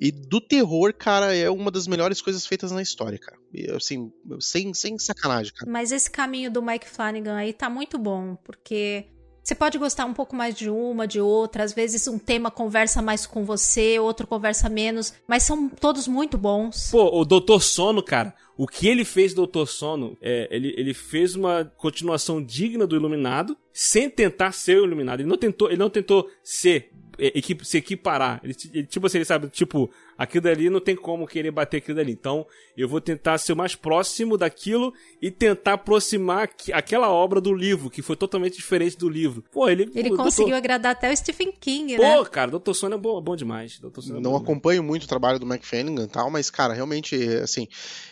E 0.00 0.12
do 0.12 0.40
terror, 0.40 0.94
cara, 0.94 1.34
é 1.34 1.50
uma 1.50 1.72
das 1.72 1.88
melhores 1.88 2.22
coisas 2.22 2.46
feitas 2.46 2.70
na 2.70 2.80
história, 2.80 3.18
cara. 3.18 3.36
Assim, 3.76 4.12
sem, 4.38 4.72
sem 4.72 4.96
sacanagem, 4.96 5.52
cara. 5.52 5.68
Mas 5.68 5.90
esse 5.90 6.08
caminho 6.08 6.52
do 6.52 6.62
Mike 6.62 6.88
Flanagan 6.88 7.34
aí 7.34 7.52
tá 7.52 7.68
muito 7.68 7.98
bom, 7.98 8.36
porque 8.44 9.06
Você 9.48 9.54
pode 9.54 9.78
gostar 9.78 10.04
um 10.04 10.12
pouco 10.12 10.36
mais 10.36 10.54
de 10.54 10.68
uma, 10.68 11.06
de 11.06 11.22
outra, 11.22 11.64
às 11.64 11.72
vezes 11.72 12.06
um 12.06 12.18
tema 12.18 12.50
conversa 12.50 13.00
mais 13.00 13.24
com 13.24 13.46
você, 13.46 13.98
outro 13.98 14.26
conversa 14.26 14.68
menos, 14.68 15.14
mas 15.26 15.42
são 15.42 15.70
todos 15.70 16.06
muito 16.06 16.36
bons. 16.36 16.90
Pô, 16.90 17.18
o 17.18 17.24
Doutor 17.24 17.62
Sono, 17.62 18.02
cara, 18.02 18.34
o 18.58 18.66
que 18.66 18.86
ele 18.86 19.06
fez 19.06 19.32
Doutor 19.32 19.66
Sono, 19.66 20.18
é, 20.20 20.48
ele, 20.50 20.74
ele 20.76 20.92
fez 20.92 21.34
uma 21.34 21.64
continuação 21.78 22.44
digna 22.44 22.86
do 22.86 22.94
Iluminado, 22.94 23.56
sem 23.72 24.10
tentar 24.10 24.52
ser 24.52 24.82
o 24.82 24.84
Iluminado. 24.84 25.20
Ele 25.20 25.30
não 25.30 25.38
tentou, 25.38 25.68
ele 25.68 25.78
não 25.78 25.88
tentou 25.88 26.28
ser 26.44 26.92
equipe, 27.18 27.64
se 27.64 27.78
equiparar. 27.78 28.42
Ele, 28.44 28.54
ele, 28.74 28.86
tipo 28.86 29.06
assim, 29.06 29.16
ele 29.16 29.24
sabe, 29.24 29.48
tipo, 29.48 29.90
aquilo 30.18 30.42
dali 30.42 30.68
não 30.68 30.80
tem 30.80 30.96
como 30.96 31.26
querer 31.26 31.52
bater 31.52 31.76
aquilo 31.76 31.96
dali. 31.96 32.12
Então, 32.12 32.44
eu 32.76 32.88
vou 32.88 33.00
tentar 33.00 33.38
ser 33.38 33.52
o 33.52 33.56
mais 33.56 33.76
próximo 33.76 34.36
daquilo 34.36 34.92
e 35.22 35.30
tentar 35.30 35.74
aproximar 35.74 36.50
aquela 36.72 37.08
obra 37.10 37.40
do 37.40 37.54
livro, 37.54 37.88
que 37.88 38.02
foi 38.02 38.16
totalmente 38.16 38.56
diferente 38.56 38.98
do 38.98 39.08
livro. 39.08 39.44
Pô, 39.52 39.68
ele. 39.68 39.90
Ele 39.94 40.10
pô, 40.10 40.16
conseguiu 40.16 40.48
doutor... 40.48 40.58
agradar 40.58 40.92
até 40.92 41.12
o 41.12 41.16
Stephen 41.16 41.52
King, 41.52 41.96
pô, 41.96 42.02
né? 42.02 42.16
Pô, 42.16 42.24
cara, 42.24 42.50
Doutor 42.50 42.74
Sono 42.74 42.96
é 42.96 42.98
bom, 42.98 43.20
bom 43.22 43.36
demais. 43.36 43.78
Doutor 43.78 44.02
Sono 44.02 44.18
é 44.18 44.20
não 44.20 44.32
bom 44.32 44.36
acompanho 44.36 44.80
demais. 44.80 44.88
muito 44.88 45.04
o 45.04 45.08
trabalho 45.08 45.38
do 45.38 45.46
McFarlane 45.46 46.02
e 46.02 46.06
tal, 46.08 46.30
mas, 46.30 46.50
cara, 46.50 46.74
realmente, 46.74 47.16
assim, 47.42 47.68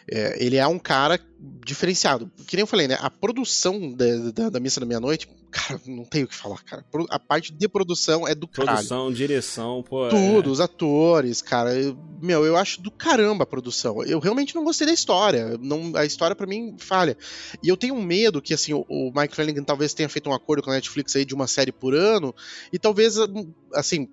é, 0.08 0.42
ele 0.44 0.56
é 0.56 0.66
um 0.66 0.78
cara 0.78 1.20
diferenciado. 1.64 2.30
Que 2.46 2.56
nem 2.56 2.62
eu 2.62 2.66
falei, 2.66 2.88
né? 2.88 2.96
A 3.00 3.10
produção 3.10 3.92
da, 3.92 4.30
da, 4.30 4.50
da 4.50 4.60
Missa 4.60 4.80
da 4.80 4.86
Meia-Noite, 4.86 5.28
cara, 5.50 5.80
não 5.86 6.04
tenho 6.04 6.24
o 6.24 6.28
que 6.28 6.34
falar, 6.34 6.62
cara. 6.64 6.84
A 7.10 7.18
parte 7.18 7.52
de 7.52 7.68
produção 7.68 8.26
é 8.26 8.34
do 8.34 8.46
produção, 8.46 8.66
caralho. 8.66 8.88
Produção, 8.88 9.12
direção, 9.12 9.82
pô. 9.82 10.08
Tudo, 10.08 10.48
é... 10.48 10.52
os 10.52 10.60
atores, 10.60 11.42
cara. 11.42 11.70
Eu, 11.96 12.26
meu, 12.26 12.44
eu 12.44 12.56
acho 12.56 12.80
do 12.80 12.90
caramba 12.90 13.44
a 13.44 13.46
produção. 13.46 14.02
Eu 14.04 14.18
realmente 14.18 14.54
não 14.54 14.64
gostei 14.64 14.86
da 14.86 14.92
história. 14.92 15.56
Não, 15.60 15.92
a 15.94 16.04
história 16.04 16.34
para 16.34 16.46
mim 16.46 16.76
falha. 16.78 17.16
E 17.62 17.68
eu 17.68 17.76
tenho 17.76 17.94
um 17.94 18.02
medo 18.02 18.40
que, 18.40 18.54
assim, 18.54 18.72
o, 18.72 18.84
o 18.88 19.12
Mike 19.14 19.34
Flanagan 19.34 19.62
talvez 19.62 19.94
tenha 19.94 20.08
feito 20.08 20.28
um 20.28 20.34
acordo 20.34 20.62
com 20.62 20.70
a 20.70 20.74
Netflix 20.74 21.14
aí 21.16 21.24
de 21.24 21.34
uma 21.34 21.46
série 21.46 21.72
por 21.72 21.94
ano. 21.94 22.34
E 22.72 22.78
talvez, 22.78 23.16
assim, 23.74 24.08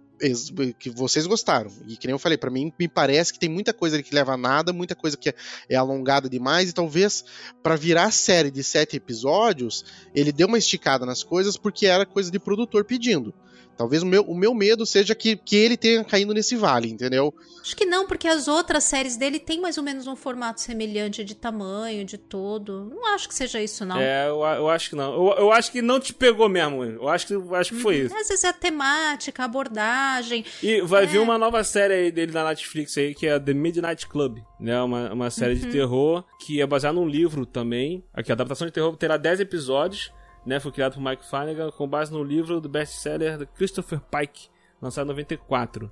que 0.80 0.90
vocês 0.90 1.26
gostaram. 1.28 1.72
E 1.88 1.98
que 1.98 2.08
nem 2.08 2.14
eu 2.14 2.20
falei, 2.20 2.38
para 2.38 2.50
mim 2.50 2.72
me 2.80 2.88
parece 2.88 3.34
que 3.34 3.40
tem 3.40 3.50
muita 3.50 3.74
coisa 3.74 3.96
ali 3.96 4.04
que 4.04 4.16
leva 4.16 4.34
a 4.34 4.38
nada, 4.38 4.72
muita 4.72 4.96
coisa 4.96 5.18
que 5.18 5.34
é, 5.70 5.76
alongada 5.76 6.30
demais 6.30 6.70
e 6.70 6.74
talvez 6.74 7.24
para 7.62 7.76
virar 7.76 8.12
série 8.12 8.52
de 8.52 8.64
sete 8.64 8.98
episódios, 8.98 9.84
ele 10.14 10.32
deu 10.32 10.48
uma 10.48 10.58
esticada 10.58 11.06
nas 11.06 11.24
coisas 11.24 11.58
porque 11.58 11.86
era 11.86 12.06
coisa 12.06 12.32
de 12.32 12.40
produtor 12.40 12.86
pedindo. 12.86 13.34
Talvez 13.76 14.04
o 14.04 14.06
meu, 14.06 14.22
o 14.24 14.36
meu 14.36 14.54
medo 14.54 14.86
seja 14.86 15.16
que, 15.16 15.36
que 15.36 15.56
ele 15.56 15.76
tenha 15.76 16.04
caído 16.04 16.34
nesse 16.34 16.56
vale, 16.56 16.90
entendeu? 16.90 17.34
Acho 17.60 17.76
que 17.76 17.86
não, 17.86 18.06
porque 18.06 18.28
as 18.28 18.48
outras 18.48 18.84
séries 18.84 19.18
dele 19.18 19.40
têm 19.40 19.60
mais 19.60 19.78
ou 19.78 19.84
menos 19.84 20.06
um 20.06 20.16
formato 20.16 20.62
semelhante 20.62 21.24
de 21.24 21.34
tamanho, 21.34 22.06
de 22.06 22.18
todo. 22.18 22.92
Não 22.94 23.14
acho 23.16 23.28
que 23.28 23.34
seja 23.34 23.62
isso, 23.62 23.84
não. 23.84 24.00
É, 24.00 24.28
eu, 24.28 24.42
eu 24.42 24.70
acho 24.70 24.92
que 24.92 24.96
não. 24.96 25.14
Eu, 25.14 25.38
eu 25.40 25.52
acho 25.52 25.72
que 25.72 25.82
não 25.82 26.00
te 26.00 26.14
pegou 26.14 26.48
mesmo. 26.48 26.84
Eu 26.84 27.10
acho 27.10 27.26
que, 27.26 27.34
eu 27.34 27.56
acho 27.56 27.74
que 27.74 27.82
foi 27.82 27.98
isso. 28.02 28.16
Às 28.16 28.28
vezes 28.28 28.44
é 28.44 28.50
a 28.50 28.54
temática, 28.54 29.42
a 29.42 29.46
abordagem. 29.46 30.13
E 30.62 30.82
vai 30.82 31.04
é... 31.04 31.06
vir 31.06 31.20
uma 31.20 31.38
nova 31.38 31.64
série 31.64 31.94
aí 31.94 32.12
dele 32.12 32.32
na 32.32 32.44
Netflix 32.44 32.98
aí, 32.98 33.14
que 33.16 33.28
é 33.28 33.40
The 33.40 33.54
Midnight 33.54 34.08
Club. 34.08 34.40
Né? 34.60 34.82
Uma, 34.82 35.14
uma 35.14 35.30
série 35.30 35.54
Uhum. 35.54 35.60
de 35.60 35.72
terror 35.72 36.24
que 36.40 36.62
é 36.62 36.68
baseada 36.68 36.96
num 36.96 37.08
livro 37.08 37.46
também. 37.46 38.04
Aqui, 38.14 38.32
a 38.32 38.34
adaptação 38.34 38.68
de 38.68 38.74
terror 38.74 38.96
terá 38.98 39.18
10 39.18 39.40
episódios 39.42 40.12
né, 40.46 40.60
foi 40.60 40.72
criado 40.72 40.96
por 40.96 41.02
Mike 41.02 41.26
Flanagan 41.26 41.72
com 41.72 41.88
base 41.88 42.12
no 42.12 42.24
livro 42.24 42.60
do 42.60 42.70
best-seller 42.70 43.38
de 43.38 43.46
Christopher 43.46 44.00
Pike, 44.00 44.50
lançado 44.82 45.06
em 45.06 45.10
94, 45.10 45.92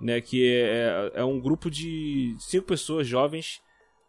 né, 0.00 0.20
que 0.20 0.46
é, 0.46 1.12
é, 1.14 1.24
um 1.24 1.40
grupo 1.40 1.70
de 1.70 2.36
cinco 2.38 2.66
pessoas 2.66 3.06
jovens, 3.06 3.60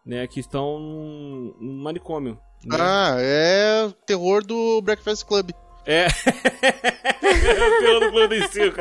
né, 0.06 0.28
que 0.28 0.40
estão 0.40 0.80
num, 0.80 1.82
manicômio. 1.82 2.40
Né? 2.66 2.78
Ah, 2.80 3.16
é 3.20 3.86
o 3.86 3.92
terror 3.92 4.46
do 4.46 4.82
Breakfast 4.82 5.26
Club. 5.26 5.52
É. 5.88 6.08
o 6.08 7.80
terror 7.80 8.00
do 8.02 8.12
Clube 8.12 8.40
dos 8.40 8.52
Cinco. 8.52 8.76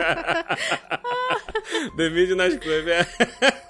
The 1.96 2.10
Midnight 2.10 2.58
Club, 2.58 2.88
é. 2.88 3.06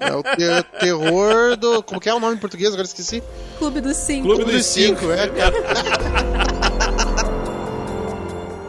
É 0.00 0.14
o 0.14 0.22
te 0.22 0.62
terror 0.80 1.56
do... 1.56 1.82
Como 1.82 2.00
que 2.00 2.08
é 2.08 2.14
o 2.14 2.20
nome 2.20 2.36
em 2.36 2.38
português? 2.38 2.70
Agora 2.72 2.86
esqueci. 2.86 3.22
Clube 3.58 3.82
dos 3.82 3.96
Cinco. 3.98 4.26
Clube, 4.26 4.44
dos, 4.44 4.64
Cinco, 4.64 5.00
cinco 5.00 5.12
é. 5.12 5.28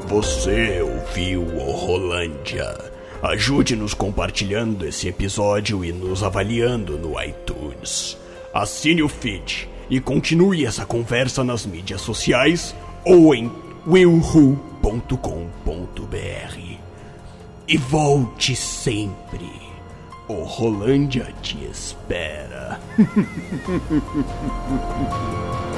Você 0.07 0.82
ouviu 0.82 1.43
o 1.43 1.72
Rolândia. 1.72 2.78
Ajude-nos 3.24 3.93
compartilhando 3.93 4.86
esse 4.86 5.07
episódio 5.07 5.84
e 5.84 5.93
nos 5.93 6.24
avaliando 6.24 6.97
no 6.97 7.22
iTunes. 7.22 8.18
Assine 8.53 9.01
o 9.01 9.07
feed 9.07 9.70
e 9.89 9.99
continue 9.99 10.65
essa 10.65 10.86
conversa 10.86 11.43
nas 11.43 11.65
mídias 11.65 12.01
sociais 12.01 12.76
ou 13.05 13.34
em 13.34 13.49
willwho.com.br. 13.88 16.77
E 17.69 17.77
volte 17.77 18.53
sempre. 18.53 19.49
O 20.27 20.43
Rolândia 20.43 21.33
te 21.41 21.63
espera. 21.63 22.81